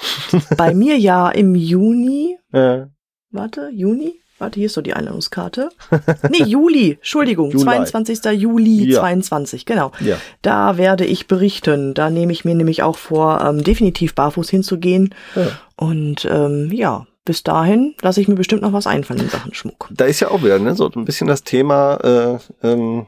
Bei 0.57 0.73
mir 0.73 0.97
ja 0.97 1.29
im 1.29 1.55
Juni. 1.55 2.37
Äh. 2.53 2.85
Warte, 3.31 3.69
Juni? 3.73 4.21
Warte, 4.37 4.59
hier 4.59 4.65
ist 4.65 4.75
doch 4.75 4.81
die 4.81 4.93
Einladungskarte. 4.93 5.69
Nee, 6.29 6.43
Juli, 6.43 6.93
Entschuldigung, 6.93 7.51
Juli. 7.51 7.63
22. 7.63 8.25
Juli 8.33 8.91
ja. 8.91 8.99
22, 8.99 9.65
genau. 9.65 9.91
Ja. 10.01 10.17
Da 10.41 10.77
werde 10.77 11.05
ich 11.05 11.27
berichten. 11.27 11.93
Da 11.93 12.09
nehme 12.09 12.33
ich 12.33 12.43
mir 12.43 12.55
nämlich 12.55 12.83
auch 12.83 12.97
vor, 12.97 13.41
ähm, 13.41 13.63
definitiv 13.63 14.13
barfuß 14.15 14.49
hinzugehen. 14.49 15.13
Ja. 15.35 15.47
Und 15.77 16.25
ähm, 16.29 16.69
ja, 16.71 17.07
bis 17.23 17.43
dahin 17.43 17.95
lasse 18.01 18.19
ich 18.19 18.27
mir 18.27 18.35
bestimmt 18.35 18.61
noch 18.61 18.73
was 18.73 18.87
einfallen 18.87 19.21
in 19.21 19.29
Sachen 19.29 19.53
Schmuck. 19.53 19.89
Da 19.91 20.05
ist 20.05 20.19
ja 20.19 20.29
auch 20.29 20.43
wieder 20.43 20.59
ne, 20.59 20.75
so 20.75 20.89
ein 20.93 21.05
bisschen 21.05 21.27
das 21.27 21.43
Thema 21.43 21.95
äh, 22.03 22.67
ähm, 22.67 23.07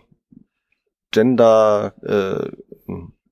Gender, 1.11 1.93
äh, 2.03 2.49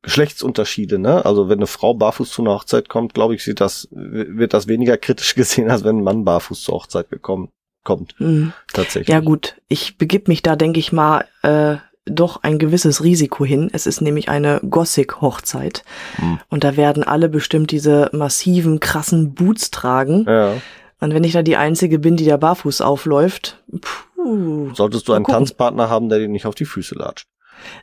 Geschlechtsunterschiede, 0.01 0.99
ne? 0.99 1.25
Also 1.25 1.49
wenn 1.49 1.60
eine 1.60 1.67
Frau 1.67 1.93
barfuß 1.93 2.29
zu 2.29 2.41
einer 2.41 2.53
Hochzeit 2.53 2.89
kommt, 2.89 3.13
glaube 3.13 3.36
ich, 3.36 3.43
sieht 3.43 3.60
das, 3.60 3.88
wird 3.91 4.53
das 4.53 4.67
weniger 4.67 4.97
kritisch 4.97 5.34
gesehen, 5.36 5.71
als 5.71 5.84
wenn 5.84 5.97
ein 5.97 6.03
Mann 6.03 6.25
barfuß 6.25 6.62
zur 6.62 6.75
Hochzeit 6.75 7.10
gekommen 7.10 7.49
kommt. 7.85 8.19
Mhm. 8.19 8.51
Tatsächlich. 8.73 9.07
Ja 9.07 9.21
gut, 9.21 9.55
ich 9.69 9.97
begib 9.97 10.27
mich 10.27 10.43
da, 10.43 10.57
denke 10.57 10.79
ich 10.79 10.91
mal, 10.91 11.25
äh, 11.43 11.77
doch 12.05 12.43
ein 12.43 12.59
gewisses 12.59 13.03
Risiko 13.03 13.45
hin. 13.45 13.69
Es 13.71 13.87
ist 13.87 14.01
nämlich 14.01 14.29
eine 14.29 14.59
Gothic-Hochzeit. 14.69 15.83
Mhm. 16.17 16.39
Und 16.49 16.63
da 16.63 16.75
werden 16.75 17.03
alle 17.03 17.29
bestimmt 17.29 17.71
diese 17.71 18.09
massiven, 18.11 18.79
krassen 18.79 19.33
Boots 19.33 19.71
tragen. 19.71 20.25
Ja. 20.27 20.53
Und 20.99 21.13
wenn 21.13 21.23
ich 21.23 21.33
da 21.33 21.41
die 21.41 21.57
Einzige 21.57 21.99
bin, 21.99 22.17
die 22.17 22.25
da 22.25 22.37
barfuß 22.37 22.81
aufläuft, 22.81 23.63
puh, 23.81 24.73
Solltest 24.73 25.07
du 25.07 25.13
einen. 25.13 25.25
Tanzpartner 25.25 25.89
haben, 25.89 26.09
der 26.09 26.19
dir 26.19 26.27
nicht 26.27 26.45
auf 26.45 26.55
die 26.55 26.65
Füße 26.65 26.95
latscht. 26.95 27.27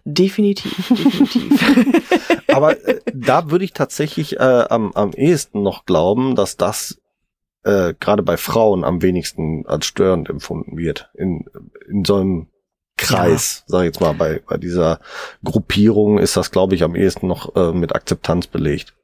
Definitiv, 0.04 0.88
definitiv. 0.88 2.02
Aber 2.48 2.78
äh, 2.86 3.00
da 3.14 3.50
würde 3.50 3.64
ich 3.64 3.72
tatsächlich 3.72 4.38
äh, 4.38 4.64
am, 4.68 4.92
am 4.92 5.12
ehesten 5.12 5.62
noch 5.62 5.86
glauben, 5.86 6.34
dass 6.34 6.56
das 6.56 6.98
äh, 7.64 7.94
gerade 7.98 8.22
bei 8.22 8.36
Frauen 8.36 8.84
am 8.84 9.02
wenigsten 9.02 9.66
als 9.66 9.86
störend 9.86 10.28
empfunden 10.28 10.76
wird. 10.76 11.10
In, 11.14 11.46
in 11.88 12.04
so 12.04 12.16
einem 12.16 12.48
Kreis, 12.96 13.64
ja. 13.66 13.72
sag 13.72 13.80
ich 13.80 13.86
jetzt 13.86 14.00
mal, 14.00 14.14
bei, 14.14 14.42
bei 14.46 14.56
dieser 14.56 15.00
Gruppierung 15.44 16.18
ist 16.18 16.36
das, 16.36 16.50
glaube 16.50 16.74
ich, 16.74 16.82
am 16.82 16.94
ehesten 16.94 17.26
noch 17.26 17.56
äh, 17.56 17.72
mit 17.72 17.94
Akzeptanz 17.94 18.46
belegt. 18.46 18.94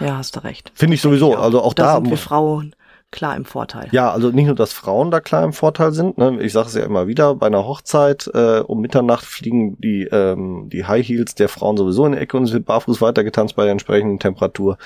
Ja, 0.00 0.16
hast 0.16 0.36
du 0.36 0.44
recht. 0.44 0.72
Finde 0.74 0.94
ich 0.94 1.00
sowieso. 1.00 1.36
Also 1.36 1.62
auch 1.62 1.74
da, 1.74 1.84
da 1.84 1.94
sind 1.96 2.10
wir 2.10 2.16
Frauen 2.18 2.74
klar 3.10 3.36
im 3.36 3.44
Vorteil. 3.44 3.88
Ja, 3.90 4.10
also 4.10 4.30
nicht 4.30 4.46
nur, 4.46 4.54
dass 4.54 4.72
Frauen 4.72 5.10
da 5.10 5.20
klar 5.20 5.42
im 5.42 5.52
Vorteil 5.52 5.92
sind. 5.92 6.18
Ne? 6.18 6.42
Ich 6.42 6.52
sage 6.52 6.68
es 6.68 6.74
ja 6.74 6.84
immer 6.84 7.06
wieder, 7.06 7.34
bei 7.34 7.46
einer 7.46 7.66
Hochzeit 7.66 8.30
äh, 8.34 8.60
um 8.60 8.80
Mitternacht 8.80 9.24
fliegen 9.24 9.80
die, 9.80 10.04
ähm, 10.04 10.68
die 10.70 10.84
High 10.84 11.06
Heels 11.06 11.34
der 11.34 11.48
Frauen 11.48 11.76
sowieso 11.76 12.04
in 12.04 12.12
die 12.12 12.18
Ecke 12.18 12.36
und 12.36 12.44
es 12.44 12.52
wird 12.52 12.66
barfuß 12.66 13.00
weitergetanzt 13.00 13.56
bei 13.56 13.64
der 13.64 13.72
entsprechenden 13.72 14.18
Temperatur. 14.18 14.76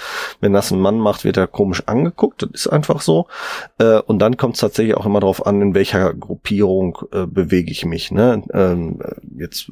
Wenn 0.41 0.53
das 0.53 0.71
ein 0.71 0.81
Mann 0.81 0.99
macht, 0.99 1.25
wird 1.25 1.37
er 1.37 1.49
komisch 1.49 1.83
angeguckt. 1.87 2.43
Das 2.43 2.51
ist 2.53 2.69
einfach 2.69 3.01
so. 3.01 3.27
Äh, 3.79 3.99
und 3.99 4.21
dann 4.21 4.37
kommt 4.37 4.55
es 4.55 4.61
tatsächlich 4.61 4.97
auch 4.97 5.07
immer 5.07 5.21
darauf 5.21 5.45
an, 5.45 5.61
in 5.61 5.75
welcher 5.75 6.15
Gruppierung 6.15 6.99
äh, 7.13 7.27
bewege 7.27 7.73
ich 7.73 7.85
mich. 7.85 8.13
Ne? 8.13 8.43
Ähm, 8.53 9.01
jetzt 9.37 9.71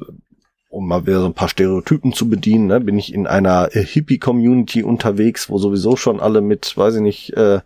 um 0.71 0.87
mal 0.87 1.05
wieder 1.05 1.19
so 1.19 1.25
ein 1.25 1.33
paar 1.33 1.49
Stereotypen 1.49 2.13
zu 2.13 2.29
bedienen, 2.29 2.67
ne, 2.67 2.79
bin 2.79 2.97
ich 2.97 3.13
in 3.13 3.27
einer 3.27 3.75
äh, 3.75 3.83
Hippie-Community 3.83 4.83
unterwegs, 4.83 5.49
wo 5.49 5.57
sowieso 5.57 5.97
schon 5.97 6.19
alle 6.19 6.41
mit, 6.41 6.75
weiß 6.75 6.95
ich 6.95 7.01
nicht, 7.01 7.33
äh, 7.33 7.59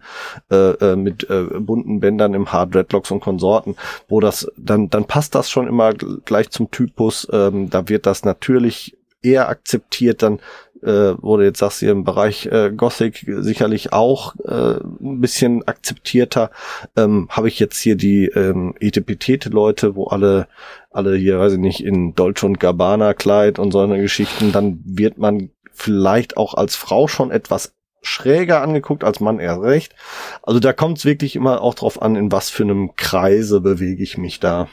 äh, 0.52 0.56
äh, 0.56 0.96
mit 0.96 1.30
äh, 1.30 1.44
bunten 1.60 2.00
Bändern 2.00 2.34
im 2.34 2.52
Haar, 2.52 2.66
Dreadlocks 2.66 3.12
und 3.12 3.20
Konsorten, 3.20 3.76
wo 4.10 4.20
das, 4.20 4.52
dann, 4.58 4.90
dann 4.90 5.06
passt 5.06 5.36
das 5.36 5.52
schon 5.52 5.68
immer 5.68 5.94
gleich 5.94 6.50
zum 6.50 6.72
Typus, 6.72 7.28
ähm, 7.32 7.70
da 7.70 7.88
wird 7.88 8.08
das 8.08 8.26
natürlich 8.26 8.98
eher 9.22 9.50
akzeptiert, 9.50 10.24
dann 10.24 10.40
äh, 10.86 11.22
wurde 11.22 11.46
jetzt 11.46 11.60
sagst 11.60 11.82
du 11.82 11.90
im 11.90 12.04
Bereich 12.04 12.46
äh, 12.48 12.72
Gothic 12.72 13.26
sicherlich 13.28 13.92
auch 13.94 14.36
äh, 14.46 14.80
ein 14.80 15.22
bisschen 15.22 15.68
akzeptierter. 15.68 16.52
Ähm, 16.96 17.28
Habe 17.30 17.48
ich 17.48 17.60
jetzt 17.60 17.80
hier 17.80 17.96
die 17.96 18.26
ähm, 18.28 18.76
Etepetete-Leute, 18.80 19.96
wo 19.96 20.06
alle 20.06 20.48
alle 20.92 21.16
hier, 21.16 21.40
weiß 21.40 21.54
ich 21.54 21.60
nicht, 21.60 21.84
in 21.84 22.16
Dolce 22.16 22.46
und 22.46 22.60
Gabbana 22.60 23.14
Kleid 23.14 23.60
und 23.60 23.72
so 23.72 23.82
eine 23.82 24.00
Geschichten, 24.00 24.54
dann 24.54 24.80
wird 24.86 25.18
man 25.18 25.50
vielleicht 25.74 26.38
auch 26.38 26.54
als 26.54 26.76
Frau 26.76 27.08
schon 27.08 27.32
etwas 27.32 27.74
schräger 28.02 28.62
angeguckt, 28.62 29.04
als 29.04 29.20
Mann 29.20 29.40
eher 29.40 29.62
recht. 29.62 29.94
Also 30.42 30.60
da 30.60 30.74
kommt 30.74 31.00
es 31.00 31.06
wirklich 31.06 31.36
immer 31.36 31.62
auch 31.62 31.74
drauf 31.74 32.02
an, 32.02 32.16
in 32.16 32.32
was 32.32 32.50
für 32.50 32.64
einem 32.64 32.96
Kreise 32.96 33.60
bewege 33.62 34.02
ich 34.02 34.18
mich 34.18 34.40
da. 34.40 34.70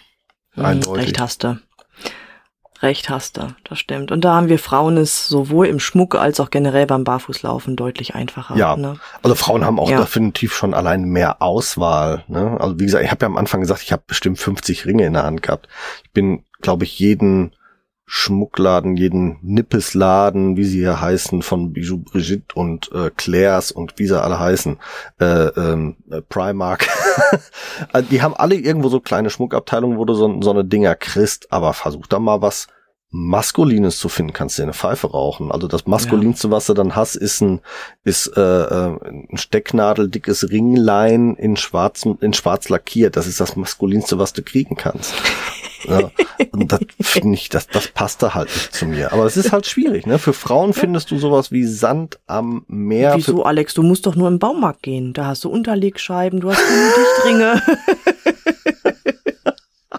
Hm, 0.53 0.64
Eindeutig. 0.64 1.07
Recht 1.07 1.20
hast 1.20 1.44
du. 1.44 1.59
Recht 2.83 3.09
hast 3.11 3.37
du, 3.37 3.55
das 3.62 3.79
stimmt. 3.79 4.11
Und 4.11 4.25
da 4.25 4.35
haben 4.35 4.49
wir 4.49 4.59
Frauen 4.59 4.97
es 4.97 5.29
sowohl 5.29 5.68
im 5.68 5.79
Schmuck 5.79 6.16
als 6.16 6.40
auch 6.40 6.51
generell 6.51 6.87
beim 6.87 7.05
Barfußlaufen 7.05 7.77
deutlich 7.77 8.16
einfacher. 8.16 8.57
Ja, 8.57 8.77
ne? 8.77 8.99
also 9.23 9.37
Frauen 9.37 9.64
haben 9.64 9.79
auch 9.79 9.88
ja. 9.88 10.01
definitiv 10.01 10.53
schon 10.53 10.75
allein 10.75 11.05
mehr 11.05 11.40
Auswahl. 11.40 12.25
Ne? 12.27 12.57
Also 12.59 12.81
wie 12.81 12.85
gesagt, 12.85 13.05
ich 13.05 13.11
habe 13.12 13.25
ja 13.25 13.27
am 13.29 13.37
Anfang 13.37 13.61
gesagt, 13.61 13.83
ich 13.83 13.92
habe 13.92 14.03
bestimmt 14.05 14.40
50 14.40 14.85
Ringe 14.85 15.07
in 15.07 15.12
der 15.12 15.23
Hand 15.23 15.42
gehabt. 15.42 15.68
Ich 16.03 16.11
bin, 16.11 16.45
glaube 16.61 16.83
ich, 16.83 16.99
jeden 16.99 17.55
Schmuckladen, 18.04 18.96
jeden 18.96 19.38
Nippesladen, 19.42 20.56
wie 20.56 20.64
sie 20.64 20.78
hier 20.78 21.00
heißen, 21.00 21.42
von 21.42 21.72
Bijou 21.72 21.98
Brigitte 21.98 22.54
und 22.54 22.90
äh, 22.92 23.10
Claire's 23.16 23.72
und 23.72 23.98
wie 23.98 24.06
sie 24.06 24.20
alle 24.20 24.38
heißen, 24.38 24.78
äh, 25.20 25.24
ähm, 25.24 25.96
äh, 26.10 26.20
Primark. 26.20 26.88
also 27.92 28.08
die 28.10 28.20
haben 28.20 28.34
alle 28.34 28.56
irgendwo 28.56 28.88
so 28.88 29.00
kleine 29.00 29.30
Schmuckabteilungen, 29.30 29.98
wo 29.98 30.04
du 30.04 30.14
so, 30.14 30.42
so 30.42 30.50
eine 30.50 30.64
Dinger 30.64 30.94
kriegst, 30.94 31.52
aber 31.52 31.72
versuch 31.72 32.06
da 32.06 32.18
mal 32.18 32.42
was 32.42 32.68
Maskulines 33.14 33.98
zu 33.98 34.09
finden, 34.09 34.33
kannst 34.33 34.59
du 34.59 34.62
eine 34.62 34.72
Pfeife 34.72 35.11
rauchen. 35.11 35.53
Also 35.53 35.68
das 35.68 35.87
Maskulinste, 35.87 36.48
ja. 36.48 36.53
was 36.53 36.64
du 36.64 36.72
dann 36.72 36.96
hast, 36.96 37.14
ist 37.14 37.42
ein, 37.42 37.61
ist 38.05 38.27
äh, 38.38 38.40
äh, 38.40 38.98
ein 39.05 39.37
stecknadeldickes 39.37 40.51
Ringlein 40.51 41.37
in 41.37 41.57
schwarz, 41.57 42.07
in 42.20 42.33
schwarz 42.33 42.70
lackiert. 42.70 43.16
Das 43.16 43.27
ist 43.27 43.38
das 43.38 43.55
Maskulinste, 43.55 44.18
was 44.18 44.33
du 44.33 44.42
kriegen 44.42 44.77
kannst. 44.77 45.12
Ja, 45.85 46.11
und 46.53 46.72
das 46.72 46.81
finde 47.03 47.35
ich, 47.35 47.51
das, 47.51 47.66
das 47.66 47.88
passt 47.88 48.22
da 48.22 48.33
halt 48.33 48.48
nicht 48.48 48.75
zu 48.75 48.87
mir. 48.87 49.12
Aber 49.12 49.27
es 49.27 49.37
ist 49.37 49.53
halt 49.53 49.66
schwierig, 49.66 50.07
ne? 50.07 50.18
Für 50.18 50.33
Frauen 50.33 50.72
findest 50.72 51.11
du 51.11 51.18
sowas 51.18 51.53
wie 51.53 51.66
Sand 51.66 52.18
am 52.27 52.64
Meer. 52.66 53.14
Wieso, 53.16 53.42
Alex? 53.42 53.75
Du 53.75 53.83
musst 53.83 54.07
doch 54.07 54.16
nur 54.16 54.29
im 54.29 54.38
Baumarkt 54.38 54.83
gehen. 54.83 55.12
Da 55.12 55.27
hast 55.27 55.44
du 55.44 55.51
Unterlegscheiben, 55.51 56.40
du 56.40 56.51
hast 56.51 56.62
Dichtringe. 56.62 57.61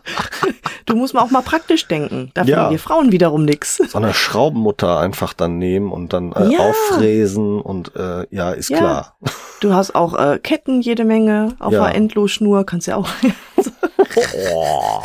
Du 0.94 1.00
musst 1.00 1.16
mal 1.16 1.22
auch 1.22 1.32
mal 1.32 1.42
praktisch 1.42 1.88
denken. 1.88 2.30
Da 2.36 2.44
ja. 2.44 2.56
finden 2.56 2.70
wir 2.70 2.78
Frauen 2.78 3.12
wiederum 3.12 3.46
nix. 3.46 3.78
So 3.78 3.98
eine 3.98 4.14
Schraubenmutter 4.14 5.00
einfach 5.00 5.34
dann 5.34 5.58
nehmen 5.58 5.92
und 5.92 6.14
dann 6.14 6.34
äh, 6.34 6.52
ja. 6.52 6.60
auffräsen 6.60 7.60
und 7.60 7.96
äh, 7.96 8.28
ja, 8.30 8.52
ist 8.52 8.70
ja. 8.70 8.78
klar. 8.78 9.18
Du 9.60 9.74
hast 9.74 9.96
auch 9.96 10.14
äh, 10.14 10.38
Ketten 10.38 10.82
jede 10.82 11.04
Menge 11.04 11.56
auf 11.58 11.74
ja. 11.74 11.84
einer 11.84 11.96
Endlosschnur, 11.96 12.64
kannst 12.64 12.86
ja 12.86 12.98
auch. 12.98 13.10
oh. 14.46 15.02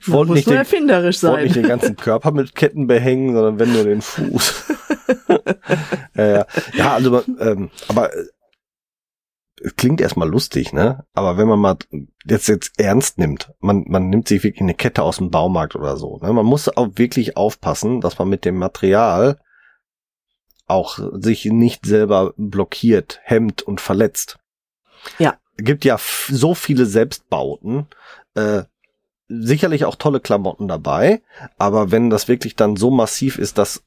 Ich 0.00 0.10
wollte 0.10 0.32
nicht, 0.32 0.48
den, 0.48 0.56
erfinderisch 0.56 1.18
sein. 1.18 1.32
wollte 1.32 1.44
nicht 1.44 1.56
den 1.56 1.68
ganzen 1.68 1.96
Körper 1.96 2.30
mit 2.30 2.54
Ketten 2.54 2.86
behängen, 2.86 3.34
sondern 3.34 3.58
wenn 3.58 3.74
nur 3.74 3.84
den 3.84 4.00
Fuß. 4.00 4.64
ja, 6.14 6.26
ja. 6.26 6.46
ja, 6.72 6.94
also 6.94 7.22
ähm, 7.40 7.70
aber 7.88 8.08
klingt 9.76 10.00
erstmal 10.00 10.28
lustig, 10.28 10.72
ne? 10.72 11.04
Aber 11.12 11.36
wenn 11.36 11.48
man 11.48 11.58
mal 11.58 11.76
jetzt 12.24 12.48
jetzt 12.48 12.78
ernst 12.78 13.18
nimmt, 13.18 13.52
man 13.60 13.84
man 13.88 14.08
nimmt 14.08 14.28
sich 14.28 14.42
wirklich 14.42 14.62
eine 14.62 14.74
Kette 14.74 15.02
aus 15.02 15.18
dem 15.18 15.30
Baumarkt 15.30 15.76
oder 15.76 15.96
so, 15.96 16.18
ne? 16.18 16.32
Man 16.32 16.46
muss 16.46 16.68
auch 16.68 16.88
wirklich 16.94 17.36
aufpassen, 17.36 18.00
dass 18.00 18.18
man 18.18 18.28
mit 18.28 18.44
dem 18.44 18.56
Material 18.56 19.38
auch 20.66 20.98
sich 21.12 21.44
nicht 21.46 21.84
selber 21.84 22.32
blockiert, 22.36 23.20
hemmt 23.24 23.62
und 23.62 23.80
verletzt. 23.80 24.38
Ja. 25.18 25.36
Gibt 25.56 25.84
ja 25.84 25.98
so 25.98 26.54
viele 26.54 26.86
Selbstbauten, 26.86 27.86
äh, 28.34 28.62
sicherlich 29.28 29.84
auch 29.84 29.96
tolle 29.96 30.20
Klamotten 30.20 30.68
dabei, 30.68 31.22
aber 31.58 31.90
wenn 31.90 32.08
das 32.08 32.28
wirklich 32.28 32.56
dann 32.56 32.76
so 32.76 32.90
massiv 32.90 33.38
ist, 33.38 33.58
dass 33.58 33.82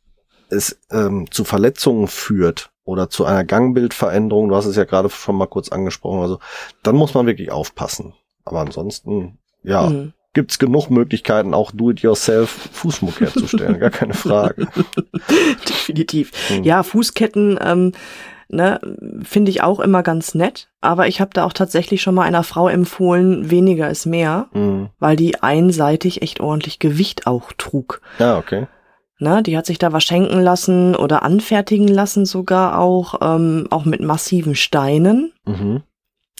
es 0.49 0.79
ähm, 0.91 1.31
zu 1.31 1.45
Verletzungen 1.45 2.07
führt 2.07 2.72
oder 2.85 3.09
zu 3.09 3.25
einer 3.25 3.43
Gangbildveränderung, 3.43 4.49
du 4.49 4.55
hast 4.55 4.65
es 4.65 4.75
ja 4.75 4.83
gerade 4.83 5.09
schon 5.09 5.35
mal 5.35 5.47
kurz 5.47 5.69
angesprochen, 5.69 6.21
also 6.21 6.39
dann 6.83 6.95
muss 6.95 7.13
man 7.13 7.25
wirklich 7.25 7.51
aufpassen. 7.51 8.13
Aber 8.45 8.59
ansonsten, 8.59 9.37
ja, 9.63 9.89
mhm. 9.89 10.13
gibt's 10.33 10.59
genug 10.59 10.89
Möglichkeiten, 10.89 11.53
auch 11.53 11.71
do-it-yourself 11.71 12.49
Fußmuck 12.73 13.21
herzustellen, 13.21 13.79
gar 13.79 13.89
keine 13.89 14.13
Frage. 14.13 14.67
Definitiv. 15.69 16.31
Mhm. 16.49 16.63
Ja, 16.63 16.83
Fußketten, 16.83 17.57
ähm, 17.61 17.93
ne, 18.49 18.81
finde 19.23 19.51
ich 19.51 19.63
auch 19.63 19.79
immer 19.79 20.03
ganz 20.03 20.35
nett. 20.35 20.67
Aber 20.81 21.07
ich 21.07 21.21
habe 21.21 21.31
da 21.33 21.45
auch 21.45 21.53
tatsächlich 21.53 22.01
schon 22.01 22.15
mal 22.15 22.23
einer 22.23 22.43
Frau 22.43 22.67
empfohlen, 22.67 23.49
weniger 23.49 23.89
ist 23.89 24.05
mehr, 24.05 24.47
mhm. 24.53 24.89
weil 24.99 25.15
die 25.15 25.41
einseitig 25.41 26.21
echt 26.21 26.41
ordentlich 26.41 26.79
Gewicht 26.79 27.27
auch 27.27 27.53
trug. 27.57 28.01
Ja, 28.19 28.37
okay. 28.37 28.67
Ne, 29.19 29.43
die 29.43 29.55
hat 29.57 29.65
sich 29.65 29.77
da 29.77 29.93
was 29.93 30.03
schenken 30.03 30.41
lassen 30.41 30.95
oder 30.95 31.23
anfertigen 31.23 31.87
lassen 31.87 32.25
sogar 32.25 32.79
auch, 32.79 33.15
ähm, 33.21 33.67
auch 33.69 33.85
mit 33.85 34.01
massiven 34.01 34.55
Steinen. 34.55 35.31
Mhm. 35.45 35.83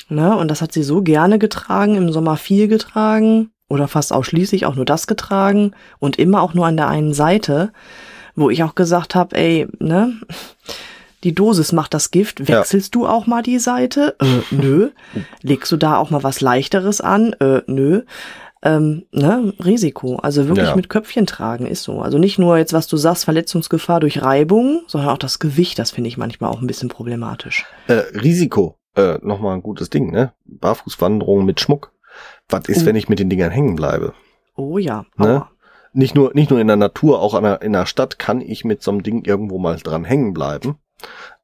Ne, 0.10 0.36
und 0.36 0.50
das 0.50 0.62
hat 0.62 0.74
sie 0.74 0.84
so 0.84 1.02
gerne 1.02 1.40
getragen, 1.40 1.96
im 1.96 2.12
Sommer 2.12 2.36
viel 2.36 2.68
getragen 2.68 3.52
oder 3.70 3.88
fast 3.88 4.12
ausschließlich 4.12 4.66
auch 4.66 4.76
nur 4.76 4.86
das 4.86 5.08
getragen 5.08 5.74
und 6.00 6.18
immer 6.18 6.42
auch 6.42 6.54
nur 6.54 6.66
an 6.66 6.76
der 6.76 6.88
einen 6.88 7.14
Seite, 7.14 7.72
wo 8.36 8.50
ich 8.50 8.64
auch 8.64 8.76
gesagt 8.76 9.14
habe, 9.16 9.36
ey, 9.36 9.68
ne, 9.80 10.14
die 11.24 11.34
Dosis 11.34 11.72
macht 11.72 11.94
das 11.94 12.12
Gift. 12.12 12.48
Wechselst 12.48 12.96
ja. 12.96 13.00
du 13.00 13.08
auch 13.08 13.28
mal 13.28 13.44
die 13.44 13.60
Seite? 13.60 14.16
Äh, 14.20 14.42
nö. 14.52 14.90
Legst 15.42 15.72
du 15.72 15.78
da 15.78 15.96
auch 15.98 16.10
mal 16.10 16.24
was 16.24 16.42
leichteres 16.42 17.02
an? 17.02 17.34
Äh, 17.34 17.62
nö 17.68 18.02
ähm, 18.64 19.06
ne, 19.12 19.54
Risiko. 19.64 20.16
Also 20.16 20.48
wirklich 20.48 20.70
ja. 20.70 20.76
mit 20.76 20.90
Köpfchen 20.90 21.26
tragen 21.26 21.68
ist 21.68 21.84
so. 21.84 22.02
Also 22.02 22.18
nicht 22.18 22.40
nur 22.40 22.58
jetzt, 22.58 22.74
was 22.74 22.88
du 22.88 22.96
sagst, 22.98 23.26
Verletzungsgefahr 23.26 24.00
durch 24.00 24.22
Reibung, 24.22 24.84
sondern 24.88 25.10
auch 25.10 25.18
das 25.18 25.40
Gewicht, 25.40 25.78
das 25.80 25.92
finde 25.92 26.08
ich 26.08 26.18
manchmal 26.18 26.50
auch 26.50 26.62
ein 26.62 26.68
bisschen 26.68 26.90
problematisch. 26.90 27.66
Äh, 27.88 28.04
Risiko, 28.22 28.78
äh, 28.96 29.18
nochmal 29.22 29.56
ein 29.56 29.64
gutes 29.64 29.90
Ding, 29.90 30.12
ne? 30.12 30.32
Barfußwanderung 30.46 31.46
mit 31.46 31.60
Schmuck. 31.60 31.92
Was 32.48 32.70
ist, 32.70 32.84
oh. 32.84 32.86
wenn 32.86 32.96
ich 32.96 33.10
mit 33.10 33.20
den 33.20 33.30
Dingern 33.30 33.52
hängen 33.52 33.76
bleibe? 33.76 34.14
Oh 34.56 34.78
ja. 34.78 35.06
Ne? 35.18 35.46
Nicht 35.92 36.16
nur, 36.16 36.32
nicht 36.34 36.50
nur 36.50 36.60
in 36.60 36.68
der 36.68 36.76
Natur, 36.76 37.22
auch 37.22 37.40
der, 37.40 37.62
in 37.62 37.74
der 37.74 37.86
Stadt 37.86 38.18
kann 38.18 38.40
ich 38.40 38.64
mit 38.64 38.82
so 38.82 38.92
einem 38.92 39.04
Ding 39.04 39.26
irgendwo 39.26 39.60
mal 39.60 39.76
dran 39.78 40.06
hängen 40.06 40.34
bleiben. 40.34 40.78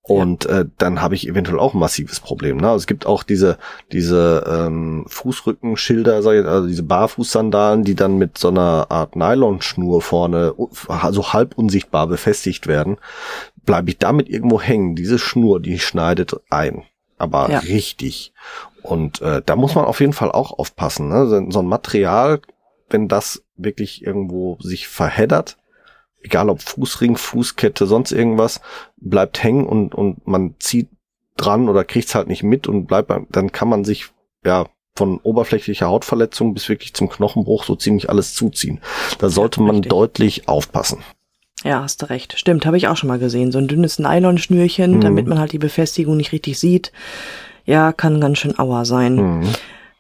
Und 0.02 0.48
äh, 0.48 0.66
dann 0.78 1.02
habe 1.02 1.14
ich 1.14 1.28
eventuell 1.28 1.60
auch 1.60 1.74
ein 1.74 1.80
massives 1.80 2.20
Problem. 2.20 2.58
Ne? 2.58 2.68
Also 2.68 2.78
es 2.78 2.88
gibt 2.88 3.06
auch 3.06 3.22
diese 3.22 3.58
diese 3.92 4.44
ähm, 4.48 5.06
Fußrückenschilder, 5.08 6.24
sag 6.24 6.34
ich, 6.34 6.46
also 6.46 6.68
diese 6.68 6.84
Barfußsandalen, 6.84 7.84
die 7.84 7.96
dann 7.96 8.18
mit 8.18 8.38
so 8.38 8.48
einer 8.48 8.88
Art 8.90 9.16
Nylonschnur 9.16 10.02
vorne 10.02 10.56
also 10.88 11.34
halb 11.34 11.58
unsichtbar 11.58 12.08
befestigt 12.08 12.66
werden. 12.66 12.98
Bleibe 13.66 13.92
ich 13.92 14.00
damit 14.00 14.30
irgendwo 14.30 14.60
hängen? 14.60 14.96
Diese 14.96 15.20
Schnur, 15.20 15.60
die 15.60 15.78
schneidet 15.78 16.36
ein, 16.50 16.84
aber 17.20 17.52
ja. 17.52 17.60
richtig. 17.60 18.34
Und 18.82 19.22
äh, 19.22 19.44
da 19.46 19.56
muss 19.56 19.76
man 19.76 19.86
auf 19.86 20.00
jeden 20.00 20.14
Fall 20.14 20.32
auch 20.32 20.58
aufpassen. 20.58 21.10
Ne? 21.10 21.28
So 21.52 21.60
ein 21.60 21.68
Material, 21.68 22.40
wenn 22.90 23.08
das 23.08 23.44
wirklich 23.58 24.04
irgendwo 24.04 24.58
sich 24.60 24.88
verheddert, 24.88 25.59
egal 26.22 26.50
ob 26.50 26.62
Fußring, 26.62 27.18
Fußkette, 27.18 27.86
sonst 27.86 28.12
irgendwas, 28.12 28.62
bleibt 28.98 29.44
hängen 29.44 29.66
und, 29.66 29.96
und 29.96 30.28
man 30.28 30.56
zieht 30.60 30.90
dran 31.38 31.70
oder 31.70 31.84
kriegt's 31.84 32.16
halt 32.16 32.28
nicht 32.28 32.44
mit 32.44 32.68
und 32.68 32.86
bleibt, 32.86 33.12
dann 33.30 33.52
kann 33.52 33.70
man 33.70 33.86
sich, 33.86 34.08
ja, 34.46 34.66
von 34.96 35.20
oberflächlicher 35.24 35.88
Hautverletzung 35.88 36.54
bis 36.54 36.68
wirklich 36.68 36.94
zum 36.94 37.08
Knochenbruch 37.08 37.64
so 37.64 37.76
ziemlich 37.76 38.10
alles 38.10 38.34
zuziehen. 38.34 38.82
Da 39.18 39.30
sollte 39.30 39.62
ja, 39.62 39.68
man 39.68 39.82
deutlich 39.82 40.50
aufpassen. 40.50 41.00
Ja, 41.64 41.82
hast 41.84 42.02
du 42.02 42.10
recht. 42.10 42.38
Stimmt, 42.38 42.66
habe 42.66 42.76
ich 42.76 42.90
auch 42.90 42.98
schon 42.98 43.08
mal 43.08 43.20
gesehen. 43.20 43.54
So 43.54 43.60
ein 43.60 43.68
dünnes 43.70 44.00
Nylonschnürchen, 44.00 44.96
mhm. 44.96 45.02
damit 45.02 45.28
man 45.28 45.40
halt 45.40 45.54
die 45.54 45.58
Befestigung 45.58 46.18
nicht 46.18 46.34
richtig 46.34 46.60
sieht. 46.60 46.92
Ja, 47.66 47.94
kann 47.94 48.20
ganz 48.20 48.40
schön 48.40 48.60
Auer 48.60 48.84
sein. 48.84 49.16
Mhm. 49.16 49.50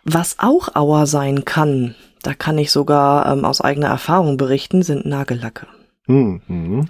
Was 0.03 0.35
auch 0.39 0.75
Auer 0.75 1.05
sein 1.05 1.45
kann, 1.45 1.95
da 2.23 2.33
kann 2.33 2.57
ich 2.57 2.71
sogar 2.71 3.31
ähm, 3.31 3.45
aus 3.45 3.61
eigener 3.61 3.87
Erfahrung 3.87 4.37
berichten, 4.37 4.83
sind 4.83 5.05
Nagellacke. 5.05 5.67
Mhm. 6.09 6.87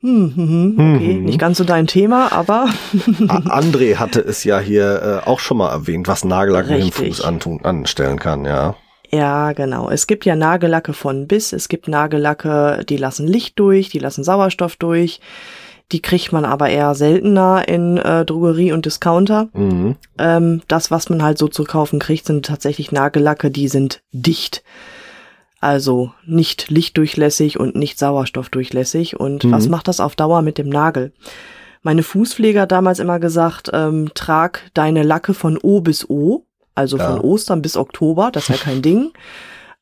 Mhm, 0.00 0.32
mhm. 0.34 0.96
Okay, 0.96 1.14
mhm. 1.14 1.24
nicht 1.24 1.38
ganz 1.38 1.58
so 1.58 1.64
dein 1.64 1.86
Thema, 1.86 2.32
aber. 2.32 2.66
André 3.28 3.96
hatte 3.96 4.20
es 4.20 4.42
ja 4.42 4.58
hier 4.58 5.22
äh, 5.24 5.28
auch 5.28 5.38
schon 5.38 5.58
mal 5.58 5.70
erwähnt, 5.70 6.08
was 6.08 6.24
Nagellack 6.24 6.68
mit 6.68 6.82
dem 6.82 6.92
Fuß 6.92 7.22
antun, 7.22 7.64
anstellen 7.64 8.18
kann, 8.18 8.44
ja. 8.44 8.74
Ja, 9.12 9.52
genau. 9.52 9.90
Es 9.90 10.06
gibt 10.06 10.24
ja 10.24 10.34
Nagellacke 10.34 10.94
von 10.94 11.28
bis. 11.28 11.52
Es 11.52 11.68
gibt 11.68 11.86
Nagellacke, 11.86 12.82
die 12.88 12.96
lassen 12.96 13.28
Licht 13.28 13.58
durch, 13.58 13.90
die 13.90 13.98
lassen 13.98 14.24
Sauerstoff 14.24 14.76
durch. 14.76 15.20
Die 15.92 16.00
kriegt 16.00 16.32
man 16.32 16.46
aber 16.46 16.70
eher 16.70 16.94
seltener 16.94 17.68
in 17.68 17.98
äh, 17.98 18.24
Drogerie 18.24 18.72
und 18.72 18.86
Discounter. 18.86 19.50
Mhm. 19.52 19.96
Ähm, 20.18 20.62
das, 20.66 20.90
was 20.90 21.10
man 21.10 21.22
halt 21.22 21.36
so 21.36 21.48
zu 21.48 21.64
kaufen 21.64 21.98
kriegt, 21.98 22.24
sind 22.24 22.46
tatsächlich 22.46 22.90
Nagellacke, 22.90 23.50
die 23.50 23.68
sind 23.68 24.02
dicht. 24.12 24.64
Also 25.62 26.12
nicht 26.26 26.70
lichtdurchlässig 26.70 27.60
und 27.60 27.76
nicht 27.76 27.96
sauerstoffdurchlässig. 27.96 29.18
Und 29.20 29.44
mhm. 29.44 29.52
was 29.52 29.68
macht 29.68 29.86
das 29.86 30.00
auf 30.00 30.16
Dauer 30.16 30.42
mit 30.42 30.58
dem 30.58 30.68
Nagel? 30.68 31.12
Meine 31.82 32.02
Fußpfleger 32.02 32.66
damals 32.66 32.98
immer 32.98 33.20
gesagt, 33.20 33.70
ähm, 33.72 34.10
trag 34.12 34.68
deine 34.74 35.04
Lacke 35.04 35.34
von 35.34 35.56
O 35.62 35.80
bis 35.80 36.10
O, 36.10 36.44
also 36.74 36.98
ja. 36.98 37.08
von 37.08 37.20
Ostern 37.20 37.62
bis 37.62 37.76
Oktober, 37.76 38.32
das 38.32 38.48
ist 38.48 38.58
ja 38.58 38.64
kein 38.64 38.82
Ding. 38.82 39.12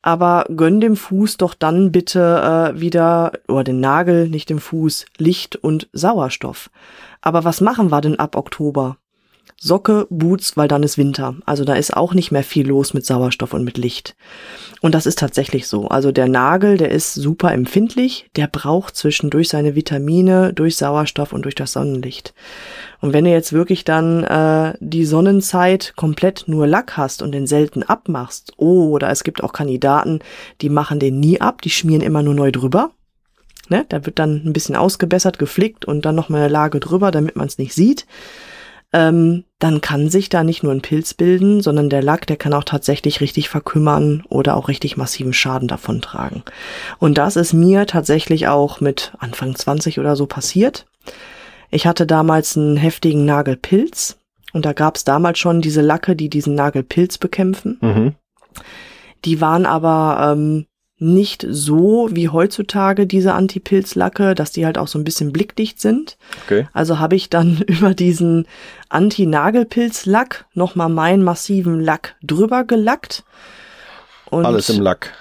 Aber 0.03 0.45
gönn 0.55 0.81
dem 0.81 0.95
Fuß 0.95 1.37
doch 1.37 1.55
dann 1.55 1.91
bitte 1.91 2.73
äh, 2.75 2.79
wieder, 2.79 3.31
oder 3.47 3.63
den 3.63 3.79
Nagel, 3.79 4.29
nicht 4.29 4.51
dem 4.51 4.59
Fuß, 4.59 5.07
Licht 5.17 5.55
und 5.55 5.89
Sauerstoff. 5.93 6.69
Aber 7.21 7.43
was 7.43 7.59
machen 7.59 7.89
wir 7.89 8.01
denn 8.01 8.19
ab 8.19 8.35
Oktober? 8.35 8.97
Socke, 9.63 10.07
Boots, 10.09 10.57
weil 10.57 10.67
dann 10.67 10.81
ist 10.81 10.97
Winter. 10.97 11.35
Also 11.45 11.65
da 11.65 11.75
ist 11.75 11.95
auch 11.95 12.15
nicht 12.15 12.31
mehr 12.31 12.43
viel 12.43 12.67
los 12.67 12.95
mit 12.95 13.05
Sauerstoff 13.05 13.53
und 13.53 13.63
mit 13.63 13.77
Licht. 13.77 14.15
Und 14.81 14.95
das 14.95 15.05
ist 15.05 15.19
tatsächlich 15.19 15.67
so. 15.67 15.87
Also 15.87 16.11
der 16.11 16.27
Nagel, 16.27 16.77
der 16.77 16.89
ist 16.89 17.13
super 17.13 17.51
empfindlich. 17.51 18.27
Der 18.35 18.47
braucht 18.47 18.95
zwischendurch 18.95 19.49
seine 19.49 19.75
Vitamine 19.75 20.51
durch 20.51 20.77
Sauerstoff 20.77 21.31
und 21.31 21.43
durch 21.43 21.53
das 21.53 21.73
Sonnenlicht. 21.73 22.33
Und 23.01 23.13
wenn 23.13 23.23
du 23.23 23.29
jetzt 23.29 23.53
wirklich 23.53 23.85
dann 23.85 24.23
äh, 24.23 24.73
die 24.79 25.05
Sonnenzeit 25.05 25.93
komplett 25.95 26.45
nur 26.47 26.65
Lack 26.65 26.97
hast 26.97 27.21
und 27.21 27.31
den 27.31 27.45
selten 27.45 27.83
abmachst, 27.83 28.53
oder 28.57 29.11
es 29.11 29.23
gibt 29.23 29.43
auch 29.43 29.53
Kandidaten, 29.53 30.21
die 30.61 30.69
machen 30.69 30.99
den 30.99 31.19
nie 31.19 31.39
ab, 31.39 31.61
die 31.61 31.69
schmieren 31.69 32.01
immer 32.01 32.23
nur 32.23 32.33
neu 32.33 32.51
drüber. 32.51 32.89
Ne? 33.69 33.85
Da 33.89 34.07
wird 34.07 34.17
dann 34.17 34.41
ein 34.43 34.53
bisschen 34.53 34.75
ausgebessert, 34.75 35.37
geflickt 35.37 35.85
und 35.85 36.03
dann 36.03 36.15
noch 36.15 36.29
mal 36.29 36.39
eine 36.39 36.47
Lage 36.47 36.79
drüber, 36.79 37.11
damit 37.11 37.35
man 37.35 37.45
es 37.45 37.59
nicht 37.59 37.75
sieht 37.75 38.07
ähm, 38.93 39.45
dann 39.59 39.79
kann 39.79 40.09
sich 40.09 40.29
da 40.29 40.43
nicht 40.43 40.63
nur 40.63 40.71
ein 40.71 40.81
Pilz 40.81 41.13
bilden, 41.13 41.61
sondern 41.61 41.89
der 41.89 42.01
Lack, 42.01 42.27
der 42.27 42.35
kann 42.35 42.53
auch 42.53 42.63
tatsächlich 42.63 43.21
richtig 43.21 43.47
verkümmern 43.47 44.23
oder 44.27 44.57
auch 44.57 44.67
richtig 44.67 44.97
massiven 44.97 45.33
Schaden 45.33 45.67
davontragen. 45.67 46.43
Und 46.99 47.17
das 47.17 47.35
ist 47.35 47.53
mir 47.53 47.85
tatsächlich 47.85 48.47
auch 48.47 48.81
mit 48.81 49.13
Anfang 49.19 49.55
20 49.55 49.99
oder 49.99 50.15
so 50.15 50.25
passiert. 50.25 50.85
Ich 51.69 51.87
hatte 51.87 52.05
damals 52.05 52.57
einen 52.57 52.75
heftigen 52.75 53.25
Nagelpilz 53.25 54.17
und 54.51 54.65
da 54.65 54.73
gab 54.73 54.97
es 54.97 55.05
damals 55.05 55.39
schon 55.39 55.61
diese 55.61 55.81
Lacke, 55.81 56.15
die 56.15 56.29
diesen 56.29 56.55
Nagelpilz 56.55 57.17
bekämpfen. 57.17 57.77
Mhm. 57.81 58.15
Die 59.23 59.39
waren 59.39 59.65
aber 59.65 60.33
ähm, 60.33 60.65
nicht 61.01 61.45
so 61.49 62.09
wie 62.11 62.29
heutzutage 62.29 63.07
diese 63.07 63.33
Anti-Pilz-Lacke, 63.33 64.35
dass 64.35 64.51
die 64.51 64.65
halt 64.65 64.77
auch 64.77 64.87
so 64.87 64.99
ein 64.99 65.03
bisschen 65.03 65.33
blickdicht 65.33 65.81
sind. 65.81 66.15
Okay. 66.45 66.67
Also 66.73 66.99
habe 66.99 67.15
ich 67.15 67.29
dann 67.29 67.57
über 67.67 67.95
diesen 67.95 68.47
Anti-Nagelpilz-Lack 68.89 70.45
nochmal 70.53 70.89
meinen 70.89 71.23
massiven 71.23 71.81
Lack 71.81 72.15
drüber 72.21 72.65
gelackt. 72.65 73.23
Und 74.29 74.45
alles 74.45 74.69
im 74.69 74.81
Lack. 74.81 75.11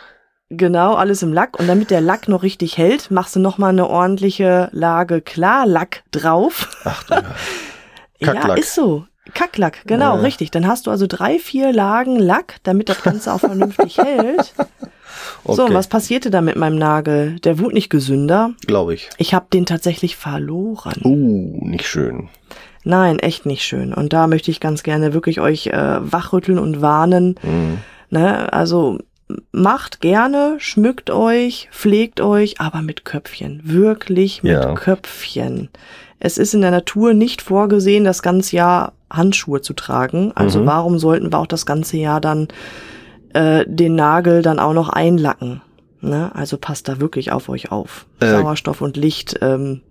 Genau, 0.50 0.94
alles 0.94 1.22
im 1.22 1.32
Lack. 1.32 1.58
Und 1.58 1.66
damit 1.66 1.90
der 1.90 2.02
Lack 2.02 2.28
noch 2.28 2.42
richtig 2.42 2.76
hält, 2.76 3.10
machst 3.10 3.36
du 3.36 3.40
nochmal 3.40 3.70
eine 3.70 3.88
ordentliche 3.88 4.68
Lage 4.72 5.22
Klarlack 5.22 6.02
drauf. 6.10 6.68
Ach 6.84 7.04
du 7.04 7.14
Kacklack. 8.20 8.48
Ja, 8.48 8.54
ist 8.54 8.74
so. 8.74 9.06
Kacklack, 9.34 9.82
genau, 9.86 10.16
Äh. 10.16 10.20
richtig. 10.20 10.50
Dann 10.50 10.66
hast 10.66 10.86
du 10.86 10.90
also 10.90 11.06
drei, 11.06 11.38
vier 11.38 11.72
Lagen 11.72 12.16
Lack, 12.18 12.56
damit 12.62 12.88
das 12.88 13.02
Ganze 13.02 13.32
auch 13.32 13.40
vernünftig 13.40 13.98
hält. 14.02 14.54
So, 15.44 15.52
Okay. 15.52 15.62
und 15.62 15.74
was 15.74 15.88
passierte 15.88 16.30
da 16.30 16.40
mit 16.40 16.56
meinem 16.56 16.76
Nagel? 16.78 17.38
Der 17.40 17.58
wurde 17.58 17.74
nicht 17.74 17.90
gesünder. 17.90 18.52
Glaube 18.66 18.94
ich. 18.94 19.10
Ich 19.18 19.34
habe 19.34 19.46
den 19.52 19.66
tatsächlich 19.66 20.16
verloren. 20.16 21.00
Uh, 21.04 21.58
nicht 21.66 21.86
schön. 21.86 22.28
Nein, 22.84 23.18
echt 23.18 23.44
nicht 23.44 23.62
schön. 23.64 23.92
Und 23.92 24.12
da 24.14 24.26
möchte 24.26 24.50
ich 24.50 24.60
ganz 24.60 24.82
gerne 24.82 25.12
wirklich 25.12 25.40
euch 25.40 25.66
äh, 25.68 25.98
wachrütteln 26.00 26.58
und 26.58 26.80
warnen. 26.80 27.34
Mhm. 27.42 27.78
Ne? 28.08 28.50
Also 28.52 28.98
macht 29.52 30.00
gerne, 30.00 30.56
schmückt 30.58 31.10
euch, 31.10 31.68
pflegt 31.72 32.20
euch, 32.22 32.60
aber 32.60 32.80
mit 32.80 33.04
Köpfchen. 33.04 33.60
Wirklich 33.64 34.42
mit 34.42 34.52
Ja. 34.52 34.74
Köpfchen. 34.74 35.68
Es 36.18 36.38
ist 36.38 36.54
in 36.54 36.62
der 36.62 36.70
Natur 36.70 37.12
nicht 37.14 37.42
vorgesehen, 37.42 38.04
das 38.04 38.22
ganze 38.22 38.56
Jahr 38.56 38.92
Handschuhe 39.10 39.60
zu 39.60 39.74
tragen. 39.74 40.32
Also 40.34 40.60
Mhm. 40.60 40.66
warum 40.66 40.98
sollten 40.98 41.32
wir 41.32 41.38
auch 41.38 41.46
das 41.46 41.66
ganze 41.66 41.96
Jahr 41.96 42.20
dann 42.20 42.48
äh, 43.34 43.64
den 43.66 43.94
Nagel 43.94 44.42
dann 44.42 44.58
auch 44.58 44.72
noch 44.72 44.88
einlacken? 44.88 45.62
Ne? 46.00 46.30
Also 46.34 46.56
passt 46.56 46.88
da 46.88 47.00
wirklich 47.00 47.30
auf 47.32 47.48
euch 47.48 47.70
auf. 47.70 48.06
Äh, 48.20 48.30
Sauerstoff 48.30 48.80
und 48.80 48.96
Licht 48.96 49.38
ähm, 49.42 49.82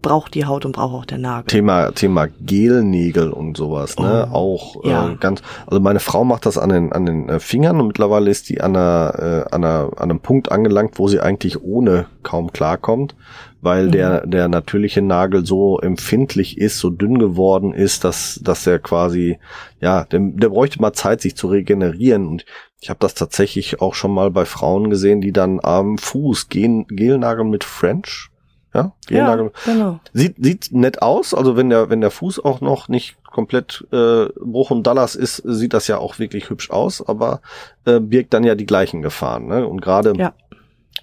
braucht 0.00 0.34
die 0.34 0.46
Haut 0.46 0.64
und 0.64 0.72
braucht 0.72 0.94
auch 0.94 1.04
der 1.04 1.18
Nagel. 1.18 1.46
Thema, 1.48 1.90
Thema 1.90 2.28
Gelnägel 2.40 3.30
und 3.32 3.56
sowas, 3.56 3.98
ne? 3.98 4.28
Oh, 4.32 4.34
Auch 4.36 4.84
ja. 4.84 5.08
äh, 5.10 5.16
ganz, 5.16 5.42
also 5.66 5.80
meine 5.80 5.98
Frau 6.00 6.22
macht 6.24 6.46
das 6.46 6.56
an 6.56 6.68
den, 6.70 6.92
an 6.92 7.04
den 7.04 7.28
äh, 7.28 7.40
Fingern 7.40 7.80
und 7.80 7.88
mittlerweile 7.88 8.30
ist 8.30 8.48
die 8.48 8.60
an, 8.60 8.76
einer, 8.76 9.14
äh, 9.50 9.54
an, 9.54 9.64
einer, 9.64 9.90
an 9.96 10.10
einem 10.10 10.20
Punkt 10.20 10.52
angelangt, 10.52 10.98
wo 11.00 11.08
sie 11.08 11.20
eigentlich 11.20 11.62
ohne 11.62 12.06
kaum 12.22 12.52
klarkommt, 12.52 13.16
weil 13.60 13.86
Mhm. 13.86 13.90
der, 13.92 14.26
der 14.26 14.48
natürliche 14.48 15.02
Nagel 15.02 15.44
so 15.44 15.78
empfindlich 15.80 16.58
ist, 16.58 16.78
so 16.78 16.90
dünn 16.90 17.18
geworden 17.18 17.72
ist, 17.74 18.04
dass, 18.04 18.40
dass 18.42 18.66
er 18.66 18.78
quasi, 18.78 19.38
ja, 19.80 20.04
der, 20.04 20.20
der 20.20 20.48
bräuchte 20.50 20.80
mal 20.80 20.92
Zeit, 20.92 21.20
sich 21.20 21.36
zu 21.36 21.48
regenerieren 21.48 22.26
und 22.26 22.44
ich 22.80 22.90
habe 22.90 23.00
das 23.00 23.14
tatsächlich 23.14 23.80
auch 23.80 23.94
schon 23.94 24.12
mal 24.14 24.30
bei 24.30 24.44
Frauen 24.44 24.88
gesehen, 24.88 25.20
die 25.20 25.32
dann 25.32 25.58
am 25.62 25.98
Fuß 25.98 26.48
gehen, 26.48 26.86
Gelnagel 26.88 27.44
mit 27.44 27.64
French, 27.64 28.30
ja, 28.74 28.92
ja, 29.08 29.34
genau. 29.64 29.98
Sieht, 30.12 30.36
sieht 30.38 30.68
nett 30.72 31.02
aus, 31.02 31.34
also 31.34 31.56
wenn 31.56 31.70
der, 31.70 31.90
wenn 31.90 32.00
der 32.02 32.10
Fuß 32.12 32.44
auch 32.44 32.60
noch 32.60 32.88
nicht 32.88 33.16
komplett 33.24 33.84
äh, 33.92 34.26
Bruch 34.40 34.70
und 34.70 34.86
Dallas 34.86 35.14
ist, 35.16 35.36
sieht 35.44 35.72
das 35.72 35.88
ja 35.88 35.98
auch 35.98 36.18
wirklich 36.18 36.50
hübsch 36.50 36.70
aus, 36.70 37.04
aber 37.06 37.40
äh, 37.86 37.98
birgt 37.98 38.34
dann 38.34 38.44
ja 38.44 38.54
die 38.54 38.66
gleichen 38.66 39.02
Gefahren. 39.02 39.46
Ne? 39.46 39.66
Und 39.66 39.80
gerade 39.80 40.12
Ja. 40.16 40.34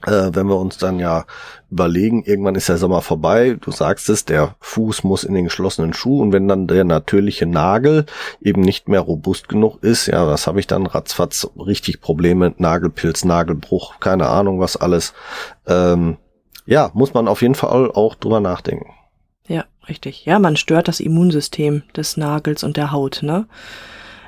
äh, 0.05 0.29
wenn 0.33 0.47
wir 0.47 0.57
uns 0.57 0.77
dann 0.77 0.99
ja 0.99 1.25
überlegen, 1.75 2.23
irgendwann 2.23 2.55
ist 2.55 2.69
der 2.69 2.77
Sommer 2.77 3.01
vorbei, 3.01 3.57
du 3.59 3.69
sagst 3.69 4.07
es, 4.09 4.23
der 4.23 4.55
Fuß 4.61 5.03
muss 5.03 5.25
in 5.25 5.33
den 5.33 5.43
geschlossenen 5.43 5.93
Schuh 5.93 6.21
und 6.21 6.31
wenn 6.31 6.47
dann 6.47 6.67
der 6.67 6.85
natürliche 6.85 7.45
Nagel 7.45 8.05
eben 8.41 8.61
nicht 8.61 8.87
mehr 8.87 9.01
robust 9.01 9.49
genug 9.49 9.83
ist, 9.83 10.07
ja, 10.07 10.25
was 10.25 10.47
habe 10.47 10.61
ich 10.61 10.67
dann 10.67 10.85
ratzfatz 10.85 11.49
richtig 11.57 11.99
Probleme, 11.99 12.53
Nagelpilz, 12.57 13.25
Nagelbruch, 13.25 13.99
keine 13.99 14.29
Ahnung 14.29 14.61
was 14.61 14.77
alles. 14.77 15.13
Ähm, 15.67 16.15
ja, 16.65 16.91
muss 16.93 17.13
man 17.13 17.27
auf 17.27 17.41
jeden 17.41 17.55
Fall 17.55 17.91
auch 17.91 18.15
drüber 18.15 18.39
nachdenken. 18.39 18.91
Ja, 19.47 19.65
richtig. 19.89 20.25
Ja, 20.25 20.39
man 20.39 20.55
stört 20.55 20.87
das 20.87 21.01
Immunsystem 21.01 21.83
des 21.95 22.15
Nagels 22.15 22.63
und 22.63 22.77
der 22.77 22.91
Haut, 22.93 23.19
ne? 23.21 23.47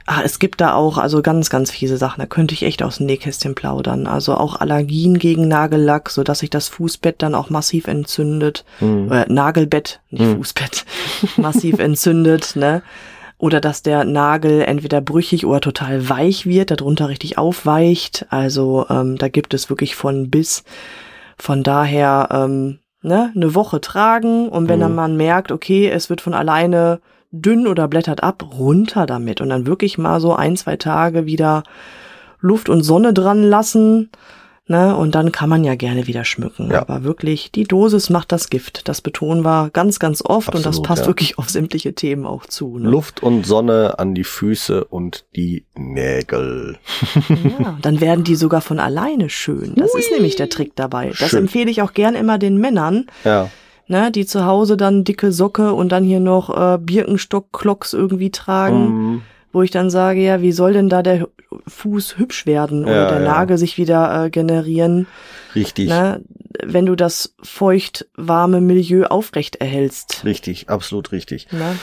Ah, 0.10 0.22
es 0.24 0.40
gibt 0.40 0.62
da 0.62 0.74
auch 0.74 0.98
also 0.98 1.22
ganz, 1.22 1.50
ganz 1.50 1.70
fiese 1.70 1.98
Sachen. 1.98 2.22
Da 2.22 2.28
könnte 2.28 2.54
ich 2.54 2.64
echt 2.64 2.82
aus 2.82 2.96
dem 2.98 3.08
Nähkästchen 3.08 3.56
plaudern. 3.56 4.08
Also 4.08 4.36
auch 4.36 4.56
Allergien 4.56 5.20
gegen 5.20 5.50
Nagellack, 5.50 6.10
so 6.10 6.24
dass 6.24 6.40
sich 6.40 6.50
das 6.50 6.70
Fußbett 6.70 7.22
dann 7.22 7.36
auch 7.36 7.50
massiv 7.50 7.88
entzündet. 7.88 8.64
Hm. 8.80 9.12
Äh, 9.12 9.26
Nagelbett, 9.28 10.00
nicht 10.10 10.24
Hm. 10.24 10.38
Fußbett, 10.38 10.86
massiv 11.38 11.80
entzündet, 11.80 12.56
ne? 12.56 12.84
Oder 13.38 13.60
dass 13.60 13.84
der 13.84 14.06
Nagel 14.06 14.62
entweder 14.62 15.02
brüchig 15.02 15.46
oder 15.46 15.60
total 15.62 16.08
weich 16.10 16.46
wird, 16.46 16.72
darunter 16.72 17.10
richtig 17.10 17.38
aufweicht. 17.38 18.26
Also 18.30 18.86
ähm, 18.90 19.18
da 19.18 19.28
gibt 19.28 19.54
es 19.54 19.70
wirklich 19.70 19.96
von 19.98 20.30
bis. 20.30 20.64
Von 21.38 21.64
daher 21.64 22.30
ähm, 22.32 22.80
ne, 23.02 23.32
eine 23.36 23.54
Woche 23.54 23.82
tragen 23.82 24.48
und 24.48 24.70
wenn 24.70 24.78
Mhm. 24.78 24.84
dann 24.84 24.96
man 24.96 25.18
merkt, 25.18 25.52
okay, 25.52 25.90
es 25.90 26.10
wird 26.10 26.22
von 26.22 26.34
alleine 26.34 27.00
dünn 27.32 27.68
oder 27.68 27.88
blättert 27.88 28.24
ab, 28.24 28.44
runter 28.58 29.06
damit 29.06 29.42
und 29.42 29.50
dann 29.50 29.68
wirklich 29.68 29.98
mal 29.98 30.20
so 30.20 30.34
ein, 30.34 30.56
zwei 30.56 30.78
Tage 30.78 31.26
wieder 31.26 31.64
Luft 32.40 32.70
und 32.70 32.84
Sonne 32.84 33.14
dran 33.14 33.44
lassen. 33.44 34.10
Ne, 34.70 34.98
und 34.98 35.16
dann 35.16 35.32
kann 35.32 35.48
man 35.48 35.64
ja 35.64 35.76
gerne 35.76 36.08
wieder 36.08 36.26
schmücken. 36.26 36.72
Ja. 36.72 36.82
Aber 36.82 37.06
wirklich, 37.06 37.54
die 37.54 37.64
Dosis 37.64 38.10
macht 38.10 38.34
das 38.34 38.50
Gift. 38.50 38.90
Das 38.90 39.00
betonen 39.00 39.46
wir 39.46 39.70
ganz, 39.72 39.98
ganz 39.98 40.22
oft 40.22 40.50
und 40.50 40.66
das 40.66 40.80
Absolut, 40.80 40.88
passt 40.88 41.02
ja. 41.04 41.08
wirklich 41.08 41.38
auf 41.38 41.50
sämtliche 41.50 41.94
Themen 41.94 42.26
auch 42.26 42.46
zu. 42.46 42.78
Ne? 42.78 42.90
Luft 42.90 43.24
und 43.24 43.46
Sonne 43.46 43.98
an 43.98 44.14
die 44.14 44.26
Füße 44.26 44.84
und 44.84 45.24
die 45.38 45.64
Nägel. 45.74 46.80
Ja, 47.60 47.78
dann 47.82 48.02
werden 48.02 48.26
die 48.26 48.36
sogar 48.36 48.60
von 48.60 48.82
alleine 48.82 49.30
schön. 49.30 49.74
Das 49.78 49.96
ist 49.96 50.12
nämlich 50.12 50.36
der 50.36 50.50
Trick 50.50 50.76
dabei. 50.76 51.14
Das 51.18 51.30
Schön. 51.30 51.44
empfehle 51.44 51.72
ich 51.72 51.82
auch 51.82 51.94
gern 51.94 52.16
immer 52.16 52.38
den 52.38 52.58
Männern, 52.58 53.06
Ja, 53.24 53.50
ne, 53.88 54.12
die 54.12 54.26
zu 54.26 54.46
Hause 54.46 54.78
dann 54.78 55.04
dicke 55.04 55.32
Socke 55.32 55.74
und 55.74 55.92
dann 55.92 56.04
hier 56.04 56.20
noch 56.20 56.50
äh, 56.50 56.78
Birkenstock-Klocks 56.78 57.94
irgendwie 57.94 58.32
tragen, 58.32 59.14
mm, 59.16 59.22
wo 59.54 59.62
ich 59.62 59.72
dann 59.72 59.90
sage, 59.90 60.22
ja, 60.22 60.42
wie 60.42 60.52
soll 60.52 60.74
denn 60.74 60.90
da 60.90 61.02
der 61.02 61.28
Fuß 61.68 62.18
hübsch 62.18 62.46
werden 62.46 62.84
oder 62.84 63.04
Ja, 63.04 63.10
der 63.10 63.22
ja. 63.22 63.26
Nagel 63.26 63.58
sich 63.58 63.78
wieder 63.78 64.26
äh, 64.26 64.30
generieren, 64.30 65.08
richtig, 65.56 65.90
ne, 65.90 66.22
wenn 66.64 66.86
du 66.86 66.96
das 66.96 67.36
feucht 67.42 68.08
warme 68.16 68.62
Milieu 68.62 69.06
aufrecht 69.06 69.58
erhältst. 69.58 70.24
richtig, 70.26 70.70
absolut 70.70 71.12
richtig. 71.12 71.48
Ne? 71.52 71.78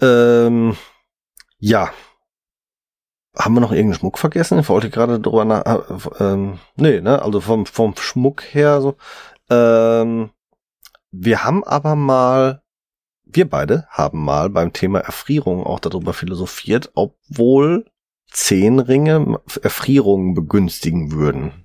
Ähm, 0.00 0.76
ja. 1.58 1.90
Haben 3.36 3.54
wir 3.54 3.60
noch 3.60 3.72
irgendeinen 3.72 4.00
Schmuck 4.00 4.18
vergessen? 4.18 4.58
Ich 4.58 4.68
wollte 4.68 4.90
gerade 4.90 5.20
drüber 5.20 5.44
nach. 5.44 5.64
Äh, 5.64 6.24
ähm, 6.24 6.58
nee, 6.76 7.00
ne? 7.00 7.22
Also 7.22 7.40
vom, 7.40 7.66
vom 7.66 7.94
Schmuck 7.96 8.42
her 8.52 8.80
so. 8.80 8.96
Ähm, 9.48 10.30
wir 11.10 11.44
haben 11.44 11.64
aber 11.64 11.96
mal, 11.96 12.62
wir 13.24 13.48
beide 13.48 13.86
haben 13.90 14.24
mal 14.24 14.50
beim 14.50 14.72
Thema 14.72 15.00
Erfrierung 15.00 15.64
auch 15.64 15.80
darüber 15.80 16.12
philosophiert, 16.12 16.90
obwohl 16.94 17.86
zehn 18.30 18.78
Ringe 18.78 19.40
Erfrierungen 19.62 20.34
begünstigen 20.34 21.12
würden. 21.12 21.64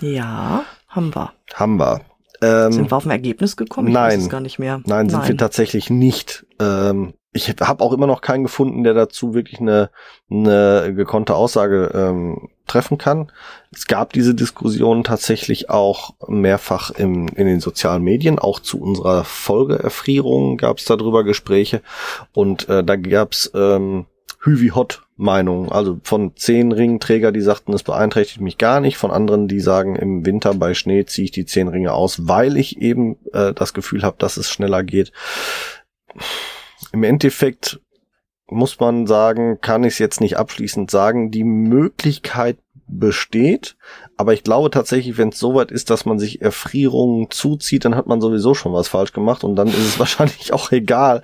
Ja, 0.00 0.64
haben 0.88 1.14
wir. 1.14 1.32
Haben 1.54 1.78
wir. 1.78 2.00
Ähm, 2.40 2.72
Sind 2.72 2.90
wir 2.90 2.96
auf 2.96 3.06
ein 3.06 3.10
Ergebnis 3.10 3.56
gekommen? 3.56 3.88
Ich 3.88 3.94
weiß 3.94 4.14
nein. 4.14 4.20
es 4.20 4.28
gar 4.28 4.40
nicht 4.40 4.58
mehr. 4.58 4.80
Nein, 4.86 5.08
sind 5.08 5.26
wir 5.26 5.36
tatsächlich 5.36 5.90
nicht. 5.90 6.46
Ähm, 6.60 7.14
ich 7.32 7.54
habe 7.60 7.84
auch 7.84 7.92
immer 7.92 8.06
noch 8.06 8.20
keinen 8.20 8.44
gefunden, 8.44 8.84
der 8.84 8.94
dazu 8.94 9.34
wirklich 9.34 9.60
eine, 9.60 9.90
eine 10.30 10.94
gekonnte 10.94 11.34
Aussage 11.34 11.90
ähm, 11.94 12.48
treffen 12.66 12.98
kann. 12.98 13.30
Es 13.70 13.86
gab 13.86 14.12
diese 14.12 14.34
Diskussion 14.34 15.04
tatsächlich 15.04 15.68
auch 15.68 16.14
mehrfach 16.26 16.90
im, 16.90 17.28
in 17.28 17.46
den 17.46 17.60
sozialen 17.60 18.02
Medien, 18.02 18.38
auch 18.38 18.60
zu 18.60 18.80
unserer 18.80 19.24
Folge 19.24 19.78
Erfrierung 19.78 20.56
gab 20.56 20.78
es 20.78 20.84
darüber 20.84 21.22
Gespräche 21.22 21.82
und 22.32 22.68
äh, 22.68 22.82
da 22.82 22.96
gab 22.96 23.32
es 23.32 23.50
ähm, 23.54 24.06
Hüvi 24.48 24.68
Hot 24.68 25.02
Meinungen, 25.16 25.70
also 25.70 26.00
von 26.02 26.36
zehn 26.36 26.72
Ringträger, 26.72 27.32
die 27.32 27.40
sagten, 27.40 27.72
es 27.72 27.82
beeinträchtigt 27.82 28.40
mich 28.40 28.56
gar 28.56 28.80
nicht, 28.80 28.96
von 28.96 29.10
anderen, 29.10 29.48
die 29.48 29.60
sagen, 29.60 29.96
im 29.96 30.24
Winter 30.24 30.54
bei 30.54 30.74
Schnee 30.74 31.04
ziehe 31.04 31.26
ich 31.26 31.30
die 31.32 31.44
zehn 31.44 31.68
Ringe 31.68 31.92
aus, 31.92 32.28
weil 32.28 32.56
ich 32.56 32.80
eben 32.80 33.16
äh, 33.32 33.52
das 33.52 33.74
Gefühl 33.74 34.02
habe, 34.02 34.16
dass 34.18 34.36
es 34.36 34.50
schneller 34.50 34.84
geht. 34.84 35.12
Im 36.92 37.02
Endeffekt 37.02 37.80
muss 38.46 38.80
man 38.80 39.06
sagen, 39.06 39.60
kann 39.60 39.84
ich 39.84 39.94
es 39.94 39.98
jetzt 39.98 40.20
nicht 40.20 40.38
abschließend 40.38 40.90
sagen, 40.90 41.30
die 41.30 41.44
Möglichkeit 41.44 42.58
besteht, 42.88 43.76
aber 44.16 44.32
ich 44.32 44.42
glaube 44.42 44.70
tatsächlich, 44.70 45.18
wenn 45.18 45.28
es 45.28 45.38
soweit 45.38 45.70
ist, 45.70 45.90
dass 45.90 46.04
man 46.06 46.18
sich 46.18 46.40
Erfrierungen 46.42 47.30
zuzieht, 47.30 47.84
dann 47.84 47.94
hat 47.94 48.06
man 48.06 48.20
sowieso 48.20 48.54
schon 48.54 48.72
was 48.72 48.88
falsch 48.88 49.12
gemacht 49.12 49.44
und 49.44 49.56
dann 49.56 49.68
ist 49.68 49.78
es 49.78 49.98
wahrscheinlich 49.98 50.52
auch 50.52 50.72
egal, 50.72 51.22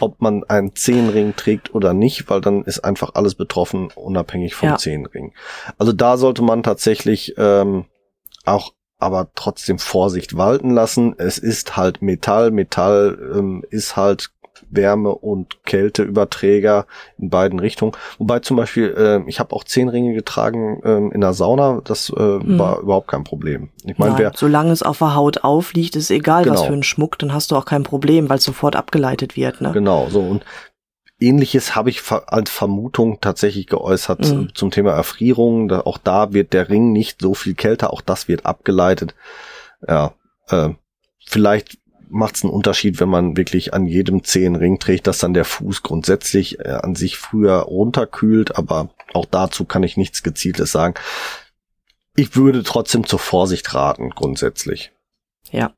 ob 0.00 0.20
man 0.20 0.44
einen 0.44 0.74
Zehnring 0.74 1.34
trägt 1.36 1.74
oder 1.74 1.94
nicht, 1.94 2.28
weil 2.28 2.40
dann 2.40 2.64
ist 2.64 2.80
einfach 2.80 3.12
alles 3.14 3.34
betroffen, 3.34 3.88
unabhängig 3.94 4.54
vom 4.54 4.70
Ja. 4.70 4.76
Zehnring. 4.76 5.32
Also 5.78 5.92
da 5.92 6.16
sollte 6.16 6.42
man 6.42 6.62
tatsächlich 6.62 7.34
ähm, 7.38 7.86
auch 8.44 8.72
aber 8.98 9.30
trotzdem 9.34 9.78
Vorsicht 9.78 10.36
walten 10.36 10.70
lassen. 10.70 11.14
Es 11.18 11.38
ist 11.38 11.76
halt 11.76 12.00
Metall. 12.00 12.50
Metall 12.50 13.18
ähm, 13.36 13.62
ist 13.68 13.96
halt 13.96 14.30
Wärme- 14.70 15.14
und 15.14 15.64
Kälteüberträger 15.64 16.86
in 17.18 17.30
beiden 17.30 17.58
Richtungen. 17.58 17.92
Wobei 18.18 18.40
zum 18.40 18.56
Beispiel, 18.56 18.94
äh, 18.96 19.28
ich 19.28 19.40
habe 19.40 19.54
auch 19.54 19.64
zehn 19.64 19.88
Ringe 19.88 20.14
getragen 20.14 20.80
ähm, 20.84 21.12
in 21.12 21.20
der 21.20 21.32
Sauna. 21.32 21.80
Das 21.84 22.10
äh, 22.10 22.14
Hm. 22.14 22.58
war 22.58 22.80
überhaupt 22.80 23.08
kein 23.08 23.24
Problem. 23.24 23.70
Ich 23.84 23.98
meine, 23.98 24.18
wer 24.18 24.32
solange 24.34 24.72
es 24.72 24.82
auf 24.82 24.98
der 24.98 25.14
Haut 25.14 25.44
aufliegt, 25.44 25.96
ist 25.96 26.10
egal, 26.10 26.46
was 26.46 26.60
Genau. 26.60 26.64
für 26.66 26.72
ein 26.74 26.82
Schmuck, 26.82 27.18
dann 27.18 27.32
hast 27.32 27.50
du 27.50 27.56
auch 27.56 27.64
kein 27.64 27.82
Problem, 27.82 28.28
weil 28.28 28.38
es 28.38 28.44
sofort 28.44 28.76
abgeleitet 28.76 29.36
wird. 29.36 29.60
Ne? 29.60 29.72
Genau, 29.72 30.08
so 30.08 30.20
und 30.20 30.44
Ähnliches 31.20 31.76
habe 31.76 31.90
ich 31.90 32.02
als 32.10 32.50
Vermutung 32.50 33.20
tatsächlich 33.20 33.68
geäußert 33.68 34.20
Mhm. 34.20 34.50
zum 34.54 34.70
Thema 34.70 34.90
Erfrierung. 34.92 35.68
Da, 35.68 35.80
auch 35.82 35.96
da 35.98 36.32
wird 36.32 36.52
der 36.52 36.68
Ring 36.68 36.92
nicht 36.92 37.20
so 37.22 37.34
viel 37.34 37.54
kälter, 37.54 37.92
auch 37.92 38.00
das 38.00 38.26
wird 38.28 38.44
abgeleitet. 38.44 39.14
Ja, 39.86 40.12
äh, 40.48 40.70
vielleicht 41.24 41.78
macht 42.14 42.36
es 42.36 42.44
einen 42.44 42.52
Unterschied, 42.52 43.00
wenn 43.00 43.08
man 43.08 43.36
wirklich 43.36 43.74
an 43.74 43.86
jedem 43.86 44.24
Zehen 44.24 44.56
Ring 44.56 44.78
trägt, 44.78 45.06
dass 45.06 45.18
dann 45.18 45.34
der 45.34 45.44
Fuß 45.44 45.82
grundsätzlich 45.82 46.60
äh, 46.60 46.68
an 46.82 46.94
sich 46.94 47.16
früher 47.18 47.56
runterkühlt, 47.56 48.56
aber 48.56 48.90
auch 49.12 49.26
dazu 49.26 49.64
kann 49.64 49.82
ich 49.82 49.96
nichts 49.96 50.22
Gezieltes 50.22 50.72
sagen. 50.72 50.94
Ich 52.16 52.36
würde 52.36 52.62
trotzdem 52.62 53.06
zur 53.06 53.18
Vorsicht 53.18 53.74
raten, 53.74 54.10
grundsätzlich. 54.10 54.92
Ja. 55.50 55.72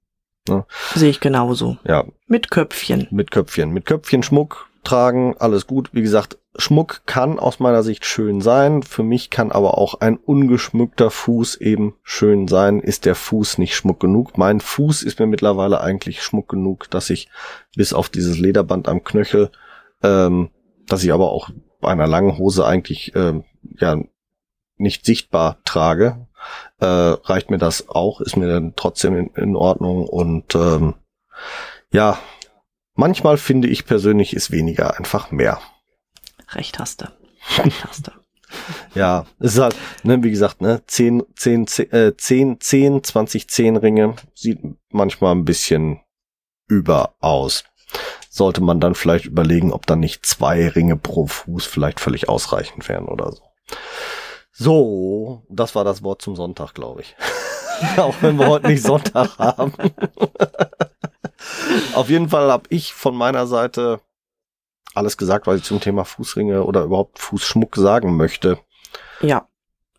Ja. 0.48 0.66
Sehe 0.94 1.10
ich 1.10 1.20
genauso. 1.20 1.78
Ja, 1.84 2.04
Mit 2.28 2.50
Köpfchen. 2.50 3.08
mit 3.10 3.30
Köpfchen. 3.30 3.70
Mit 3.70 3.86
Köpfchen 3.86 4.22
Schmuck 4.22 4.68
tragen, 4.84 5.34
alles 5.38 5.66
gut. 5.66 5.90
Wie 5.92 6.02
gesagt, 6.02 6.38
Schmuck 6.58 7.02
kann 7.06 7.38
aus 7.38 7.60
meiner 7.60 7.82
Sicht 7.82 8.04
schön 8.04 8.40
sein. 8.40 8.82
Für 8.82 9.02
mich 9.02 9.30
kann 9.30 9.52
aber 9.52 9.78
auch 9.78 10.00
ein 10.00 10.16
ungeschmückter 10.16 11.10
Fuß 11.10 11.56
eben 11.56 11.94
schön 12.02 12.48
sein. 12.48 12.80
Ist 12.80 13.04
der 13.04 13.14
Fuß 13.14 13.58
nicht 13.58 13.74
Schmuck 13.74 14.00
genug? 14.00 14.38
Mein 14.38 14.60
Fuß 14.60 15.02
ist 15.02 15.18
mir 15.18 15.26
mittlerweile 15.26 15.80
eigentlich 15.80 16.22
Schmuck 16.22 16.48
genug, 16.48 16.90
dass 16.90 17.10
ich 17.10 17.28
bis 17.76 17.92
auf 17.92 18.08
dieses 18.08 18.38
Lederband 18.38 18.88
am 18.88 19.04
Knöchel, 19.04 19.50
ähm, 20.02 20.50
dass 20.86 21.04
ich 21.04 21.12
aber 21.12 21.30
auch 21.30 21.50
bei 21.80 21.90
einer 21.90 22.06
langen 22.06 22.38
Hose 22.38 22.66
eigentlich 22.66 23.14
ähm, 23.14 23.44
ja 23.78 24.00
nicht 24.76 25.04
sichtbar 25.04 25.58
trage, 25.64 26.26
äh, 26.80 26.86
reicht 26.86 27.50
mir 27.50 27.58
das 27.58 27.88
auch, 27.88 28.20
ist 28.20 28.36
mir 28.36 28.48
dann 28.48 28.74
trotzdem 28.76 29.16
in, 29.16 29.26
in 29.34 29.56
Ordnung 29.56 30.06
und 30.06 30.54
ähm, 30.54 30.94
ja, 31.92 32.18
manchmal 32.94 33.36
finde 33.36 33.68
ich 33.68 33.86
persönlich 33.86 34.34
ist 34.34 34.50
weniger 34.50 34.98
einfach 34.98 35.30
mehr. 35.30 35.60
Recht 36.50 36.78
hast 36.78 37.02
du. 37.02 37.06
Recht 37.62 37.84
hast 37.84 38.06
du. 38.06 38.12
Ja, 38.94 39.26
es 39.40 39.54
ist 39.54 39.60
halt, 39.60 39.76
ne, 40.04 40.22
wie 40.22 40.30
gesagt, 40.30 40.60
ne, 40.60 40.82
10, 40.86 41.24
10, 41.34 41.66
10, 41.66 41.92
äh, 41.92 42.16
10, 42.16 42.60
10, 42.60 43.04
20 43.04 43.48
10 43.48 43.76
Ringe 43.76 44.14
sieht 44.34 44.60
manchmal 44.90 45.34
ein 45.34 45.44
bisschen 45.44 46.00
über 46.68 47.14
aus. 47.20 47.64
Sollte 48.30 48.60
man 48.60 48.80
dann 48.80 48.94
vielleicht 48.94 49.26
überlegen, 49.26 49.72
ob 49.72 49.86
dann 49.86 50.00
nicht 50.00 50.26
zwei 50.26 50.68
Ringe 50.68 50.96
pro 50.96 51.26
Fuß 51.26 51.66
vielleicht 51.66 52.00
völlig 52.00 52.28
ausreichend 52.28 52.88
wären 52.88 53.06
oder 53.06 53.32
so. 53.32 53.42
So, 54.52 55.42
das 55.48 55.74
war 55.74 55.84
das 55.84 56.02
Wort 56.02 56.22
zum 56.22 56.36
Sonntag, 56.36 56.74
glaube 56.74 57.02
ich. 57.02 57.16
Auch 57.98 58.14
wenn 58.20 58.38
wir 58.38 58.48
heute 58.48 58.68
nicht 58.68 58.82
Sonntag 58.82 59.38
haben. 59.38 59.72
Auf 61.94 62.08
jeden 62.08 62.30
Fall 62.30 62.50
habe 62.50 62.64
ich 62.70 62.94
von 62.94 63.14
meiner 63.14 63.46
Seite 63.46 64.00
alles 64.96 65.16
gesagt, 65.16 65.46
was 65.46 65.58
ich 65.58 65.64
zum 65.64 65.80
Thema 65.80 66.04
Fußringe 66.04 66.64
oder 66.64 66.84
überhaupt 66.84 67.18
Fußschmuck 67.18 67.76
sagen 67.76 68.16
möchte. 68.16 68.58
Ja, 69.20 69.46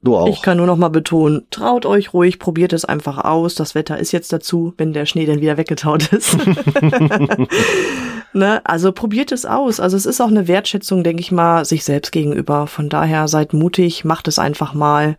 Du 0.04 0.16
auch. 0.16 0.28
ich 0.28 0.42
kann 0.42 0.58
nur 0.58 0.68
noch 0.68 0.78
mal 0.78 0.90
betonen, 0.90 1.48
traut 1.50 1.86
euch 1.86 2.14
ruhig, 2.14 2.38
probiert 2.38 2.72
es 2.72 2.86
einfach 2.86 3.18
aus. 3.18 3.56
Das 3.56 3.74
Wetter 3.74 3.98
ist 3.98 4.12
jetzt 4.12 4.32
dazu, 4.32 4.74
wenn 4.78 4.94
der 4.94 5.08
Schnee 5.08 5.26
dann 5.26 5.42
wieder 5.42 5.58
weggetaut 5.58 6.14
ist. 6.14 6.38
ne? 8.34 8.62
Also 8.64 8.92
probiert 8.92 9.32
es 9.32 9.46
aus. 9.46 9.80
Also 9.80 9.98
es 9.98 10.06
ist 10.06 10.22
auch 10.22 10.28
eine 10.28 10.48
Wertschätzung, 10.48 11.04
denke 11.04 11.22
ich 11.22 11.32
mal, 11.32 11.66
sich 11.66 11.84
selbst 11.84 12.12
gegenüber. 12.12 12.68
Von 12.68 12.90
daher 12.90 13.28
seid 13.28 13.54
mutig, 13.54 14.06
macht 14.06 14.28
es 14.28 14.38
einfach 14.38 14.74
mal. 14.74 15.18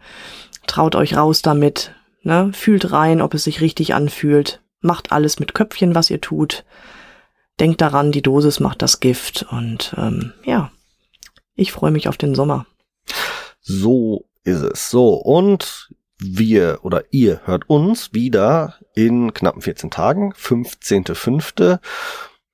Traut 0.68 0.94
euch 0.94 1.16
raus 1.16 1.42
damit. 1.42 1.92
Ne? 2.22 2.50
Fühlt 2.52 2.92
rein, 2.92 3.20
ob 3.20 3.34
es 3.34 3.44
sich 3.44 3.60
richtig 3.60 3.94
anfühlt. 3.94 4.62
Macht 4.80 5.10
alles 5.10 5.40
mit 5.40 5.54
Köpfchen, 5.54 5.96
was 5.96 6.08
ihr 6.08 6.20
tut. 6.20 6.64
Denkt 7.60 7.80
daran, 7.80 8.12
die 8.12 8.22
Dosis 8.22 8.60
macht 8.60 8.82
das 8.82 9.00
Gift. 9.00 9.46
Und 9.50 9.94
ähm, 9.98 10.32
ja, 10.44 10.70
ich 11.54 11.72
freue 11.72 11.90
mich 11.90 12.08
auf 12.08 12.16
den 12.16 12.34
Sommer. 12.34 12.66
So 13.60 14.26
ist 14.44 14.62
es. 14.62 14.90
So, 14.90 15.14
und 15.14 15.90
wir 16.20 16.80
oder 16.82 17.04
ihr 17.10 17.42
hört 17.44 17.68
uns 17.68 18.12
wieder 18.12 18.74
in 18.94 19.32
knappen 19.34 19.62
14 19.62 19.90
Tagen, 19.90 20.32
15.05. 20.32 21.78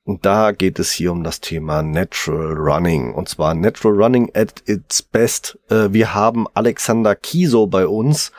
Und 0.07 0.27
da 0.27 0.53
geht 0.53 0.79
es 0.79 0.93
hier 0.93 1.13
um 1.13 1.25
das 1.25 1.41
Thema 1.41 1.83
Natural 1.83 2.53
Running. 2.53 3.15
Und 3.15 3.29
zwar 3.29 3.55
Natural 3.55 3.97
Running 3.97 4.31
at 4.35 4.63
its 4.67 5.03
best. 5.03 5.59
Äh, 5.71 5.93
wir 5.93 6.15
haben 6.15 6.47
Alexander 6.53 7.15
Kiso 7.15 7.67
bei 7.67 7.87
uns. 7.87 8.31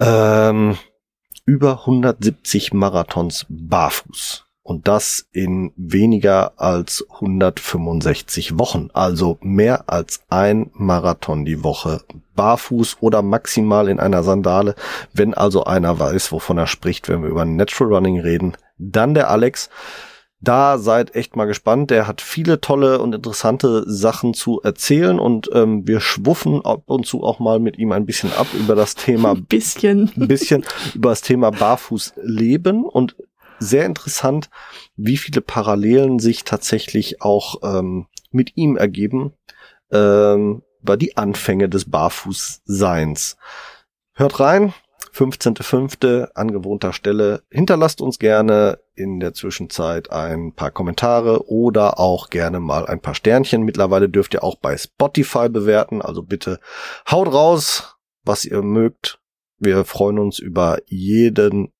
Ähm, 0.00 0.76
über 1.46 1.80
170 1.80 2.72
Marathons 2.72 3.46
barfuß. 3.48 4.46
Und 4.64 4.88
das 4.88 5.26
in 5.30 5.72
weniger 5.76 6.54
als 6.56 7.06
165 7.12 8.58
Wochen. 8.58 8.88
Also 8.94 9.36
mehr 9.42 9.90
als 9.90 10.22
ein 10.30 10.70
Marathon 10.72 11.44
die 11.44 11.62
Woche. 11.62 12.00
Barfuß 12.34 12.96
oder 13.00 13.20
maximal 13.20 13.90
in 13.90 14.00
einer 14.00 14.22
Sandale. 14.22 14.74
Wenn 15.12 15.34
also 15.34 15.64
einer 15.64 15.98
weiß, 15.98 16.32
wovon 16.32 16.56
er 16.56 16.66
spricht, 16.66 17.10
wenn 17.10 17.22
wir 17.22 17.28
über 17.28 17.44
Natural 17.44 17.92
Running 17.92 18.20
reden, 18.20 18.56
dann 18.78 19.12
der 19.12 19.28
Alex. 19.28 19.68
Da 20.40 20.78
seid 20.78 21.14
echt 21.14 21.36
mal 21.36 21.44
gespannt. 21.44 21.90
Der 21.90 22.06
hat 22.06 22.22
viele 22.22 22.58
tolle 22.58 23.00
und 23.00 23.14
interessante 23.14 23.84
Sachen 23.86 24.32
zu 24.32 24.62
erzählen 24.62 25.18
und 25.18 25.50
ähm, 25.52 25.86
wir 25.86 26.00
schwuffen 26.00 26.64
ab 26.64 26.84
und 26.86 27.06
zu 27.06 27.22
auch 27.22 27.38
mal 27.38 27.60
mit 27.60 27.78
ihm 27.78 27.92
ein 27.92 28.06
bisschen 28.06 28.32
ab 28.32 28.46
über 28.54 28.74
das 28.74 28.94
Thema 28.94 29.30
Ein 29.32 29.44
bisschen. 29.44 30.10
ein 30.16 30.26
bisschen 30.26 30.64
über 30.94 31.10
das 31.10 31.20
Thema 31.20 31.50
Barfußleben 31.50 32.84
und 32.84 33.14
sehr 33.58 33.86
interessant, 33.86 34.50
wie 34.96 35.16
viele 35.16 35.40
Parallelen 35.40 36.18
sich 36.18 36.44
tatsächlich 36.44 37.22
auch 37.22 37.56
ähm, 37.62 38.06
mit 38.30 38.56
ihm 38.56 38.76
ergeben 38.76 39.32
ähm, 39.90 40.62
über 40.82 40.96
die 40.96 41.16
Anfänge 41.16 41.68
des 41.68 41.90
Barfußseins. 41.90 43.36
Hört 44.12 44.40
rein, 44.40 44.74
15.05. 45.14 46.32
an 46.34 46.50
gewohnter 46.50 46.92
Stelle. 46.92 47.42
Hinterlasst 47.50 48.00
uns 48.00 48.18
gerne 48.18 48.80
in 48.94 49.20
der 49.20 49.32
Zwischenzeit 49.32 50.10
ein 50.10 50.52
paar 50.52 50.70
Kommentare 50.70 51.48
oder 51.48 51.98
auch 51.98 52.30
gerne 52.30 52.60
mal 52.60 52.86
ein 52.86 53.00
paar 53.00 53.14
Sternchen. 53.14 53.62
Mittlerweile 53.62 54.08
dürft 54.08 54.34
ihr 54.34 54.44
auch 54.44 54.56
bei 54.56 54.76
Spotify 54.76 55.48
bewerten, 55.48 56.02
also 56.02 56.22
bitte 56.22 56.60
haut 57.10 57.32
raus, 57.32 57.96
was 58.24 58.44
ihr 58.44 58.62
mögt. 58.62 59.20
Wir 59.58 59.84
freuen 59.84 60.18
uns 60.18 60.38
über 60.38 60.78
jeden 60.86 61.72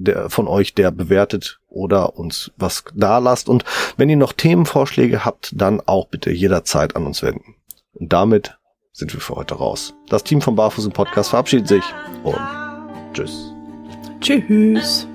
der 0.00 0.30
von 0.30 0.48
euch, 0.48 0.74
der 0.74 0.90
bewertet 0.90 1.60
oder 1.68 2.16
uns 2.16 2.50
was 2.56 2.84
da 2.94 3.18
lasst. 3.18 3.48
Und 3.48 3.64
wenn 3.96 4.08
ihr 4.08 4.16
noch 4.16 4.32
Themenvorschläge 4.32 5.24
habt, 5.24 5.52
dann 5.54 5.80
auch 5.80 6.08
bitte 6.08 6.30
jederzeit 6.30 6.96
an 6.96 7.06
uns 7.06 7.22
wenden. 7.22 7.54
Und 7.92 8.12
damit 8.12 8.58
sind 8.92 9.12
wir 9.12 9.20
für 9.20 9.36
heute 9.36 9.54
raus. 9.54 9.94
Das 10.08 10.24
Team 10.24 10.40
vom 10.40 10.56
Barfuß 10.56 10.86
im 10.86 10.92
Podcast 10.92 11.30
verabschiedet 11.30 11.68
sich 11.68 11.84
und 12.24 12.38
tschüss. 13.12 13.52
Tschüss. 14.20 15.06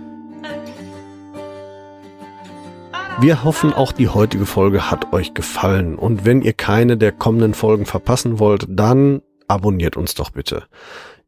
Wir 3.20 3.46
hoffen, 3.46 3.74
auch 3.74 3.94
die 3.94 4.10
heutige 4.10 4.46
Folge 4.46 4.92
hat 4.92 5.14
euch 5.14 5.34
gefallen. 5.34 5.96
Und 5.96 6.26
wenn 6.26 6.42
ihr 6.42 6.54
keine 6.54 6.98
der 6.98 7.14
kommenden 7.14 7.54
Folgen 7.54 7.86
verpassen 7.86 8.40
wollt, 8.40 8.66
dann 8.68 9.22
abonniert 9.48 9.96
uns 9.96 10.16
doch 10.16 10.32
bitte. 10.32 10.64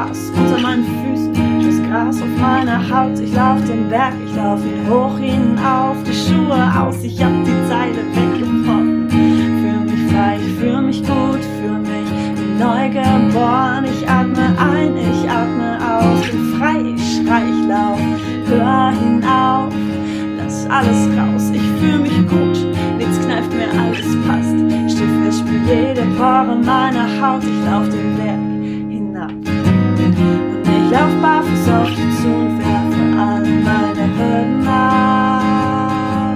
Gras 0.00 0.32
unter 0.34 0.58
meinen 0.62 0.84
Füßen, 0.84 1.34
das 1.62 1.88
Gras 1.88 2.22
auf 2.22 2.40
meiner 2.40 2.80
Haut. 2.88 3.18
Ich 3.18 3.34
lauf 3.34 3.62
den 3.66 3.88
Berg, 3.90 4.14
ich 4.24 4.34
lauf 4.34 4.60
ihn 4.64 4.88
hoch 4.88 5.18
hinauf, 5.18 5.96
die 6.06 6.14
Schuhe 6.14 6.72
aus, 6.80 7.02
ich 7.02 7.22
hab 7.22 7.32
die 7.44 7.68
Zeile 7.68 8.00
weggebrochen. 8.14 9.10
Fühl 9.10 9.80
mich 9.84 10.12
frei, 10.12 10.38
ich 10.40 10.54
fühl 10.54 10.80
mich 10.80 11.00
gut, 11.00 11.44
fühl 11.58 11.80
mich 11.80 12.08
wie 12.36 12.62
neu 12.62 12.88
geboren. 12.88 13.84
Ich 13.84 14.08
atme 14.08 14.56
ein, 14.58 14.96
ich 14.96 15.28
atme 15.28 15.78
aus, 15.78 16.30
bin 16.30 16.54
frei, 16.58 16.80
ich 16.94 17.16
schrei, 17.16 17.42
ich 17.44 17.68
lauf, 17.68 18.00
hör 18.46 18.92
hinauf, 18.92 19.74
lass 20.38 20.66
alles 20.70 21.08
raus. 21.18 21.50
Ich 21.52 21.68
fühl 21.78 21.98
mich 21.98 22.26
gut, 22.26 22.66
nichts 22.96 23.20
kneift 23.26 23.52
mir, 23.52 23.68
alles 23.78 24.16
passt. 24.26 24.96
Steh 24.96 25.08
fest, 25.22 25.40
spür 25.40 25.60
jede 25.66 26.02
Pore 26.16 26.56
meiner 26.64 27.06
Haut, 27.20 27.42
ich 27.44 27.70
lauf 27.70 27.86
den 27.90 28.16
Berg 28.16 28.39
ich 30.90 30.96
lauf 30.96 31.14
barfuß 31.22 31.68
auf 31.68 31.88
dich 31.88 32.16
zu 32.20 32.28
und 32.28 32.58
werfe 32.58 33.02
alle 33.16 33.50
meine 33.50 34.04
Hürden 34.16 34.66
ab. 34.66 36.34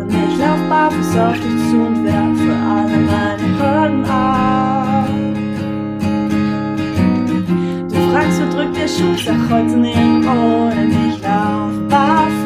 Und 0.00 0.08
ich 0.08 0.38
lauf 0.38 0.60
barfuß 0.68 1.16
auf 1.16 1.34
dich 1.34 1.58
zu 1.68 1.76
und 1.86 2.04
werfe 2.04 2.52
alle 2.76 2.98
meine 3.10 3.46
Hürden 3.58 4.04
ab. 4.04 5.08
Du 7.88 7.96
fragst, 8.12 8.40
wo 8.40 8.46
drückt 8.56 8.76
der 8.76 8.88
Schuh, 8.88 9.16
sag 9.16 9.40
heute 9.50 9.76
nirgendwo, 9.76 10.70
denn 10.70 10.90
ich 11.08 11.20
lauf 11.22 11.72
barfuß, 11.88 12.43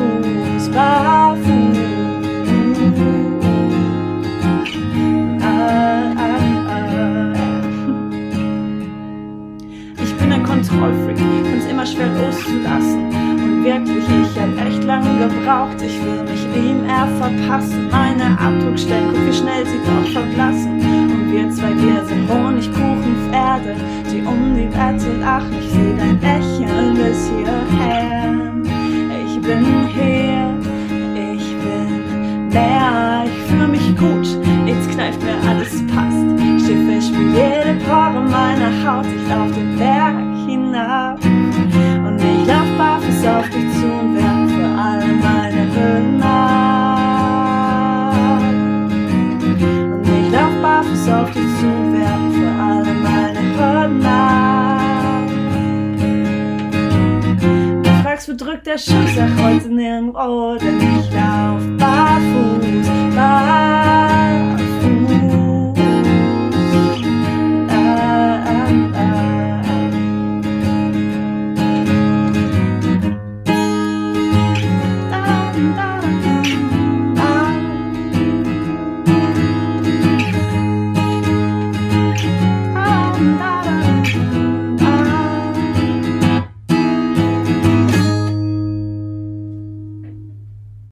schwer 11.93 12.11
loszulassen. 12.15 13.07
Und 13.43 13.65
wirklich, 13.65 14.05
ich 14.05 14.41
hab 14.41 14.67
echt 14.67 14.85
lange 14.85 15.11
gebraucht. 15.19 15.81
Ich 15.83 15.99
will 16.05 16.23
mich 16.25 16.45
ihm 16.55 16.85
eher 16.85 17.09
verpassen. 17.19 17.89
Meine 17.91 18.39
Abdruckstellen, 18.39 19.09
guck 19.11 19.27
wie 19.27 19.33
schnell 19.33 19.65
sie 19.67 19.81
doch 19.87 20.13
verblassen. 20.13 20.81
Und 20.81 21.33
wir 21.33 21.51
zwei, 21.51 21.75
wir 21.77 22.05
sind 22.05 22.29
Honigkuchenpferde, 22.29 23.77
die 24.11 24.23
um 24.23 24.55
die 24.55 24.69
Wette 24.73 25.19
lachen. 25.21 25.57
Ich 25.61 25.71
seh 25.71 25.95
dein 25.97 26.21
Lächeln 26.21 26.95
bis 26.95 27.31
hierher. 27.31 28.35
Ich 29.27 29.41
bin 29.41 29.65
hier, 29.89 30.55
ich 31.15 31.49
bin 31.63 32.49
mehr, 32.49 33.25
ich 33.25 33.51
fühl 33.51 33.69
mich 33.69 33.97
gut. 33.97 34.29
Nichts 34.65 34.89
kneift 34.89 35.23
mir, 35.23 35.39
alles 35.49 35.87
passt. 35.87 36.29
Steh 36.65 36.77
wie 36.77 37.29
jede 37.35 37.79
Pore 37.87 38.21
meiner 38.21 38.73
Haut. 38.85 39.07
Ich 39.07 39.29
lauf 39.31 39.51
den 39.53 39.79
Berg 39.79 40.28
drückt 58.49 58.67
der 58.67 58.79
Schuh, 58.79 59.07
sag 59.15 59.31
heute 59.43 59.69
nirgendwo, 59.69 60.57
denn 60.57 60.79
ich 60.81 61.13
lauf 61.13 61.61
barfuß, 61.77 62.89
barfuß. 63.15 63.88